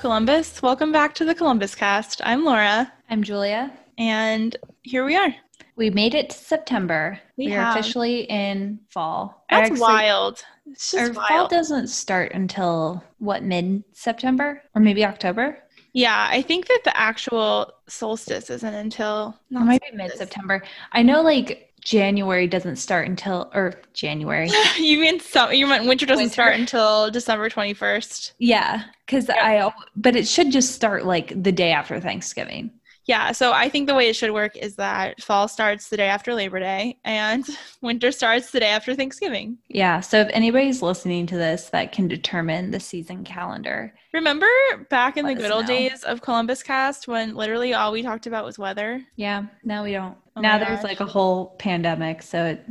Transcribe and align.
Columbus? 0.00 0.62
Welcome 0.62 0.92
back 0.92 1.14
to 1.16 1.24
the 1.24 1.34
Columbus 1.34 1.74
cast. 1.74 2.20
I'm 2.24 2.44
Laura, 2.44 2.92
I'm 3.10 3.22
Julia. 3.22 3.72
and 3.98 4.56
here 4.82 5.04
we 5.04 5.16
are. 5.16 5.34
We 5.76 5.90
made 5.90 6.14
it 6.14 6.30
to 6.30 6.36
September. 6.38 7.18
We 7.36 7.46
We, 7.46 7.54
are 7.56 7.70
officially 7.70 8.20
in 8.22 8.78
fall. 8.90 9.44
That's 9.50 9.70
actually- 9.70 9.80
wild. 9.80 10.44
It's 10.66 10.94
Our 10.94 11.08
just 11.08 11.28
fall 11.28 11.48
doesn't 11.48 11.88
start 11.88 12.32
until 12.32 13.02
what 13.18 13.42
mid 13.42 13.82
September 13.92 14.62
or 14.74 14.80
maybe 14.80 15.04
October. 15.04 15.58
yeah, 15.94 16.28
I 16.30 16.42
think 16.42 16.66
that 16.68 16.80
the 16.84 16.96
actual 16.96 17.72
solstice 17.88 18.50
isn't 18.50 18.74
until 18.74 19.36
not 19.50 19.66
maybe 19.66 19.78
solstice. 19.90 19.96
mid 19.96 20.18
September. 20.18 20.62
I 20.92 21.02
know 21.02 21.22
like 21.22 21.67
January 21.80 22.46
doesn't 22.46 22.76
start 22.76 23.08
until 23.08 23.50
or 23.54 23.80
January. 23.92 24.50
you 24.78 24.98
mean 25.00 25.20
some? 25.20 25.52
You 25.52 25.66
meant 25.66 25.86
winter 25.86 26.06
doesn't 26.06 26.24
Winter. 26.24 26.32
start 26.32 26.54
until 26.54 27.10
December 27.10 27.48
21st. 27.48 28.32
yeah, 28.38 28.84
because 29.06 29.28
I 29.30 29.72
but 29.96 30.16
it 30.16 30.28
should 30.28 30.50
just 30.52 30.74
start 30.74 31.04
like 31.04 31.42
the 31.42 31.52
day 31.52 31.72
after 31.72 32.00
Thanksgiving. 32.00 32.70
Yeah, 33.08 33.32
so 33.32 33.52
I 33.52 33.70
think 33.70 33.88
the 33.88 33.94
way 33.94 34.08
it 34.08 34.16
should 34.16 34.32
work 34.32 34.54
is 34.56 34.76
that 34.76 35.20
fall 35.22 35.48
starts 35.48 35.88
the 35.88 35.96
day 35.96 36.08
after 36.08 36.34
Labor 36.34 36.60
Day 36.60 36.98
and 37.04 37.44
winter 37.80 38.12
starts 38.12 38.50
the 38.50 38.60
day 38.60 38.68
after 38.68 38.94
Thanksgiving. 38.94 39.56
Yeah. 39.68 40.00
So 40.00 40.20
if 40.20 40.28
anybody's 40.32 40.82
listening 40.82 41.26
to 41.28 41.36
this 41.36 41.70
that 41.70 41.90
can 41.90 42.06
determine 42.06 42.70
the 42.70 42.80
season 42.80 43.24
calendar, 43.24 43.94
Remember 44.12 44.46
back 44.90 45.16
in 45.16 45.26
the 45.26 45.34
good 45.34 45.50
old 45.50 45.68
know. 45.68 45.74
days 45.74 46.02
of 46.02 46.22
Columbus 46.22 46.62
Cast 46.62 47.08
when 47.08 47.34
literally 47.34 47.74
all 47.74 47.92
we 47.92 48.02
talked 48.02 48.26
about 48.26 48.44
was 48.44 48.58
weather? 48.58 49.02
Yeah, 49.16 49.46
now 49.64 49.84
we 49.84 49.92
don't. 49.92 50.16
Oh 50.36 50.40
now 50.40 50.58
there's 50.58 50.76
gosh. 50.76 50.84
like 50.84 51.00
a 51.00 51.06
whole 51.06 51.56
pandemic, 51.58 52.22
so 52.22 52.44
it, 52.44 52.64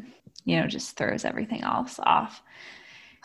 you 0.46 0.60
know, 0.60 0.68
just 0.68 0.98
throws 0.98 1.26
everything 1.26 1.62
else 1.62 2.00
off. 2.04 2.42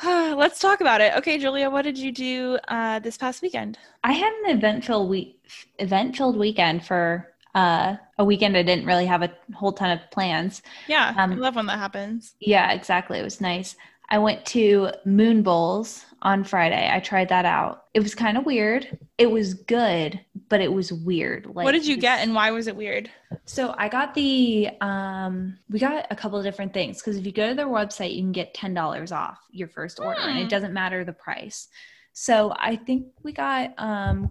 Let's 0.37 0.59
talk 0.59 0.81
about 0.81 1.01
it. 1.01 1.15
Okay, 1.17 1.39
Julia, 1.39 1.71
what 1.71 1.83
did 1.83 1.97
you 1.99 2.11
do 2.13 2.59
uh, 2.69 2.99
this 2.99 3.17
past 3.17 3.43
weekend? 3.43 3.79
I 4.03 4.13
had 4.13 4.33
an 4.45 4.57
event 4.57 4.85
filled 4.85 5.09
week, 5.09 5.39
event 5.79 6.17
filled 6.17 6.37
weekend 6.37 6.85
for 6.85 7.29
uh, 7.55 7.97
a 8.19 8.25
weekend. 8.25 8.57
I 8.57 8.63
didn't 8.63 8.87
really 8.87 9.07
have 9.07 9.23
a 9.23 9.31
whole 9.55 9.73
ton 9.73 9.91
of 9.91 10.01
plans. 10.11 10.63
Yeah, 10.89 11.15
I 11.17 11.23
Um, 11.23 11.39
love 11.39 11.55
when 11.57 11.67
that 11.67 11.79
happens. 11.79 12.35
Yeah, 12.41 12.73
exactly. 12.73 13.19
It 13.19 13.23
was 13.23 13.41
nice. 13.41 13.77
I 14.13 14.19
went 14.19 14.45
to 14.47 14.91
Moon 15.07 15.43
Bowls 15.43 16.05
on 16.21 16.45
Friday. 16.45 16.89
I 16.93 17.01
tried 17.01 17.31
that 17.31 17.47
out. 17.47 17.85
It 17.95 18.01
was 18.01 18.15
kind 18.15 18.37
of 18.37 18.45
weird. 18.45 18.99
It 19.17 19.31
was 19.31 19.55
good, 19.55 20.21
but 20.51 20.61
it 20.61 20.71
was 20.71 20.93
weird. 20.93 21.47
Like, 21.47 21.65
what 21.65 21.73
did 21.73 21.87
you 21.87 21.97
get 21.97 22.21
and 22.21 22.35
why 22.35 22.51
was 22.51 22.67
it 22.67 22.77
weird? 22.77 23.11
So 23.47 23.75
I 23.77 23.89
got 23.89 24.13
the 24.15 24.69
um 24.83 25.57
we 25.71 25.79
got 25.79 26.07
a 26.11 26.15
couple 26.15 26.39
of 26.39 26.45
different 26.45 26.75
things 26.75 26.99
because 26.99 27.17
if 27.17 27.25
you 27.25 27.33
go 27.33 27.49
to 27.49 27.55
their 27.55 27.67
website 27.67 28.15
you 28.15 28.21
can 28.21 28.33
get 28.33 28.53
ten 28.53 28.75
dollars 28.75 29.13
off 29.13 29.39
your 29.51 29.69
first 29.69 29.99
order 29.99 30.21
and 30.21 30.39
Hmm. 30.39 30.45
it 30.45 30.51
doesn't 30.51 30.75
matter 30.75 31.05
the 31.05 31.15
price. 31.15 31.69
So 32.13 32.55
I 32.55 32.77
think 32.77 33.07
we 33.23 33.33
got 33.33 33.73
um 33.79 34.31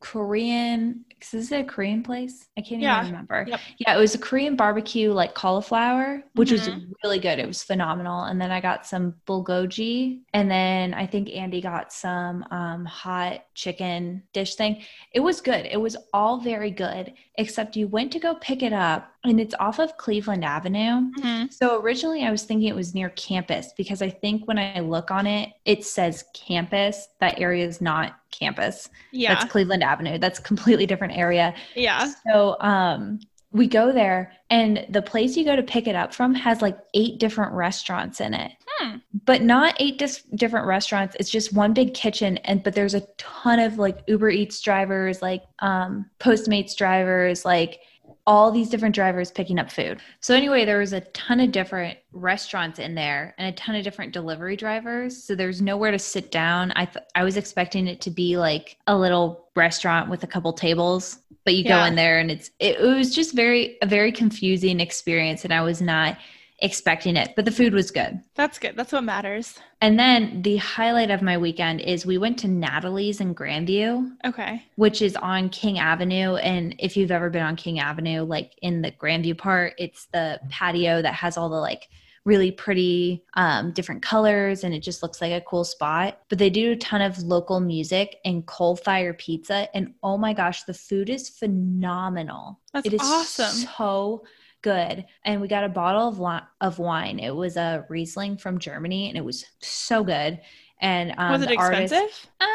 Korean 0.00 1.04
is 1.20 1.30
this 1.32 1.50
a 1.52 1.64
Korean 1.64 2.04
place? 2.04 2.46
I 2.56 2.60
can't 2.60 2.80
Yeah. 2.80 3.00
even 3.00 3.10
remember. 3.12 3.44
Yep. 3.48 3.60
Yeah, 3.78 3.96
it 3.96 3.98
was 3.98 4.14
a 4.14 4.18
Korean 4.18 4.54
barbecue 4.54 5.10
like 5.12 5.34
cauliflower, 5.34 6.22
which 6.34 6.52
was 6.52 6.68
Mhm. 6.68 6.92
really 7.02 7.18
good. 7.18 7.40
It 7.40 7.46
was 7.48 7.64
phenomenal. 7.64 8.22
And 8.22 8.40
then 8.40 8.52
I 8.52 8.60
got 8.60 8.86
some 8.86 9.14
bulgogi 9.26 10.20
and 10.32 10.48
then 10.48 10.94
I 10.94 11.06
think 11.06 11.28
Andy 11.34 11.60
got 11.60 11.92
some 11.92 12.44
um 12.52 12.84
hot 12.84 13.44
chicken 13.54 14.22
dish 14.32 14.54
thing. 14.54 14.84
It 15.12 15.20
was 15.20 15.40
good. 15.40 15.66
It 15.66 15.80
was 15.80 15.96
all 16.14 16.38
very 16.40 16.70
good, 16.70 17.14
except 17.36 17.74
you 17.76 17.88
went 17.88 18.12
to 18.12 18.20
go 18.20 18.36
pick 18.36 18.62
it 18.62 18.72
up 18.72 19.12
and 19.28 19.40
it's 19.40 19.54
off 19.60 19.78
of 19.78 19.96
Cleveland 19.96 20.44
Avenue. 20.44 21.10
Mhm. 21.18 21.52
So 21.52 21.80
originally 21.80 22.24
I 22.24 22.30
was 22.30 22.42
thinking 22.44 22.68
it 22.68 22.74
was 22.74 22.94
near 22.94 23.10
campus 23.10 23.72
because 23.76 24.02
I 24.02 24.10
think 24.10 24.46
when 24.48 24.58
I 24.58 24.80
look 24.80 25.10
on 25.10 25.26
it, 25.26 25.50
it 25.64 25.84
says 25.84 26.24
campus. 26.34 27.08
That 27.20 27.38
area 27.40 27.66
is 27.66 27.80
not 27.80 28.16
campus. 28.30 28.88
Yeah, 29.12 29.34
That's 29.34 29.50
Cleveland 29.50 29.82
Avenue. 29.82 30.18
That's 30.18 30.38
a 30.38 30.42
completely 30.42 30.86
different 30.86 31.16
area. 31.16 31.54
yeah. 31.74 32.12
So 32.30 32.56
um 32.60 33.20
we 33.50 33.66
go 33.66 33.92
there 33.92 34.30
and 34.50 34.84
the 34.90 35.00
place 35.00 35.34
you 35.34 35.42
go 35.42 35.56
to 35.56 35.62
pick 35.62 35.86
it 35.86 35.96
up 35.96 36.12
from 36.12 36.34
has 36.34 36.60
like 36.60 36.76
eight 36.92 37.18
different 37.18 37.50
restaurants 37.52 38.20
in 38.20 38.34
it 38.34 38.52
Hmm. 38.78 38.96
but 39.24 39.40
not 39.42 39.74
eight 39.80 39.98
dis- 39.98 40.22
different 40.34 40.66
restaurants 40.66 41.16
it's 41.18 41.30
just 41.30 41.54
one 41.54 41.72
big 41.72 41.94
kitchen 41.94 42.36
and 42.44 42.62
but 42.62 42.74
there's 42.74 42.92
a 42.94 43.00
ton 43.16 43.58
of 43.58 43.78
like 43.78 44.00
uber 44.06 44.28
eats 44.28 44.60
drivers 44.60 45.22
like 45.22 45.44
um 45.60 46.04
postmates 46.20 46.76
drivers 46.76 47.46
like 47.46 47.80
all 48.28 48.50
these 48.52 48.68
different 48.68 48.94
drivers 48.94 49.30
picking 49.30 49.58
up 49.58 49.70
food. 49.72 49.98
So 50.20 50.34
anyway 50.34 50.66
there 50.66 50.78
was 50.80 50.92
a 50.92 51.00
ton 51.00 51.40
of 51.40 51.50
different 51.50 51.96
restaurants 52.12 52.78
in 52.78 52.94
there 52.94 53.34
and 53.38 53.48
a 53.48 53.56
ton 53.56 53.74
of 53.74 53.82
different 53.82 54.12
delivery 54.12 54.54
drivers. 54.54 55.20
So 55.20 55.34
there's 55.34 55.62
nowhere 55.62 55.90
to 55.92 55.98
sit 55.98 56.30
down. 56.30 56.70
I 56.76 56.84
th- 56.84 57.06
i 57.14 57.24
was 57.24 57.38
expecting 57.38 57.86
it 57.88 58.02
to 58.02 58.10
be 58.10 58.36
like 58.36 58.76
a 58.86 58.96
little 58.96 59.48
restaurant 59.56 60.10
with 60.10 60.22
a 60.24 60.26
couple 60.26 60.52
tables 60.52 61.18
but 61.44 61.54
you 61.54 61.64
Yeah. 61.64 61.80
go 61.80 61.84
in 61.86 61.94
there 61.96 62.18
and 62.18 62.30
it's 62.30 62.50
it, 62.58 62.78
it 62.78 62.96
was 62.96 63.14
just 63.14 63.34
very 63.34 63.78
a 63.80 63.86
very 63.86 64.12
confusing 64.12 64.78
experience 64.78 65.44
and 65.44 65.52
i 65.52 65.62
was 65.62 65.80
not 65.80 66.18
expecting 66.60 67.16
it 67.16 67.32
but 67.36 67.44
the 67.44 67.50
food 67.52 67.72
was 67.72 67.90
good 67.90 68.20
That's 68.34 68.58
good. 68.58 68.74
That's 68.76 68.92
what 68.92 69.04
matters. 69.04 69.58
and 69.80 69.98
then 69.98 70.42
the 70.42 70.56
highlight 70.56 71.10
of 71.10 71.22
my 71.22 71.38
weekend 71.38 71.80
is 71.80 72.04
we 72.04 72.18
went 72.18 72.38
to 72.40 72.48
Natalie's 72.48 73.20
in 73.20 73.34
Grandview, 73.34 74.10
Okay. 74.24 74.62
which 74.76 75.00
is 75.02 75.14
on 75.16 75.50
King 75.50 75.78
Avenue. 75.78 76.34
And 76.36 76.74
if 76.78 76.96
you've 76.96 77.10
ever 77.12 77.30
been 77.30 77.42
on 77.42 77.54
King 77.56 77.78
Avenue, 77.78 78.22
like 78.22 78.52
in 78.62 78.82
the 78.82 78.90
Grandview 78.92 79.38
part, 79.38 79.74
it's 79.78 80.06
the 80.06 80.40
patio 80.50 81.00
that 81.02 81.14
has 81.14 81.36
all 81.36 81.48
the 81.48 81.56
like 81.56 81.88
really 82.24 82.50
pretty 82.50 83.24
um, 83.34 83.72
different 83.72 84.02
colors 84.02 84.62
and 84.64 84.74
it 84.74 84.80
just 84.80 85.02
looks 85.02 85.20
like 85.20 85.32
a 85.32 85.40
cool 85.42 85.64
spot. 85.64 86.20
But 86.28 86.38
they 86.38 86.50
do 86.50 86.72
a 86.72 86.76
ton 86.76 87.00
of 87.00 87.18
local 87.20 87.60
music 87.60 88.16
and 88.24 88.44
coal 88.46 88.76
fire 88.76 89.14
pizza. 89.14 89.68
And 89.76 89.94
oh 90.02 90.18
my 90.18 90.32
gosh, 90.34 90.64
the 90.64 90.74
food 90.74 91.08
is 91.08 91.28
phenomenal. 91.28 92.58
That's 92.72 92.86
It 92.86 92.94
is 92.94 93.00
awesome. 93.02 93.46
so 93.76 94.24
good. 94.72 95.04
And 95.24 95.40
we 95.40 95.48
got 95.48 95.64
a 95.64 95.68
bottle 95.68 96.08
of 96.08 96.42
of 96.60 96.78
wine. 96.78 97.18
It 97.18 97.34
was 97.34 97.56
a 97.56 97.84
Riesling 97.88 98.36
from 98.36 98.58
Germany, 98.58 99.08
and 99.08 99.16
it 99.16 99.24
was 99.24 99.44
so 99.60 100.04
good. 100.04 100.40
And 100.80 101.12
um, 101.18 101.32
was 101.32 101.42
it 101.42 101.48
the 101.48 101.56
artist- 101.56 101.92
expensive? 101.92 102.26
Uh, 102.40 102.46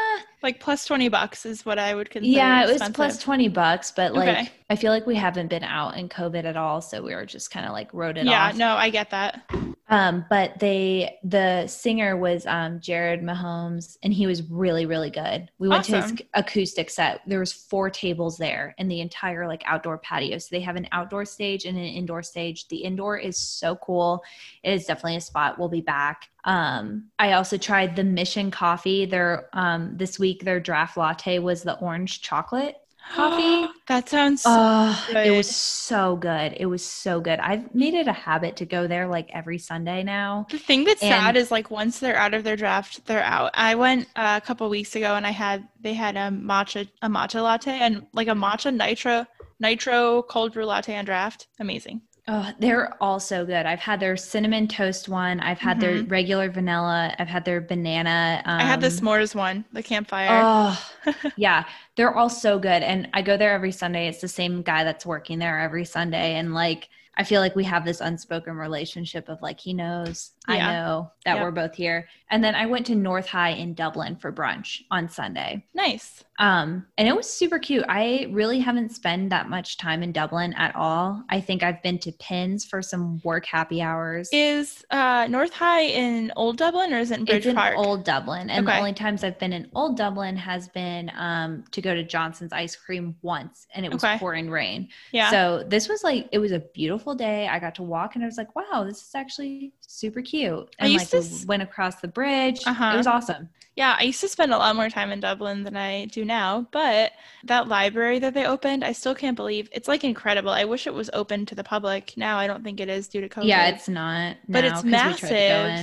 Like 0.42 0.58
plus 0.60 0.86
20 0.86 1.08
bucks 1.10 1.44
is 1.44 1.66
what 1.66 1.78
I 1.78 1.94
would 1.94 2.08
consider 2.10 2.34
yeah, 2.34 2.60
it 2.62 2.66
was 2.66 2.72
expensive. 2.76 2.94
plus 2.94 3.18
twenty 3.18 3.48
bucks, 3.48 3.92
but 3.94 4.14
like 4.14 4.28
Okay. 4.28 4.48
I 4.70 4.76
feel 4.76 4.92
like 4.92 5.06
we 5.06 5.14
haven't 5.16 5.48
been 5.48 5.64
out 5.64 5.96
in 5.98 6.08
COVID 6.08 6.44
at 6.44 6.56
all, 6.56 6.80
so 6.80 7.02
we 7.02 7.14
were 7.14 7.26
just 7.26 7.50
kind 7.50 7.66
of 7.66 7.72
like 7.72 7.92
wrote 7.92 8.16
it 8.16 8.24
Yeah, 8.26 8.46
off. 8.48 8.52
Yeah, 8.54 8.58
no, 8.58 8.70
I 8.76 8.88
get 8.90 9.10
that. 9.10 9.42
Um, 9.88 10.24
but 10.30 10.58
they 10.60 11.18
the 11.24 11.66
singer 11.66 12.16
was 12.16 12.46
um 12.46 12.80
Jared 12.80 13.22
Mahomes 13.22 13.98
and 14.02 14.14
he 14.14 14.26
was 14.26 14.42
really, 14.48 14.86
really 14.86 15.10
good. 15.10 15.50
We 15.58 15.68
went 15.68 15.84
to 15.86 16.00
his 16.00 16.14
acoustic 16.32 16.88
set. 16.88 17.20
There 17.26 17.38
was 17.38 17.52
four 17.52 17.90
tables 17.90 18.38
there 18.38 18.74
in 18.78 18.88
the 18.88 19.00
entire 19.00 19.46
like 19.46 19.62
outdoor 19.66 19.98
patio. 19.98 20.38
So 20.38 20.48
they 20.50 20.60
have 20.60 20.76
an 20.76 20.88
outdoor 20.92 21.26
stage 21.26 21.66
and 21.66 21.76
an 21.76 21.84
indoor 21.84 22.22
stage. 22.22 22.66
The 22.68 22.78
indoor 22.78 23.18
is 23.18 23.36
so 23.36 23.76
cool. 23.76 24.22
It 24.62 24.72
is 24.72 24.86
definitely 24.86 25.16
a 25.16 25.20
spot. 25.20 25.58
We'll 25.58 25.68
be 25.68 25.82
back. 25.82 26.30
Um, 26.44 27.10
I 27.18 27.32
also 27.32 27.58
tried 27.58 27.94
the 27.94 28.04
Mission 28.04 28.50
Coffee. 28.50 29.04
Their 29.04 29.50
um 29.52 29.96
this 29.98 30.18
week 30.18 30.44
their 30.44 30.60
draft 30.60 30.96
latte 30.96 31.38
was 31.40 31.62
the 31.62 31.78
orange 31.78 32.22
chocolate 32.22 32.76
coffee. 33.12 33.68
that 33.86 34.08
sounds 34.08 34.42
Oh, 34.46 35.06
it 35.14 35.30
was 35.36 35.48
so 35.54 36.16
good. 36.16 36.54
It 36.56 36.66
was 36.66 36.84
so 36.84 37.20
good. 37.20 37.38
I've 37.40 37.74
made 37.74 37.94
it 37.94 38.08
a 38.08 38.12
habit 38.12 38.56
to 38.56 38.66
go 38.66 38.86
there 38.86 39.06
like 39.06 39.28
every 39.32 39.58
Sunday 39.58 40.02
now. 40.02 40.46
The 40.50 40.58
thing 40.58 40.84
that's 40.84 41.02
And- 41.02 41.10
sad 41.10 41.36
is 41.36 41.50
like 41.50 41.70
once 41.70 41.98
they're 41.98 42.16
out 42.16 42.34
of 42.34 42.44
their 42.44 42.56
draft, 42.56 43.04
they're 43.06 43.22
out. 43.22 43.50
I 43.54 43.74
went 43.74 44.08
uh, 44.16 44.40
a 44.42 44.46
couple 44.46 44.68
weeks 44.68 44.96
ago 44.96 45.14
and 45.14 45.26
I 45.26 45.30
had 45.30 45.68
they 45.80 45.94
had 45.94 46.16
a 46.16 46.30
matcha 46.30 46.88
a 47.02 47.08
matcha 47.08 47.42
latte 47.42 47.72
and 47.72 48.06
like 48.12 48.28
a 48.28 48.32
matcha 48.32 48.74
nitro 48.74 49.26
nitro 49.60 50.22
cold 50.22 50.52
brew 50.54 50.64
latte 50.66 50.96
on 50.96 51.04
draft. 51.04 51.48
Amazing. 51.60 52.02
Oh, 52.26 52.50
they're 52.58 52.96
all 53.02 53.20
so 53.20 53.44
good. 53.44 53.66
I've 53.66 53.80
had 53.80 54.00
their 54.00 54.16
cinnamon 54.16 54.66
toast 54.66 55.10
one. 55.10 55.40
I've 55.40 55.58
had 55.58 55.78
their 55.78 56.02
regular 56.04 56.50
vanilla. 56.50 57.14
I've 57.18 57.28
had 57.28 57.44
their 57.44 57.60
banana. 57.60 58.42
Um, 58.46 58.58
Mm-hmm. 58.58 58.60
I 58.60 58.64
had 58.64 58.80
the 58.80 58.86
s'mores 58.88 59.34
one, 59.34 59.66
the 59.72 59.82
campfire. 59.82 60.40
Oh, 60.42 60.90
yeah. 61.36 61.66
They're 61.96 62.14
all 62.16 62.30
so 62.30 62.58
good. 62.58 62.82
And 62.82 63.08
I 63.12 63.20
go 63.20 63.36
there 63.36 63.52
every 63.52 63.72
Sunday. 63.72 64.08
It's 64.08 64.20
the 64.22 64.28
same 64.28 64.62
guy 64.62 64.84
that's 64.84 65.04
working 65.04 65.38
there 65.38 65.60
every 65.60 65.84
Sunday. 65.84 66.36
And 66.36 66.54
like, 66.54 66.88
I 67.16 67.24
feel 67.24 67.40
like 67.42 67.54
we 67.56 67.64
have 67.64 67.84
this 67.84 68.00
unspoken 68.00 68.56
relationship 68.56 69.28
of 69.28 69.42
like, 69.42 69.60
he 69.60 69.74
knows, 69.74 70.30
I 70.46 70.56
Yeah. 70.56 70.72
know 70.72 71.10
that 71.24 71.34
Yep. 71.36 71.42
we're 71.42 71.50
both 71.52 71.74
here. 71.74 72.06
And 72.30 72.44
then 72.44 72.54
I 72.54 72.66
went 72.66 72.84
to 72.86 72.94
North 72.94 73.26
High 73.28 73.50
in 73.50 73.72
Dublin 73.74 74.16
for 74.16 74.30
brunch 74.32 74.82
on 74.90 75.08
Sunday. 75.08 75.64
nice. 75.74 76.22
Um, 76.40 76.84
and 76.98 77.06
it 77.06 77.14
was 77.14 77.32
super 77.32 77.60
cute. 77.60 77.84
I 77.88 78.26
really 78.30 78.58
haven't 78.58 78.88
spent 78.90 79.30
that 79.30 79.48
much 79.48 79.76
time 79.76 80.02
in 80.02 80.10
Dublin 80.10 80.52
at 80.54 80.74
all. 80.74 81.22
I 81.30 81.40
think 81.40 81.62
I've 81.62 81.80
been 81.80 81.96
to 82.00 82.10
Pins 82.10 82.64
for 82.64 82.82
some 82.82 83.20
work 83.22 83.46
happy 83.46 83.80
hours. 83.80 84.28
Is 84.32 84.84
uh, 84.90 85.28
North 85.30 85.52
High 85.52 85.82
in 85.82 86.32
Old 86.34 86.56
Dublin 86.56 86.92
or 86.92 86.98
is 86.98 87.12
it 87.12 87.20
in 87.20 87.24
Bridge 87.24 87.46
it's 87.46 87.56
in 87.56 87.58
Old 87.76 88.04
Dublin, 88.04 88.50
and 88.50 88.66
the 88.66 88.76
only 88.76 88.92
times 88.92 89.22
I've 89.22 89.38
been 89.38 89.52
in 89.52 89.70
Old 89.76 89.96
Dublin 89.96 90.36
has 90.36 90.66
been 90.70 91.12
um, 91.16 91.62
to 91.70 91.80
go 91.80 91.94
to 91.94 92.02
Johnson's 92.02 92.52
Ice 92.52 92.74
Cream 92.74 93.14
once, 93.22 93.68
and 93.72 93.86
it 93.86 93.92
was 93.92 94.02
Okay. 94.02 94.18
pouring 94.18 94.50
rain. 94.50 94.88
yeah. 95.12 95.30
So 95.30 95.62
this 95.68 95.88
was 95.88 96.02
like 96.02 96.28
it 96.32 96.38
was 96.38 96.50
a 96.50 96.58
beautiful 96.58 97.14
day. 97.14 97.46
I 97.46 97.60
got 97.60 97.76
to 97.76 97.84
walk, 97.84 98.16
and 98.16 98.24
I 98.24 98.26
was 98.26 98.36
like, 98.38 98.56
"Wow, 98.56 98.82
this 98.84 99.00
is 99.00 99.14
actually 99.14 99.72
super 99.80 100.20
cute." 100.20 100.33
I 100.34 100.66
And 100.80 100.92
used 100.92 101.12
like 101.12 101.22
to 101.22 101.28
we 101.40 101.44
went 101.46 101.62
across 101.62 101.96
the 102.00 102.08
bridge. 102.08 102.60
Uh-huh. 102.66 102.90
It 102.94 102.96
was 102.96 103.06
awesome. 103.06 103.48
yeah, 103.76 103.96
I 103.98 104.04
used 104.04 104.20
to 104.20 104.28
spend 104.28 104.52
a 104.52 104.58
lot 104.58 104.74
more 104.76 104.88
time 104.90 105.10
in 105.12 105.20
Dublin 105.20 105.62
than 105.64 105.76
I 105.76 106.06
do 106.06 106.24
now. 106.24 106.66
But 106.72 107.12
that 107.44 107.68
library 107.68 108.18
that 108.20 108.34
they 108.34 108.46
opened, 108.46 108.84
I 108.84 108.92
still 108.92 109.14
can't 109.14 109.36
believe 109.36 109.68
it's 109.72 109.88
like 109.88 110.04
incredible. 110.04 110.50
I 110.50 110.64
wish 110.64 110.86
it 110.86 110.94
was 110.94 111.10
open 111.12 111.46
to 111.46 111.54
the 111.54 111.64
public. 111.64 112.14
Now 112.16 112.38
I 112.38 112.46
don't 112.46 112.64
think 112.64 112.80
it 112.80 112.88
is 112.88 113.08
due 113.08 113.20
to 113.20 113.28
COVID. 113.28 113.46
Yeah, 113.48 113.68
it's 113.68 113.88
not. 113.88 114.36
but 114.48 114.60
now, 114.62 114.66
it's 114.68 114.74
'cause 114.76 114.84
we 114.84 114.90
tried 114.92 115.14
to 115.14 115.26
go 115.28 115.30
in. 115.30 115.36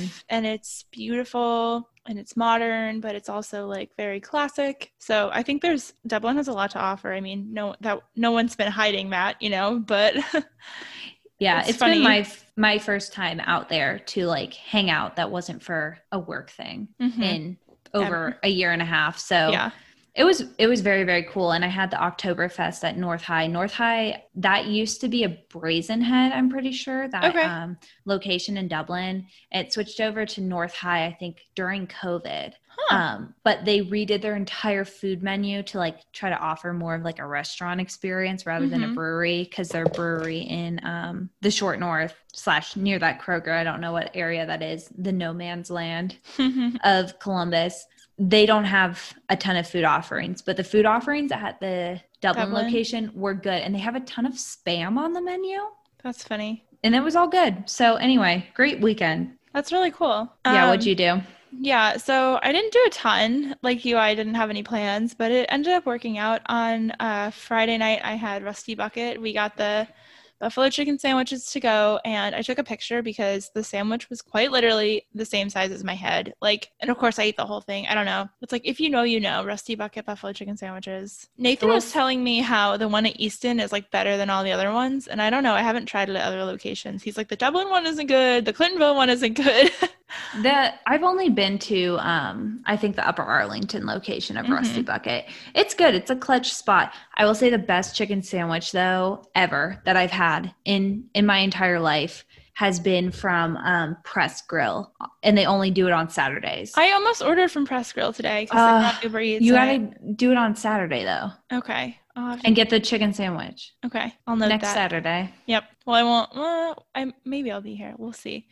massive 0.03 0.23
and 0.29 0.45
it's 0.45 0.83
beautiful 0.91 1.87
and 2.07 2.17
it's 2.17 2.35
modern, 2.35 2.99
but 2.99 3.13
it's 3.15 3.29
also 3.29 3.67
like 3.67 3.91
very 3.95 4.19
classic. 4.19 4.91
So 4.97 5.29
I 5.31 5.43
think 5.43 5.61
there's 5.61 5.93
Dublin 6.07 6.35
has 6.37 6.47
a 6.47 6.53
lot 6.53 6.71
to 6.71 6.79
offer. 6.79 7.13
I 7.13 7.21
mean, 7.21 7.53
no 7.53 7.75
that 7.81 7.99
no 8.15 8.31
one's 8.31 8.55
been 8.55 8.71
hiding 8.71 9.11
that, 9.11 9.39
you 9.41 9.49
know, 9.51 9.79
but 9.79 10.15
Yeah, 11.41 11.61
It's 11.61 11.69
it's 11.69 11.77
funny. 11.79 11.95
been 11.95 12.03
my 12.03 12.27
my 12.55 12.77
first 12.77 13.13
time 13.13 13.39
out 13.39 13.67
there 13.67 13.97
to 13.99 14.27
like 14.27 14.53
hang 14.53 14.91
out 14.91 15.15
that 15.15 15.31
wasn't 15.31 15.63
for 15.63 15.97
a 16.11 16.19
work 16.19 16.51
thing 16.51 16.87
Mhm. 17.01 17.19
in 17.23 17.57
over 17.95 18.37
a 18.43 18.47
year 18.47 18.71
and 18.71 18.81
a 18.81 18.85
half. 18.85 19.17
So 19.17 19.49
yeah. 19.49 19.71
It 20.13 20.23
was 20.25 20.43
it 20.57 20.67
was 20.67 20.81
very 20.81 21.03
very 21.03 21.23
cool 21.23 21.51
and 21.53 21.63
i 21.63 21.67
had 21.69 21.89
the 21.89 21.95
oktoberfest 21.95 22.83
at 22.83 22.97
north 22.97 23.21
high 23.23 23.47
north 23.47 23.73
high 23.73 24.21
that 24.35 24.65
used 24.65 24.99
to 25.01 25.07
be 25.07 25.23
a 25.23 25.37
brazen 25.49 26.01
head 26.01 26.31
i'm 26.33 26.49
pretty 26.49 26.71
sure 26.71 27.07
that 27.07 27.23
Okay. 27.29 27.43
um, 27.43 27.77
location 28.05 28.57
in 28.57 28.67
dublin 28.67 29.25
it 29.51 29.71
switched 29.71 30.01
over 30.01 30.25
to 30.25 30.41
north 30.41 30.75
high 30.75 31.05
i 31.05 31.13
think 31.13 31.37
during 31.55 31.87
covid 31.87 32.53
Huh. 32.89 32.95
um, 32.97 33.35
but 33.43 33.65
they 33.65 33.81
redid 33.81 34.21
their 34.21 34.35
entire 34.35 34.85
food 34.85 35.21
menu 35.21 35.61
to 35.63 35.77
like 35.77 35.99
try 36.13 36.29
to 36.29 36.37
offer 36.37 36.71
more 36.73 36.95
of 36.95 37.03
like 37.03 37.19
a 37.19 37.27
restaurant 37.27 37.81
experience 37.81 38.45
rather 38.45 38.65
than 38.67 38.83
a 38.83 38.87
Mhm. 38.87 38.95
brewery 38.95 39.43
because 39.43 39.67
their 39.69 39.85
brewery 39.85 40.39
in 40.39 40.79
um, 40.85 41.29
the 41.41 41.51
short 41.51 41.79
north 41.79 42.15
slash 42.33 42.75
near 42.77 42.97
that 42.97 43.21
kroger 43.21 43.51
i 43.51 43.63
don't 43.65 43.81
know 43.81 43.91
what 43.91 44.09
area 44.13 44.45
that 44.45 44.61
is 44.63 44.89
the 44.97 45.11
no 45.11 45.33
man's 45.33 45.69
land 45.69 46.15
of 46.85 47.19
Columbus, 47.19 47.85
they 48.29 48.45
don't 48.45 48.65
have 48.65 49.13
a 49.29 49.35
ton 49.35 49.55
of 49.57 49.67
food 49.67 49.83
offerings, 49.83 50.41
but 50.43 50.55
the 50.55 50.63
food 50.63 50.85
offerings 50.85 51.31
at 51.31 51.59
the 51.59 51.99
Dublin, 52.21 52.45
Dublin? 52.49 52.65
location 52.65 53.11
were 53.15 53.33
good 53.33 53.61
and 53.63 53.73
they 53.73 53.79
have 53.79 53.95
a 53.95 53.99
ton 54.01 54.25
of 54.27 54.33
spam 54.33 54.97
on 54.97 55.13
the 55.13 55.21
menu 55.21 55.57
That's 56.03 56.23
funny. 56.23 56.63
and 56.83 56.93
it 56.95 56.99
was 57.01 57.15
all 57.15 57.27
good. 57.27 57.63
So 57.67 57.95
anyway, 57.95 58.45
great 58.53 58.79
weekend. 58.79 59.33
That's 59.53 59.71
really 59.71 59.89
cool. 59.91 60.31
yeah, 60.45 60.63
Um, 60.65 60.69
what'd 60.69 60.85
you 60.85 60.93
do? 60.95 61.21
Yeah, 61.59 61.97
so 61.97 62.39
I 62.43 62.51
didn't 62.53 62.71
do 62.71 62.81
a 62.87 62.89
ton 62.91 63.55
like 63.61 63.83
you. 63.83 63.97
I 63.97 64.15
didn't 64.15 64.35
have 64.35 64.49
any 64.49 64.63
plans, 64.63 65.13
but 65.13 65.31
it 65.31 65.47
ended 65.49 65.73
up 65.73 65.85
working 65.85 66.17
out. 66.17 66.41
On 66.45 66.91
uh, 67.01 67.31
Friday 67.31 67.77
night, 67.77 67.99
I 68.05 68.13
had 68.15 68.43
Rusty 68.43 68.73
Bucket. 68.75 69.19
We 69.21 69.33
got 69.33 69.57
the 69.57 69.85
buffalo 70.41 70.69
chicken 70.69 70.99
sandwiches 70.99 71.45
to 71.51 71.59
go, 71.61 71.99
and 72.03 72.35
I 72.35 72.41
took 72.41 72.57
a 72.57 72.63
picture 72.63 73.01
because 73.01 73.51
the 73.53 73.63
sandwich 73.63 74.09
was 74.09 74.21
quite 74.21 74.51
literally 74.51 75.05
the 75.15 75.23
same 75.23 75.49
size 75.49 75.71
as 75.71 75.83
my 75.83 75.93
head. 75.93 76.33
Like, 76.41 76.71
and 76.81 76.91
of 76.91 76.97
course, 76.97 77.19
I 77.19 77.23
ate 77.23 77.37
the 77.37 77.45
whole 77.45 77.61
thing. 77.61 77.87
I 77.87 77.93
don't 77.93 78.05
know. 78.05 78.27
It's 78.41 78.51
like 78.51 78.65
if 78.65 78.79
you 78.79 78.89
know, 78.89 79.03
you 79.03 79.19
know. 79.19 79.45
Rusty 79.45 79.75
Bucket 79.75 80.05
buffalo 80.05 80.33
chicken 80.33 80.57
sandwiches. 80.57 81.29
Nathan 81.37 81.69
was 81.69 81.85
was- 81.85 81.93
telling 81.93 82.23
me 82.23 82.39
how 82.39 82.75
the 82.75 82.87
one 82.87 83.05
at 83.05 83.19
Easton 83.19 83.59
is 83.59 83.71
like 83.71 83.91
better 83.91 84.17
than 84.17 84.29
all 84.29 84.43
the 84.43 84.51
other 84.51 84.71
ones, 84.73 85.07
and 85.07 85.21
I 85.21 85.29
don't 85.29 85.43
know. 85.43 85.53
I 85.53 85.61
haven't 85.61 85.85
tried 85.85 86.09
it 86.09 86.15
at 86.15 86.23
other 86.25 86.43
locations. 86.43 87.03
He's 87.03 87.17
like 87.17 87.29
the 87.29 87.35
Dublin 87.35 87.69
one 87.69 87.85
isn't 87.85 88.07
good, 88.07 88.45
the 88.45 88.53
Clintonville 88.53 88.95
one 88.95 89.09
isn't 89.09 89.33
good. 89.33 89.71
The 90.41 90.73
I've 90.87 91.03
only 91.03 91.29
been 91.29 91.59
to 91.59 91.97
um 91.99 92.61
I 92.65 92.77
think 92.77 92.95
the 92.95 93.07
Upper 93.07 93.23
Arlington 93.23 93.85
location 93.85 94.37
of 94.37 94.49
Rusty 94.49 94.81
Bucket. 94.81 95.25
It's 95.55 95.73
good. 95.73 95.93
It's 95.95 96.09
a 96.09 96.15
clutch 96.15 96.53
spot. 96.53 96.93
I 97.15 97.25
will 97.25 97.35
say 97.35 97.49
the 97.49 97.57
best 97.57 97.95
chicken 97.95 98.21
sandwich 98.23 98.71
though 98.71 99.23
ever 99.35 99.81
that 99.85 99.95
I've 99.97 100.11
had 100.11 100.53
in 100.65 101.05
in 101.13 101.25
my 101.25 101.37
entire 101.39 101.79
life 101.79 102.25
has 102.53 102.79
been 102.79 103.11
from 103.11 103.57
um 103.57 103.97
Press 104.03 104.41
Grill 104.41 104.91
and 105.23 105.37
they 105.37 105.45
only 105.45 105.71
do 105.71 105.87
it 105.87 105.93
on 105.93 106.09
Saturdays. 106.09 106.73
I 106.75 106.91
almost 106.91 107.21
ordered 107.21 107.49
from 107.51 107.65
Press 107.65 107.91
Grill 107.93 108.13
today 108.13 108.43
because 108.45 108.59
Uh, 108.59 108.75
I 108.75 108.91
got 108.91 109.03
Uber 109.03 109.19
Eats. 109.21 109.43
you 109.45 109.55
and 109.55 109.91
got 109.91 109.99
to 110.01 110.13
do 110.13 110.31
it 110.31 110.37
on 110.37 110.55
Saturday 110.55 111.03
though 111.03 111.31
okay. 111.57 111.97
I'll 112.15 112.31
have 112.31 112.41
to- 112.41 112.47
and 112.47 112.55
get 112.55 112.69
the 112.69 112.79
chicken 112.79 113.13
sandwich 113.13 113.73
okay, 113.85 114.13
I'll 114.27 114.35
note 114.35 114.49
next 114.49 114.67
that. 114.67 114.73
Saturday. 114.73 115.33
Yep. 115.47 115.63
Well, 115.85 115.95
I 115.95 116.03
won't. 116.03 116.35
Well, 116.35 116.85
I 116.93 117.11
maybe 117.25 117.51
I'll 117.51 117.61
be 117.61 117.73
here. 117.75 117.95
We'll 117.97 118.13
see. 118.13 118.47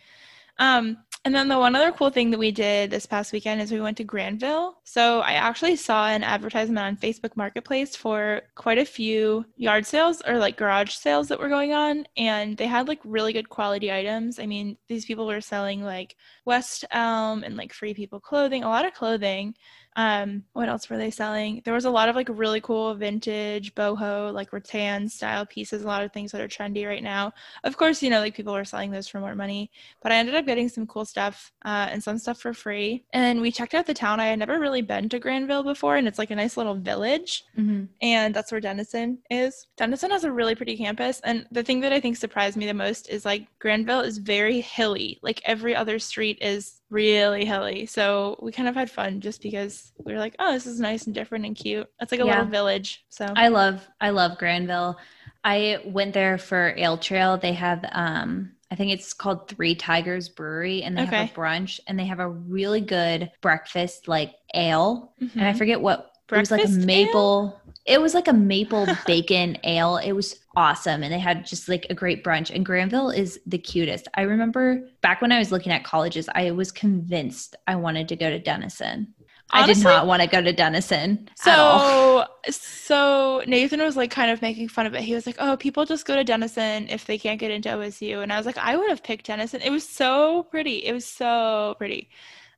Um, 0.58 0.98
and 1.26 1.36
then 1.36 1.50
the 1.50 1.60
one 1.60 1.76
other 1.76 1.92
cool 1.92 2.10
thing 2.10 2.32
that 2.32 2.40
we 2.40 2.52
did 2.52 2.90
this 2.90 3.06
past 3.06 3.34
weekend 3.34 3.62
is 3.62 3.72
we 3.72 3.82
went 3.82 3.98
to 3.98 4.06
Granville. 4.06 4.78
So 4.86 5.20
I 5.20 5.34
actually 5.34 5.76
saw 5.76 6.08
an 6.08 6.24
advertisement 6.24 6.86
on 6.86 6.96
Facebook 6.96 7.36
Marketplace 7.36 7.94
for 7.96 8.42
quite 8.56 8.78
a 8.78 8.86
few 8.86 9.46
yard 9.58 9.86
sales 9.86 10.22
or 10.26 10.38
like 10.38 10.56
garage 10.56 10.94
sales 10.94 11.28
that 11.28 11.40
were 11.40 11.50
going 11.50 11.74
on, 11.74 12.06
and 12.16 12.56
they 12.56 12.68
had 12.68 12.88
like 12.88 13.00
really 13.04 13.34
good 13.34 13.50
quality 13.50 13.92
items. 13.92 14.40
I 14.40 14.46
mean, 14.46 14.78
these 14.88 15.06
people 15.06 15.28
were 15.28 15.42
selling 15.42 15.84
like 15.84 16.16
West 16.46 16.86
Elm 16.92 17.44
and 17.44 17.58
like 17.58 17.74
Free 17.74 17.94
People 17.94 18.22
clothing, 18.22 18.64
a 18.64 18.70
lot 18.70 18.86
of 18.86 18.94
clothing. 18.94 19.56
Um, 20.00 20.46
what 20.54 20.70
else 20.70 20.90
were 20.90 20.96
they 20.98 21.12
selling? 21.12 21.62
There 21.66 21.74
was 21.74 21.84
a 21.84 21.90
lot 21.90 22.08
of 22.08 22.16
like 22.16 22.30
really 22.32 22.62
cool 22.62 22.96
vintage 22.96 23.76
boho, 23.76 24.34
like 24.34 24.54
rattan 24.54 25.10
style 25.10 25.46
pieces, 25.46 25.84
a 25.84 25.88
lot 25.88 26.04
of 26.04 26.14
things 26.14 26.32
that 26.32 26.40
are 26.40 26.48
trendy 26.48 26.88
right 26.88 27.04
now. 27.04 27.34
Of 27.66 27.76
course, 27.76 28.02
you 28.02 28.10
know, 28.10 28.22
like 28.22 28.34
people 28.34 28.54
were 28.54 28.64
selling 28.64 28.92
those 28.92 29.10
for 29.10 29.20
more 29.20 29.36
money, 29.36 29.70
but 30.02 30.14
I 30.14 30.16
ended 30.16 30.36
up 30.36 30.46
getting 30.46 30.70
some 30.70 30.88
cool 30.88 31.04
stuff 31.04 31.52
uh, 31.66 31.88
and 31.92 32.02
some 32.02 32.18
stuff 32.18 32.40
for 32.40 32.54
free. 32.54 33.04
And 33.12 33.42
we 33.42 33.52
checked 33.52 33.74
out 33.76 33.88
the 33.88 33.94
town. 33.94 34.22
I 34.22 34.28
had 34.28 34.40
never 34.40 34.58
really 34.58 34.82
been 34.82 35.10
to 35.10 35.20
Granville 35.20 35.64
before, 35.64 35.98
and 35.98 36.08
it's 36.08 36.20
like 36.20 36.32
a 36.32 36.36
nice 36.36 36.56
little 36.56 36.76
village 36.76 37.44
Mm-hmm. 37.58 37.86
and 38.02 38.34
that's 38.34 38.52
where 38.54 38.62
Denison 38.62 39.18
is. 39.30 39.68
Denison 39.76 40.12
has 40.12 40.24
a 40.24 40.32
really 40.32 40.56
pretty 40.56 40.78
campus, 40.78 41.20
and 41.26 41.46
the 41.52 41.64
thing 41.64 41.82
that 41.82 41.92
I 41.92 42.00
think 42.00 42.16
surprised 42.16 42.56
me 42.56 42.66
the 42.66 42.74
most 42.74 43.10
is 43.10 43.26
like 43.26 43.48
Granville 43.60 44.00
is 44.00 44.18
very 44.18 44.62
hilly. 44.62 45.20
Like 45.22 45.42
every 45.44 45.76
other 45.76 46.00
street 46.00 46.38
is 46.42 46.79
really 46.90 47.46
hilly, 47.46 47.86
so 47.86 48.38
we 48.42 48.52
kind 48.52 48.68
of 48.70 48.76
had 48.76 48.90
fun 48.92 49.22
just 49.22 49.42
because 49.42 49.92
we 50.06 50.14
were 50.14 50.20
like, 50.20 50.36
oh, 50.40 50.54
this 50.54 50.66
is 50.66 50.80
nice 50.80 51.06
and 51.06 51.16
different 51.16 51.46
and 51.46 51.56
cute. 51.56 51.88
It's 52.02 52.12
like 52.12 52.22
a 52.22 52.26
Yeah. 52.26 52.38
little 52.38 52.52
village. 52.52 53.06
So 53.10 53.26
I 53.36 53.48
love 53.50 53.88
I 54.02 54.10
love 54.10 54.38
Granville. 54.38 54.98
I 55.44 55.82
went 55.86 56.14
there 56.14 56.38
for 56.38 56.74
Ale 56.78 56.98
Trail. 56.98 57.38
They 57.38 57.54
have 57.54 57.86
um 57.92 58.52
I 58.72 58.76
think 58.76 58.92
it's 58.92 59.14
called 59.14 59.50
Three 59.50 59.76
Tigers 59.76 60.30
Brewery 60.30 60.84
and 60.84 60.96
they 60.96 61.02
have 61.02 61.18
a 61.18 61.26
brunch 61.34 61.80
and 61.88 61.98
they 61.98 62.06
have 62.06 62.20
a 62.20 62.30
really 62.30 62.82
good 62.82 63.32
breakfast 63.42 64.08
like 64.08 64.34
ale. 64.54 65.14
And 65.38 65.48
I 65.48 65.54
Mhm. 65.54 65.58
forget 65.58 65.82
what 65.82 66.12
it 66.32 66.38
was 66.38 66.52
like 66.52 66.64
a 66.64 66.68
Breakfast 66.68 66.90
ale? 66.90 67.62
It 67.90 68.00
was 68.00 68.14
like 68.14 68.28
a 68.28 68.34
maple 68.34 68.88
bacon 69.06 69.58
ale. 69.64 69.98
It 69.98 70.14
was 70.14 70.40
awesome 70.56 71.04
and 71.04 71.12
they 71.12 71.20
had 71.20 71.46
just 71.46 71.68
like 71.68 71.88
a 71.90 71.94
great 71.94 72.24
brunch 72.24 72.54
and 72.54 72.66
Granville 72.66 73.10
is 73.10 73.40
the 73.46 73.58
cutest. 73.58 74.08
I 74.14 74.22
remember 74.22 74.88
back 75.02 75.22
when 75.22 75.32
I 75.32 75.40
was 75.40 75.52
looking 75.52 75.72
at 75.72 75.84
colleges, 75.84 76.30
I 76.34 76.52
was 76.52 76.72
convinced 76.72 77.56
I 77.68 77.76
wanted 77.76 78.08
to 78.10 78.16
go 78.16 78.30
to 78.30 78.40
Denison. 78.40 79.14
I 79.52 79.66
did 79.66 79.84
not 79.84 80.06
want 80.06 80.22
to 80.22 80.28
go 80.28 80.42
to 80.42 80.54
Denison. 80.54 81.28
So, 81.36 82.26
so 82.52 83.42
Nathan 83.48 83.82
was 83.82 83.98
like 83.98 84.12
kind 84.12 84.30
of 84.30 84.44
making 84.44 84.68
fun 84.68 84.86
of 84.86 84.94
it. 84.94 85.02
He 85.02 85.16
was 85.16 85.26
like, 85.26 85.38
"Oh, 85.40 85.58
people 85.58 85.86
just 85.86 86.06
go 86.06 86.16
to 86.16 86.24
Denison 86.24 86.88
if 86.88 87.06
they 87.06 87.18
can't 87.18 87.40
get 87.40 87.50
into 87.50 87.70
OSU," 87.70 88.22
and 88.22 88.32
I 88.32 88.38
was 88.38 88.46
like, 88.46 88.60
"I 88.60 88.78
would 88.78 88.92
have 88.92 89.02
picked 89.02 89.26
Denison. 89.26 89.62
It 89.62 89.72
was 89.72 89.90
so 89.90 90.44
pretty. 90.44 90.86
It 90.86 90.94
was 90.94 91.06
so 91.06 91.74
pretty." 91.80 92.12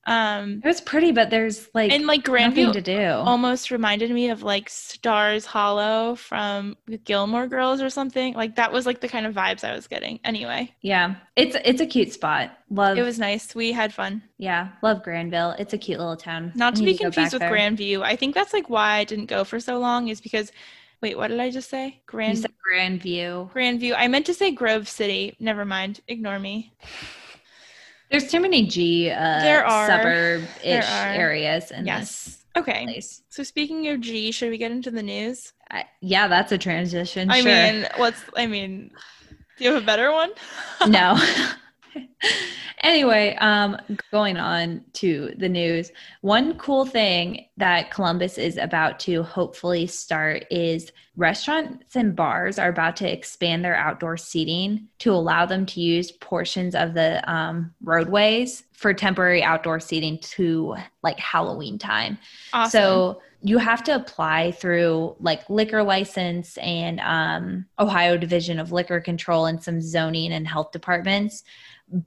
Um, 0.05 0.61
It 0.63 0.67
was 0.67 0.81
pretty, 0.81 1.11
but 1.11 1.29
there's 1.29 1.69
like 1.75 1.91
and 1.91 2.07
like 2.07 2.23
Grandview 2.23 2.73
to 2.73 2.81
do. 2.81 2.99
almost 3.07 3.69
reminded 3.69 4.09
me 4.09 4.29
of 4.31 4.41
like 4.41 4.67
Stars 4.69 5.45
Hollow 5.45 6.15
from 6.15 6.75
Gilmore 7.03 7.45
Girls 7.47 7.81
or 7.81 7.89
something. 7.89 8.33
Like 8.33 8.55
that 8.55 8.71
was 8.71 8.85
like 8.87 9.01
the 9.01 9.07
kind 9.07 9.25
of 9.27 9.35
vibes 9.35 9.63
I 9.63 9.73
was 9.75 9.87
getting. 9.87 10.19
Anyway, 10.23 10.73
yeah, 10.81 11.15
it's 11.35 11.55
it's 11.63 11.81
a 11.81 11.85
cute 11.85 12.11
spot. 12.13 12.51
Love 12.71 12.97
it 12.97 13.03
was 13.03 13.19
nice. 13.19 13.53
We 13.53 13.71
had 13.73 13.93
fun. 13.93 14.23
yeah, 14.37 14.69
love 14.81 15.03
Granville. 15.03 15.51
It's 15.59 15.73
a 15.73 15.77
cute 15.77 15.99
little 15.99 16.17
town. 16.17 16.51
Not 16.55 16.75
to 16.77 16.83
be 16.83 16.93
go 16.93 17.05
confused 17.05 17.33
with 17.33 17.41
there. 17.41 17.51
Grandview. 17.51 18.01
I 18.01 18.15
think 18.15 18.33
that's 18.33 18.53
like 18.53 18.69
why 18.69 18.93
I 18.95 19.03
didn't 19.03 19.27
go 19.27 19.43
for 19.43 19.59
so 19.59 19.77
long 19.77 20.07
is 20.07 20.19
because 20.19 20.51
wait, 21.01 21.17
what 21.17 21.27
did 21.29 21.39
I 21.39 21.49
just 21.51 21.69
say? 21.69 22.01
Grand. 22.07 22.37
You 22.37 22.41
said 22.41 22.51
Grandview. 22.73 23.51
Grandview. 23.51 23.93
I 23.97 24.07
meant 24.07 24.25
to 24.27 24.33
say 24.33 24.51
Grove 24.51 24.87
City. 24.89 25.35
Never 25.39 25.65
mind. 25.65 25.99
Ignore 26.07 26.39
me. 26.39 26.73
There's 28.11 28.29
too 28.29 28.39
many 28.41 28.67
G 28.67 29.09
uh, 29.09 29.39
There 29.41 29.65
are. 29.65 29.87
suburb-ish 29.87 30.63
There 30.63 30.83
are. 30.83 31.13
areas 31.13 31.71
in 31.71 31.85
this 31.85 31.87
Yes. 31.87 32.37
Okay. 32.57 32.83
place. 32.83 33.23
So 33.29 33.43
speaking 33.43 33.87
of 33.87 34.01
G, 34.01 34.31
should 34.31 34.49
we 34.51 34.57
get 34.57 34.71
into 34.71 34.91
the 34.91 35.01
news? 35.01 35.53
I, 35.71 35.85
yeah, 36.01 36.27
that's 36.27 36.51
a 36.51 36.57
transition. 36.57 37.31
I 37.31 37.39
sure. 37.39 37.45
mean, 37.51 37.87
what's 37.95 38.21
I 38.35 38.45
mean, 38.47 38.91
do 39.57 39.63
you 39.63 39.73
have 39.73 39.81
a 39.81 39.85
better 39.85 40.11
one? 40.11 40.31
no. 40.87 41.15
anyway, 42.81 43.35
um, 43.39 43.77
going 44.11 44.37
on 44.37 44.83
to 44.93 45.33
the 45.37 45.49
news. 45.49 45.91
One 46.21 46.57
cool 46.57 46.85
thing 46.85 47.47
that 47.57 47.91
Columbus 47.91 48.37
is 48.37 48.57
about 48.57 48.99
to 49.01 49.23
hopefully 49.23 49.87
start 49.87 50.45
is 50.51 50.91
restaurants 51.15 51.95
and 51.95 52.15
bars 52.15 52.57
are 52.57 52.69
about 52.69 52.95
to 52.97 53.11
expand 53.11 53.63
their 53.63 53.75
outdoor 53.75 54.17
seating 54.17 54.87
to 54.99 55.11
allow 55.11 55.45
them 55.45 55.65
to 55.67 55.81
use 55.81 56.11
portions 56.11 56.73
of 56.73 56.93
the 56.93 57.29
um, 57.31 57.73
roadways 57.83 58.63
for 58.81 58.93
temporary 58.93 59.43
outdoor 59.43 59.79
seating 59.79 60.17
to 60.19 60.75
like 61.03 61.19
Halloween 61.19 61.77
time. 61.77 62.17
Awesome. 62.51 62.71
So 62.71 63.21
you 63.43 63.57
have 63.59 63.83
to 63.83 63.95
apply 63.95 64.51
through 64.53 65.15
like 65.19 65.47
liquor 65.49 65.83
license 65.83 66.57
and 66.57 66.99
um, 67.01 67.65
Ohio 67.79 68.17
Division 68.17 68.59
of 68.59 68.71
Liquor 68.71 68.99
Control 68.99 69.45
and 69.45 69.63
some 69.63 69.81
zoning 69.81 70.33
and 70.33 70.47
health 70.47 70.71
departments. 70.71 71.43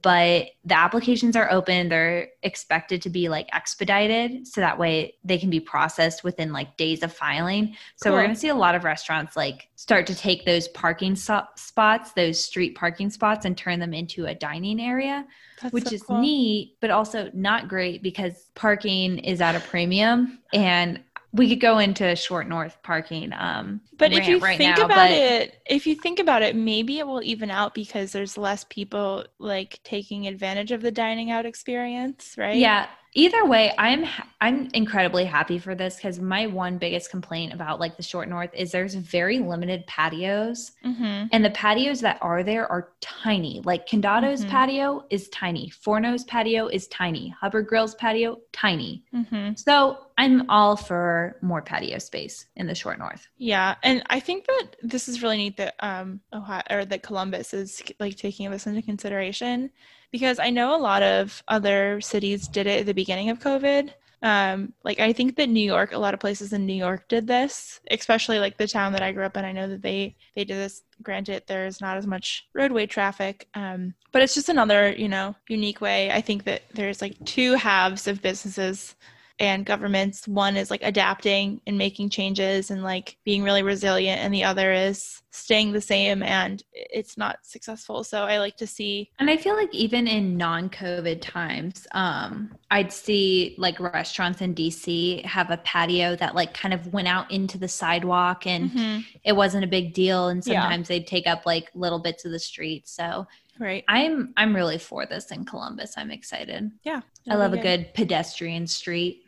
but 0.01 0.47
the 0.65 0.75
applications 0.75 1.35
are 1.35 1.51
open. 1.51 1.89
They're 1.89 2.29
expected 2.41 3.03
to 3.03 3.09
be 3.09 3.29
like 3.29 3.47
expedited 3.53 4.47
so 4.47 4.59
that 4.61 4.79
way 4.79 5.13
they 5.23 5.37
can 5.37 5.51
be 5.51 5.59
processed 5.59 6.23
within 6.23 6.51
like 6.51 6.75
days 6.75 7.03
of 7.03 7.13
filing. 7.13 7.75
So 7.97 8.09
Cool. 8.09 8.13
we're 8.13 8.23
going 8.23 8.33
to 8.33 8.39
see 8.39 8.47
a 8.49 8.55
lot 8.55 8.73
of 8.73 8.83
restaurants 8.83 9.35
like 9.37 9.69
start 9.75 10.07
to 10.07 10.15
take 10.15 10.43
those 10.43 10.67
parking 10.69 11.15
so- 11.15 11.45
spots, 11.55 12.13
those 12.13 12.39
street 12.43 12.73
parking 12.75 13.11
spots, 13.11 13.45
and 13.45 13.55
turn 13.55 13.79
them 13.79 13.93
into 13.93 14.25
a 14.25 14.33
dining 14.33 14.81
area 14.81 15.23
That's 15.61 15.73
which 15.73 15.85
so 15.85 15.95
is 15.95 16.03
cool. 16.03 16.19
neat, 16.19 16.75
but 16.81 16.91
also 16.91 17.29
not 17.33 17.67
great 17.67 18.03
because 18.03 18.49
parking 18.55 19.19
is 19.19 19.41
at 19.41 19.55
a 19.55 19.59
premium. 19.61 20.39
And 20.53 21.01
we 21.35 21.49
could 21.49 21.59
go 21.59 21.79
into 21.79 22.15
short 22.15 22.47
north 22.47 22.77
parking. 22.81 23.33
Um, 23.33 23.81
But 23.97 24.13
if 24.13 24.27
you 24.27 24.39
right 24.39 24.57
think 24.57 24.77
now, 24.77 24.85
about 24.85 25.11
it, 25.11 25.61
if 25.65 25.85
you 25.85 25.95
think 25.95 26.19
about 26.19 26.41
it, 26.41 26.55
maybe 26.55 26.99
it 26.99 27.05
will 27.07 27.21
even 27.23 27.51
out 27.51 27.73
because 27.73 28.13
there's 28.13 28.37
less 28.37 28.63
people 28.69 29.25
like 29.37 29.79
taking 29.83 30.27
advantage 30.27 30.71
of 30.71 30.81
the 30.81 30.91
dining 30.91 31.31
out 31.31 31.45
experience, 31.45 32.35
right? 32.37 32.55
Yeah. 32.55 32.87
Either 33.17 33.45
way, 33.45 33.73
I'm 33.77 34.05
I'm 34.41 34.69
incredibly 34.73 35.23
happy 35.23 35.57
for 35.57 35.73
this 35.73 35.95
because 35.95 36.19
my 36.19 36.47
one 36.47 36.77
biggest 36.77 37.09
complaint 37.09 37.53
about 37.53 37.79
like 37.79 37.95
the 37.95 38.03
short 38.03 38.27
north 38.27 38.49
is 38.53 38.71
there's 38.71 38.93
very 38.93 39.39
limited 39.39 39.87
patios, 39.87 40.73
Mm-hmm. 40.85 41.27
and 41.31 41.43
the 41.45 41.49
patios 41.51 42.01
that 42.01 42.17
are 42.21 42.43
there 42.43 42.69
are 42.69 42.89
tiny. 42.99 43.61
Like 43.63 43.87
Condado's 43.89 44.43
Mhm. 44.43 44.49
patio 44.49 45.05
is 45.09 45.29
tiny, 45.29 45.69
Forno's 45.69 46.25
patio 46.25 46.67
is 46.67 46.87
tiny, 46.89 47.29
Hubbard 47.29 47.67
Grill's 47.67 47.95
patio 47.95 48.39
tiny. 48.51 49.03
Mm-hmm. 49.13 49.53
So 49.55 49.97
I'm 50.17 50.49
all 50.49 50.75
for 50.75 51.37
more 51.41 51.61
patio 51.61 51.97
space 51.99 52.47
in 52.57 52.67
the 52.67 52.75
short 52.75 52.99
north. 52.99 53.27
Yeah, 53.37 53.75
and 53.81 54.03
I 54.09 54.19
think 54.19 54.45
that 54.45 54.75
this 54.83 55.07
is 55.07 55.23
really 55.23 55.37
neat 55.37 55.57
that 55.57 55.75
um 55.79 56.19
Ohio 56.33 56.63
or 56.69 56.83
that 56.85 57.01
Columbus 57.01 57.53
is 57.53 57.81
like 57.99 58.17
taking 58.17 58.51
this 58.51 58.67
into 58.67 58.81
consideration 58.81 59.71
because 60.15 60.39
I 60.39 60.49
know 60.49 60.73
a 60.73 60.79
lot 60.79 61.03
of 61.03 61.43
other 61.49 61.99
cities 61.99 62.47
did 62.47 62.67
it 62.67 62.79
at 62.79 62.85
the 62.85 62.93
beginning 62.93 63.29
of 63.29 63.39
COVID. 63.41 63.89
Um, 64.21 64.71
like 64.85 65.01
I 65.01 65.11
think 65.11 65.35
that 65.35 65.49
New 65.49 65.59
York, 65.59 65.91
a 65.91 65.97
lot 65.97 66.13
of 66.13 66.21
places 66.21 66.53
in 66.53 66.65
New 66.65 66.73
York 66.87 67.05
did 67.09 67.27
this, 67.27 67.81
especially 67.91 68.39
like 68.39 68.55
the 68.55 68.65
town 68.65 68.93
that 68.93 69.01
I 69.01 69.11
grew 69.11 69.25
up 69.25 69.35
in. 69.35 69.43
I 69.43 69.51
know 69.51 69.67
that 69.67 69.81
they 69.81 70.15
they 70.33 70.45
did 70.45 70.55
this. 70.55 70.83
Granted, 71.03 71.43
there's 71.47 71.81
not 71.81 71.97
as 71.97 72.07
much 72.07 72.47
roadway 72.53 72.85
traffic, 72.85 73.49
um, 73.55 73.93
but 74.13 74.21
it's 74.21 74.33
just 74.33 74.47
another 74.47 74.93
you 74.93 75.09
know 75.09 75.35
unique 75.49 75.81
way. 75.81 76.09
I 76.11 76.21
think 76.21 76.45
that 76.45 76.61
there's 76.73 77.01
like 77.01 77.13
two 77.25 77.55
halves 77.55 78.07
of 78.07 78.21
businesses 78.21 78.95
and 79.39 79.65
governments 79.65 80.27
one 80.27 80.55
is 80.55 80.71
like 80.71 80.81
adapting 80.83 81.59
and 81.67 81.77
making 81.77 82.09
changes 82.09 82.71
and 82.71 82.83
like 82.83 83.17
being 83.25 83.43
really 83.43 83.63
resilient 83.63 84.21
and 84.21 84.33
the 84.33 84.43
other 84.43 84.71
is 84.71 85.21
staying 85.31 85.73
the 85.73 85.81
same 85.81 86.23
and 86.23 86.63
it's 86.73 87.17
not 87.17 87.39
successful 87.43 88.03
so 88.05 88.23
i 88.23 88.37
like 88.37 88.55
to 88.55 88.65
see 88.65 89.09
And 89.19 89.29
I 89.29 89.35
feel 89.35 89.55
like 89.55 89.73
even 89.75 90.07
in 90.07 90.37
non-COVID 90.37 91.19
times, 91.21 91.85
um, 91.91 92.55
I'd 92.71 92.91
see 92.93 93.55
like 93.57 93.79
restaurants 93.79 94.41
in 94.41 94.55
DC 94.55 95.23
have 95.25 95.51
a 95.51 95.57
patio 95.57 96.15
that 96.17 96.35
like 96.35 96.53
kind 96.53 96.73
of 96.73 96.93
went 96.93 97.07
out 97.09 97.29
into 97.31 97.57
the 97.57 97.67
sidewalk 97.67 98.47
and 98.47 98.71
Mhm. 98.71 99.03
it 99.23 99.33
wasn't 99.35 99.63
a 99.65 99.67
big 99.67 99.93
deal. 99.93 100.29
And 100.29 100.41
Yeah. 100.45 100.61
sometimes 100.61 100.87
they'd 100.87 101.07
take 101.07 101.27
up 101.27 101.45
like 101.45 101.69
little 101.75 101.99
bits 101.99 102.23
of 102.25 102.31
the 102.31 102.39
street. 102.39 102.87
So 102.87 103.27
right 103.59 103.83
I'm 103.87 104.33
I'm 104.37 104.55
really 104.55 104.77
for 104.77 105.05
this 105.05 105.31
in 105.31 105.43
Columbus. 105.45 105.93
I'm 105.97 106.11
excited. 106.11 106.71
yeah 106.83 107.01
I 107.29 107.35
love 107.35 107.53
a 107.53 107.57
good 107.57 107.93
pedestrian 107.93 108.67
street. 108.67 109.24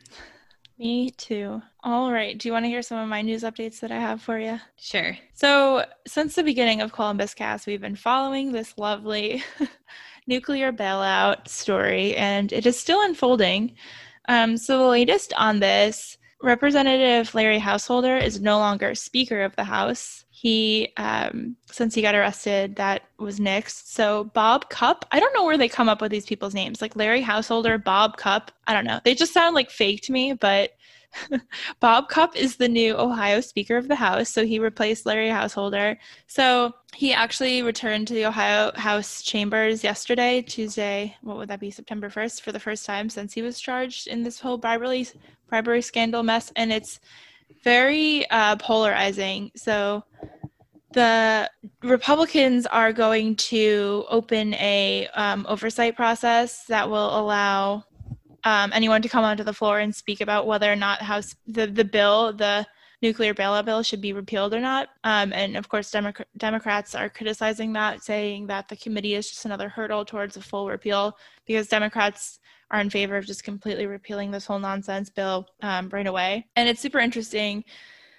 Me 0.78 1.10
too 1.10 1.60
all 1.82 2.12
right 2.12 2.38
do 2.38 2.48
you 2.48 2.52
want 2.52 2.64
to 2.64 2.68
hear 2.68 2.82
some 2.82 2.98
of 2.98 3.08
my 3.08 3.22
news 3.22 3.42
updates 3.42 3.80
that 3.80 3.90
i 3.90 3.98
have 3.98 4.22
for 4.22 4.38
you 4.38 4.58
Sure. 4.80 5.16
So, 5.34 5.84
since 6.06 6.34
the 6.34 6.42
beginning 6.42 6.80
of 6.80 6.92
Columbus 6.92 7.34
Cast, 7.34 7.66
we've 7.66 7.80
been 7.80 7.96
following 7.96 8.52
this 8.52 8.78
lovely 8.78 9.42
nuclear 10.26 10.72
bailout 10.72 11.48
story, 11.48 12.16
and 12.16 12.52
it 12.52 12.64
is 12.64 12.78
still 12.78 13.02
unfolding. 13.02 13.74
Um, 14.28 14.56
so, 14.56 14.78
the 14.78 14.88
latest 14.88 15.32
on 15.36 15.60
this 15.60 16.16
Representative 16.42 17.34
Larry 17.34 17.58
Householder 17.58 18.16
is 18.16 18.40
no 18.40 18.58
longer 18.58 18.94
Speaker 18.94 19.42
of 19.42 19.56
the 19.56 19.64
House. 19.64 20.24
He, 20.40 20.92
um, 20.98 21.56
since 21.66 21.96
he 21.96 22.00
got 22.00 22.14
arrested, 22.14 22.76
that 22.76 23.02
was 23.18 23.40
nixed. 23.40 23.88
So, 23.88 24.30
Bob 24.34 24.70
Cupp 24.70 25.04
I 25.10 25.18
don't 25.18 25.34
know 25.34 25.44
where 25.44 25.58
they 25.58 25.68
come 25.68 25.88
up 25.88 26.00
with 26.00 26.12
these 26.12 26.26
people's 26.26 26.54
names, 26.54 26.80
like 26.80 26.94
Larry 26.94 27.22
Householder, 27.22 27.76
Bob 27.76 28.16
Cupp 28.16 28.52
I 28.68 28.72
don't 28.72 28.84
know. 28.84 29.00
They 29.04 29.16
just 29.16 29.32
sound 29.32 29.56
like 29.56 29.68
fake 29.68 30.02
to 30.02 30.12
me, 30.12 30.34
but 30.34 30.76
Bob 31.80 32.08
Cupp 32.08 32.36
is 32.36 32.54
the 32.54 32.68
new 32.68 32.96
Ohio 32.96 33.40
Speaker 33.40 33.76
of 33.76 33.88
the 33.88 33.96
House, 33.96 34.28
so 34.28 34.46
he 34.46 34.60
replaced 34.60 35.06
Larry 35.06 35.28
Householder. 35.28 35.98
So 36.28 36.72
he 36.94 37.12
actually 37.12 37.62
returned 37.62 38.06
to 38.06 38.14
the 38.14 38.26
Ohio 38.26 38.70
House 38.76 39.22
chambers 39.22 39.82
yesterday, 39.82 40.42
Tuesday. 40.42 41.16
What 41.22 41.36
would 41.38 41.48
that 41.48 41.58
be? 41.58 41.72
September 41.72 42.10
first, 42.10 42.44
for 42.44 42.52
the 42.52 42.60
first 42.60 42.86
time 42.86 43.10
since 43.10 43.32
he 43.32 43.42
was 43.42 43.58
charged 43.58 44.06
in 44.06 44.22
this 44.22 44.38
whole 44.38 44.56
bribery 44.56 45.08
bribery 45.48 45.82
scandal 45.82 46.22
mess, 46.22 46.52
and 46.54 46.72
it's 46.72 47.00
very 47.64 48.28
uh, 48.30 48.56
polarizing. 48.56 49.50
So 49.56 50.04
the 50.92 51.50
Republicans 51.82 52.66
are 52.66 52.92
going 52.92 53.36
to 53.36 54.04
open 54.08 54.54
a 54.54 55.08
um, 55.14 55.46
oversight 55.48 55.96
process 55.96 56.64
that 56.66 56.88
will 56.88 57.18
allow 57.18 57.84
um, 58.44 58.72
anyone 58.72 59.02
to 59.02 59.08
come 59.08 59.24
onto 59.24 59.44
the 59.44 59.52
floor 59.52 59.80
and 59.80 59.94
speak 59.94 60.20
about 60.20 60.46
whether 60.46 60.72
or 60.72 60.76
not 60.76 61.02
House 61.02 61.34
the 61.46 61.66
the 61.66 61.84
bill 61.84 62.32
the 62.32 62.66
nuclear 63.02 63.34
bailout 63.34 63.64
bill 63.64 63.82
should 63.82 64.00
be 64.00 64.12
repealed 64.12 64.54
or 64.54 64.60
not. 64.60 64.88
Um, 65.04 65.32
and 65.32 65.56
of 65.56 65.68
course, 65.68 65.90
Democ- 65.90 66.24
Democrats 66.36 66.94
are 66.94 67.08
criticizing 67.08 67.72
that, 67.74 68.02
saying 68.02 68.48
that 68.48 68.68
the 68.68 68.76
committee 68.76 69.14
is 69.14 69.28
just 69.28 69.44
another 69.44 69.68
hurdle 69.68 70.04
towards 70.04 70.36
a 70.36 70.40
full 70.40 70.68
repeal 70.68 71.16
because 71.46 71.68
Democrats 71.68 72.40
are 72.70 72.80
in 72.80 72.90
favor 72.90 73.16
of 73.16 73.26
just 73.26 73.44
completely 73.44 73.86
repealing 73.86 74.30
this 74.30 74.46
whole 74.46 74.58
nonsense 74.58 75.10
bill 75.10 75.46
um, 75.62 75.88
right 75.90 76.06
away. 76.06 76.46
And 76.56 76.68
it's 76.68 76.80
super 76.80 76.98
interesting 76.98 77.64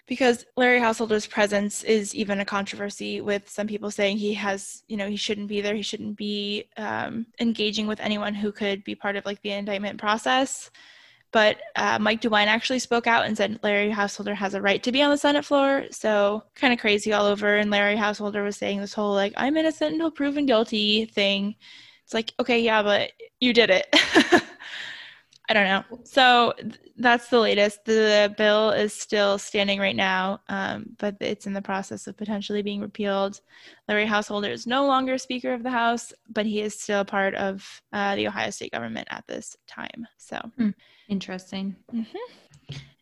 because 0.08 0.44
Larry 0.58 0.80
Householder's 0.80 1.28
presence 1.28 1.84
is 1.84 2.16
even 2.16 2.40
a 2.40 2.46
controversy 2.46 3.22
with 3.22 3.48
some 3.48 3.68
people 3.68 3.92
saying 3.92 4.18
he 4.18 4.34
has, 4.34 4.84
you 4.88 4.98
know, 4.98 5.08
he 5.08 5.16
shouldn't 5.16 5.48
be 5.48 5.62
there. 5.62 5.76
He 5.76 5.84
shouldn't 5.84 6.18
be 6.18 6.66
um, 6.78 7.28
engaging 7.40 7.86
with 7.86 8.00
anyone 8.00 8.34
who 8.34 8.52
could 8.52 8.84
be 8.84 8.96
part 8.96 9.16
of 9.16 9.26
like 9.26 9.40
the 9.44 9.52
indictment 9.52 10.00
process. 10.00 10.72
But 11.32 11.58
uh, 11.76 12.00
Mike 12.00 12.22
DeWine 12.22 12.48
actually 12.48 12.80
spoke 12.80 13.06
out 13.06 13.26
and 13.26 13.38
said 13.38 13.60
Larry 13.62 13.92
Householder 13.92 14.34
has 14.34 14.56
a 14.56 14.62
right 14.62 14.82
to 14.82 14.92
be 14.92 15.04
on 15.04 15.12
the 15.12 15.18
Senate 15.18 15.46
floor. 15.46 15.86
So 15.92 16.44
kind 16.56 16.74
of 16.74 16.80
crazy 16.80 17.14
all 17.14 17.28
over. 17.28 17.58
And 17.58 17.70
Larry 17.70 17.96
Householder 17.96 18.44
was 18.44 18.58
saying 18.58 18.82
this 18.82 18.96
whole 18.96 19.14
like 19.14 19.34
I'm 19.38 19.58
innocent 19.58 19.94
until 19.94 20.10
proven 20.10 20.48
guilty 20.48 21.06
thing. 21.06 21.56
It's 22.10 22.14
like 22.16 22.34
okay, 22.40 22.60
yeah, 22.60 22.82
but 22.82 23.12
you 23.40 23.54
did 23.54 23.70
it. 23.70 23.86
I 25.48 25.54
don't 25.54 25.66
know. 25.66 25.84
So 26.06 26.54
th- 26.60 26.74
that's 26.98 27.30
the 27.30 27.40
latest. 27.40 27.86
The 27.86 28.34
bill 28.36 28.72
is 28.72 28.96
still 28.96 29.38
standing 29.38 29.80
right 29.80 29.96
now, 29.96 30.42
um, 30.50 30.88
but 30.98 31.18
it's 31.22 31.46
in 31.46 31.54
the 31.54 31.62
process 31.62 32.08
of 32.08 32.18
potentially 32.18 32.64
being 32.64 32.82
repealed. 32.82 33.42
Larry 33.88 34.08
Householder 34.08 34.50
is 34.50 34.66
no 34.66 34.88
longer 34.88 35.20
Speaker 35.20 35.54
of 35.54 35.62
the 35.62 35.70
House, 35.70 36.12
but 36.30 36.48
he 36.48 36.62
is 36.62 36.80
still 36.80 37.06
part 37.06 37.36
of 37.36 37.64
uh, 37.94 38.16
the 38.16 38.28
Ohio 38.28 38.50
state 38.50 38.72
government 38.72 39.08
at 39.12 39.24
this 39.28 39.56
time. 39.68 40.08
So, 40.18 40.40
Interesting. 41.10 41.76
Mhm. 41.94 42.08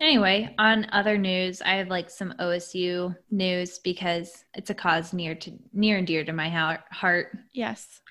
Anyway, 0.02 0.54
on 0.58 0.86
other 0.92 1.18
news, 1.18 1.62
I 1.62 1.76
have 1.76 1.88
like 1.88 2.10
some 2.10 2.34
OSU 2.40 3.16
news 3.32 3.80
because 3.80 4.44
it's 4.54 4.70
a 4.70 4.74
cause 4.76 5.14
near 5.14 5.34
to 5.36 5.52
near 5.72 5.98
and 5.98 6.06
dear 6.08 6.26
to 6.26 6.34
my 6.34 6.50
hou- 6.50 6.84
heart. 6.92 7.38
yes. 7.54 8.02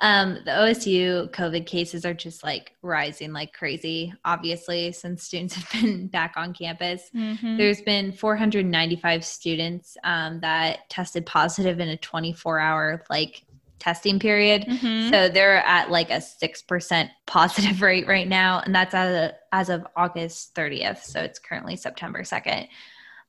Um, 0.00 0.38
the 0.44 0.52
OSU 0.52 1.30
COVID 1.32 1.66
cases 1.66 2.04
are 2.04 2.14
just 2.14 2.44
like 2.44 2.72
rising 2.82 3.32
like 3.32 3.52
crazy, 3.52 4.12
obviously, 4.24 4.92
since 4.92 5.24
students 5.24 5.54
have 5.56 5.82
been 5.82 6.06
back 6.06 6.34
on 6.36 6.54
campus. 6.54 7.10
Mhm. 7.14 7.56
There's 7.56 7.80
been 7.82 8.12
495 8.12 9.24
students 9.24 9.96
um, 10.04 10.40
that 10.40 10.88
tested 10.88 11.26
positive 11.26 11.80
in 11.80 11.88
a 11.88 11.96
24 11.96 12.60
hour 12.60 13.04
like 13.10 13.44
testing 13.78 14.18
period. 14.18 14.62
Mhm. 14.66 15.10
So 15.10 15.28
they're 15.28 15.64
at 15.64 15.90
like 15.90 16.10
a 16.10 16.20
6% 16.20 17.10
positive 17.26 17.82
rate 17.82 18.06
right 18.06 18.28
now. 18.28 18.60
And 18.64 18.74
that's 18.74 18.94
as 18.94 19.30
of, 19.30 19.36
as 19.52 19.68
of 19.68 19.86
August 19.96 20.54
30th. 20.54 21.02
So 21.04 21.20
it's 21.20 21.38
currently 21.38 21.76
September 21.76 22.22
2nd. 22.22 22.68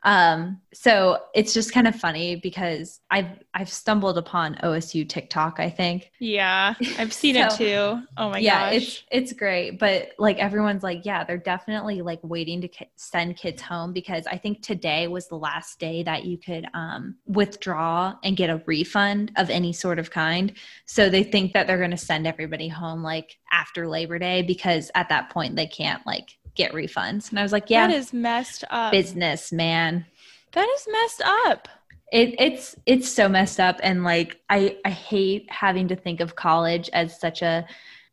Um, 0.03 0.61
so 0.73 1.19
it's 1.33 1.53
just 1.53 1.73
kind 1.73 1.87
of 1.87 1.95
funny 1.95 2.37
because 2.37 3.01
I've 3.11 3.27
I've 3.53 3.69
stumbled 3.69 4.17
upon 4.17 4.55
OSU 4.63 5.07
TikTok, 5.07 5.59
I 5.59 5.69
think. 5.69 6.11
Yeah, 6.19 6.75
I've 6.97 7.11
seen 7.11 7.35
it 7.35 7.49
too. 7.57 8.01
Oh 8.17 8.29
my 8.29 8.39
yeah, 8.39 8.71
gosh. 8.71 8.81
it's 8.81 9.03
it's 9.11 9.33
great, 9.33 9.79
but 9.79 10.11
like 10.17 10.37
everyone's 10.37 10.83
like, 10.83 11.05
yeah, 11.05 11.23
they're 11.23 11.37
definitely 11.37 12.01
like 12.01 12.19
waiting 12.23 12.61
to 12.61 12.67
ki- 12.67 12.89
send 12.95 13.35
kids 13.35 13.61
home 13.61 13.91
because 13.91 14.25
I 14.27 14.37
think 14.37 14.61
today 14.61 15.07
was 15.07 15.27
the 15.27 15.35
last 15.35 15.79
day 15.79 16.03
that 16.03 16.23
you 16.23 16.37
could 16.37 16.65
um, 16.73 17.15
withdraw 17.25 18.15
and 18.23 18.37
get 18.37 18.49
a 18.49 18.61
refund 18.65 19.33
of 19.35 19.49
any 19.49 19.73
sort 19.73 19.99
of 19.99 20.11
kind. 20.11 20.53
So 20.85 21.09
they 21.09 21.23
think 21.23 21.53
that 21.53 21.67
they're 21.67 21.77
going 21.77 21.91
to 21.91 21.97
send 21.97 22.25
everybody 22.25 22.69
home 22.69 23.03
like 23.03 23.37
after 23.51 23.87
Labor 23.87 24.19
Day 24.19 24.43
because 24.43 24.91
at 24.95 25.09
that 25.09 25.29
point 25.29 25.55
they 25.55 25.67
can't 25.67 26.05
like 26.05 26.37
get 26.59 26.71
refunds. 26.73 27.29
And 27.31 27.39
I 27.39 27.43
was 27.43 27.51
like, 27.51 27.69
yeah, 27.69 27.87
that 27.87 27.95
is 27.95 28.13
messed 28.13 28.63
up. 28.69 28.91
business, 28.91 29.51
man. 29.51 30.05
that 30.51 30.67
is 30.75 30.87
messed 30.91 31.21
up. 31.45 31.67
it, 32.11 32.35
it's 32.39 32.75
it's 32.85 33.07
so 33.09 33.29
messed 33.29 33.59
up 33.59 33.77
and 33.83 34.03
like 34.03 34.31
i 34.49 34.75
i 34.83 34.89
hate 34.89 35.45
having 35.51 35.87
to 35.87 35.95
think 35.95 36.19
of 36.21 36.35
college 36.35 36.89
as 36.91 37.19
such 37.19 37.43
a 37.43 37.65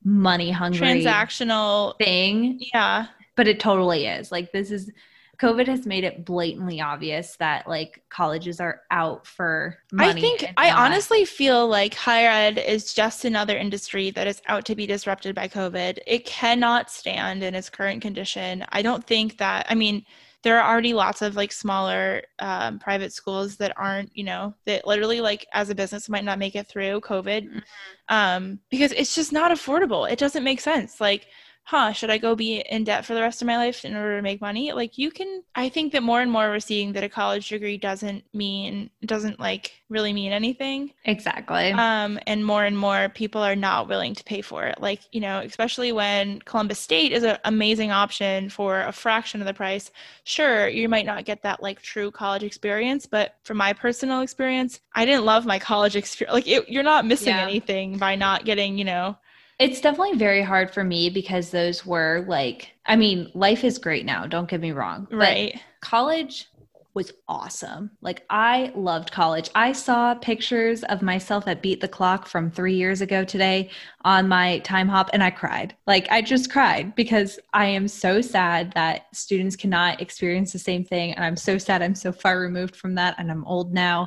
money 0.05 0.51
hungry 0.51 0.81
Transactional. 0.87 1.97
thing 1.99 2.61
Yeah. 2.75 3.07
but 3.37 3.49
it 3.49 3.59
totally 3.59 4.07
is 4.07 4.31
like 4.31 4.53
this 4.53 4.71
is 4.71 4.91
covid 5.39 5.67
has 5.67 5.87
made 5.87 6.05
it 6.05 6.25
blatantly 6.25 6.81
obvious 6.81 7.37
that 7.37 7.69
like 7.69 8.03
colleges 8.09 8.61
are 8.61 8.83
out 8.91 9.27
for 9.27 9.77
money 9.93 10.11
I 10.19 10.21
think 10.21 10.53
I 10.57 10.71
not- 10.71 10.79
honestly 10.79 11.25
feel 11.25 11.69
like 11.69 11.95
higher 11.95 12.29
ed 12.31 12.59
is 12.59 12.95
just 12.95 13.25
another 13.25 13.57
industry 13.57 14.11
that 14.13 14.27
is 14.27 14.41
out 14.47 14.65
to 14.67 14.75
be 14.75 14.87
disrupted 14.87 15.35
by 15.35 15.49
COVID. 15.49 15.99
It 16.07 16.25
cannot 16.25 16.91
stand 16.91 17.43
in 17.43 17.55
its 17.55 17.69
current 17.71 18.03
condition. 18.03 18.65
I 18.71 18.83
don't 18.83 19.05
think 19.07 19.39
that, 19.39 19.67
I 19.69 19.75
mean, 19.75 20.05
there 20.43 20.61
are 20.61 20.71
already 20.71 20.93
lots 20.93 21.23
of 21.23 21.35
like 21.35 21.51
smaller 21.53 22.23
um, 22.39 22.79
private 22.79 23.13
schools 23.13 23.57
that 23.57 23.73
aren't, 23.77 24.17
you 24.17 24.23
know, 24.25 24.55
that 24.65 24.87
literally 24.87 25.21
like 25.21 25.47
as 25.53 25.71
a 25.71 25.75
business 25.75 26.09
might 26.09 26.25
not 26.25 26.39
make 26.39 26.55
it 26.55 26.69
through 26.69 27.01
COVID 27.01 27.49
Mhm. 27.51 27.63
um, 28.09 28.61
because 28.71 28.93
it's 28.93 29.15
just 29.15 29.33
not 29.33 29.51
affordable. 29.51 30.09
It 30.11 30.19
doesn't 30.19 30.45
make 30.45 30.61
sense. 30.61 31.01
Like, 31.01 31.27
huh, 31.67 31.93
should 31.93 32.11
I 32.11 32.19
go 32.19 32.37
be 32.37 32.61
in 32.61 32.85
debt 32.85 33.05
for 33.05 33.15
the 33.15 33.21
rest 33.21 33.43
of 33.43 33.47
my 33.47 33.57
life 33.57 33.85
in 33.85 33.97
order 33.97 34.17
to 34.17 34.23
make 34.23 34.41
money? 34.41 34.73
Like, 34.73 34.99
you 34.99 35.11
can, 35.11 35.43
I 35.57 35.69
think 35.69 35.93
that 35.93 36.03
more 36.05 36.21
and 36.21 36.31
more 36.31 36.49
we're 36.49 36.61
seeing 36.61 36.93
that 36.93 37.03
a 37.03 37.09
college 37.09 37.49
degree 37.49 37.77
doesn't 37.77 38.25
mean, 38.33 38.91
doesn't 39.05 39.41
like 39.41 39.73
really 39.89 40.13
mean 40.13 40.33
anything. 40.33 40.93
exactly 41.05 41.73
Um, 41.73 42.21
and 42.27 42.45
more 42.47 42.65
and 42.65 42.79
more 42.79 43.09
people 43.09 43.43
are 43.43 43.57
not 43.57 43.89
willing 43.89 44.15
to 44.15 44.23
pay 44.23 44.43
for 44.43 44.65
it. 44.67 44.81
Like, 44.81 45.01
you 45.11 45.21
know, 45.21 45.41
especially 45.41 45.91
when 45.91 46.39
Columbus 46.41 46.79
State 46.79 47.11
is 47.11 47.25
an 47.25 47.39
amazing 47.45 47.91
option 47.91 48.49
for 48.49 48.81
a 48.83 48.93
fraction 48.93 49.41
of 49.41 49.47
the 49.49 49.55
price. 49.55 49.91
Sure, 50.25 50.69
you 50.69 50.89
might 50.89 51.07
not 51.07 51.25
get 51.25 51.43
that 51.43 51.63
like 51.63 51.83
true 51.83 52.13
college 52.13 52.45
experience, 52.45 53.07
but 53.07 53.37
from 53.43 53.57
my 53.57 53.73
personal 53.73 54.21
experience, 54.21 54.81
I 54.95 55.05
didn't 55.05 55.25
love 55.25 55.47
my 55.47 55.59
college 55.59 55.97
experience. 55.97 56.35
Like, 56.35 56.47
it, 56.49 56.69
you're 56.69 56.83
not 56.85 57.07
missing 57.07 57.29
Yeah. 57.29 57.43
anything 57.43 57.99
by 57.99 58.15
not 58.15 58.45
getting, 58.45 58.79
you 58.79 58.85
know, 58.85 59.17
It's 59.59 59.81
definitely 59.81 60.19
very 60.19 60.43
hard 60.43 60.73
for 60.73 60.85
me 60.85 61.09
because 61.09 61.51
those 61.51 61.87
were 61.87 62.25
like, 62.29 62.73
I 62.85 62.97
mean, 62.97 63.31
life 63.35 63.65
is 63.65 63.79
great 63.79 64.05
now, 64.05 64.27
don't 64.27 64.49
get 64.49 64.61
me 64.61 64.73
wrong. 64.73 65.09
right. 65.11 65.59
college 65.81 66.49
was 66.97 67.13
awesome. 67.29 67.91
Like, 68.01 68.25
I 68.31 68.73
loved 68.75 69.13
college. 69.13 69.51
I 69.55 69.73
saw 69.73 70.15
pictures 70.15 70.83
of 70.85 71.03
myself 71.03 71.47
at 71.47 71.61
Beat 71.61 71.83
the 71.83 71.89
Clock 71.89 72.27
from 72.27 72.51
three 72.51 72.75
years 72.75 73.03
ago 73.03 73.23
today 73.23 73.69
on 74.07 74.29
my 74.29 74.63
Timehop, 74.65 75.09
and 75.13 75.21
I 75.21 75.31
cried. 75.31 75.75
Like, 75.89 76.07
I 76.13 76.23
just 76.23 76.49
cried 76.49 76.95
because 76.95 77.41
I 77.53 77.67
am 77.67 77.89
so 77.89 78.21
sad 78.21 78.73
that 78.75 79.07
students 79.13 79.57
cannot 79.57 80.01
experience 80.01 80.53
the 80.53 80.61
same 80.61 80.85
thing. 80.85 81.13
And 81.15 81.25
I'm 81.25 81.37
so 81.37 81.59
sad 81.59 81.83
I'm 81.83 81.97
so 81.97 82.13
far 82.13 82.39
removed 82.39 82.77
from 82.77 82.95
that, 82.95 83.17
and 83.19 83.33
I'm 83.33 83.45
old 83.47 83.75
now. 83.75 84.07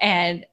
And 0.00 0.46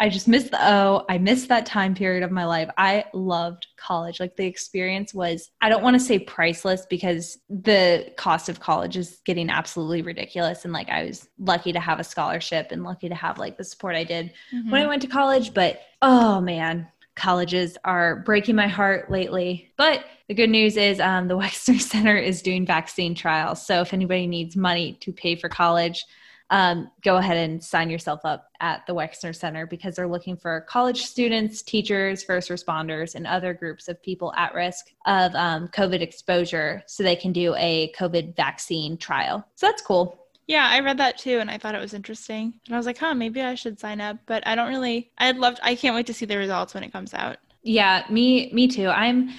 I 0.00 0.08
just 0.08 0.26
miss 0.26 0.50
the 0.50 0.58
O. 0.60 1.04
I 1.08 1.18
miss 1.18 1.46
that 1.46 1.66
time 1.66 1.94
period 1.94 2.24
of 2.24 2.32
my 2.32 2.44
life. 2.44 2.68
I 2.76 3.04
loved 3.12 3.68
college. 3.76 4.18
Like 4.18 4.34
the 4.34 4.46
experience 4.46 5.14
was, 5.14 5.50
I 5.60 5.68
don't 5.68 5.84
want 5.84 5.94
to 5.94 6.00
say 6.00 6.18
priceless 6.18 6.84
because 6.90 7.38
the 7.48 8.12
cost 8.16 8.48
of 8.48 8.58
college 8.58 8.96
is 8.96 9.20
getting 9.24 9.50
absolutely 9.50 10.02
ridiculous. 10.02 10.64
And 10.64 10.72
like 10.72 10.88
I 10.88 11.04
was 11.04 11.28
lucky 11.38 11.72
to 11.72 11.78
have 11.78 12.00
a 12.00 12.04
scholarship 12.04 12.72
and 12.72 12.82
lucky 12.82 13.08
to 13.08 13.14
have 13.14 13.38
like 13.38 13.56
the 13.56 13.62
support 13.62 13.94
I 13.94 14.02
did 14.02 14.32
when 14.50 14.82
I 14.82 14.84
Mhm. 14.84 14.88
went 14.88 15.02
to 15.02 15.08
college. 15.08 15.54
But 15.54 15.80
oh 16.00 16.40
man, 16.40 16.88
colleges 17.14 17.76
are 17.84 18.16
breaking 18.16 18.56
my 18.56 18.68
heart 18.68 19.10
lately. 19.10 19.72
But 19.76 20.04
the 20.28 20.34
good 20.34 20.50
news 20.50 20.76
is 20.76 21.00
um, 21.00 21.28
the 21.28 21.36
Wexner 21.38 21.80
Center 21.80 22.16
is 22.16 22.42
doing 22.42 22.66
vaccine 22.66 23.14
trials. 23.14 23.64
So 23.64 23.80
if 23.80 23.92
anybody 23.92 24.26
needs 24.26 24.56
money 24.56 24.94
to 25.00 25.12
pay 25.12 25.36
for 25.36 25.48
college, 25.48 26.04
um, 26.50 26.90
go 27.02 27.16
ahead 27.16 27.38
and 27.38 27.64
sign 27.64 27.88
yourself 27.88 28.20
up 28.24 28.50
at 28.60 28.86
the 28.86 28.94
Wexner 28.94 29.34
Center 29.34 29.66
because 29.66 29.96
they're 29.96 30.06
looking 30.06 30.36
for 30.36 30.66
college 30.68 31.02
students, 31.02 31.62
teachers, 31.62 32.22
first 32.22 32.50
responders, 32.50 33.14
and 33.14 33.26
other 33.26 33.54
groups 33.54 33.88
of 33.88 34.02
people 34.02 34.34
at 34.36 34.52
risk 34.52 34.86
of 35.06 35.34
um, 35.34 35.68
COVID 35.68 36.02
exposure 36.02 36.82
so 36.86 37.02
they 37.02 37.16
can 37.16 37.32
do 37.32 37.54
a 37.56 37.90
COVID 37.98 38.36
vaccine 38.36 38.98
trial. 38.98 39.46
So 39.54 39.66
that's 39.66 39.80
cool. 39.80 40.21
Yeah, 40.52 40.68
I 40.70 40.80
read 40.80 40.98
that 40.98 41.16
too, 41.16 41.38
and 41.38 41.50
I 41.50 41.56
thought 41.56 41.74
it 41.74 41.80
was 41.80 41.94
interesting. 41.94 42.60
And 42.66 42.74
I 42.74 42.78
was 42.78 42.84
like, 42.84 42.98
huh, 42.98 43.14
maybe 43.14 43.40
I 43.40 43.54
should 43.54 43.80
sign 43.80 44.02
up. 44.02 44.18
But 44.26 44.46
I 44.46 44.54
don't 44.54 44.68
really. 44.68 45.10
I'd 45.16 45.38
love. 45.38 45.56
I 45.62 45.74
can't 45.74 45.94
wait 45.94 46.06
to 46.08 46.14
see 46.14 46.26
the 46.26 46.36
results 46.36 46.74
when 46.74 46.84
it 46.84 46.92
comes 46.92 47.14
out. 47.14 47.38
Yeah, 47.62 48.04
me 48.10 48.50
me 48.52 48.66
too. 48.68 48.88
I'm 48.88 49.30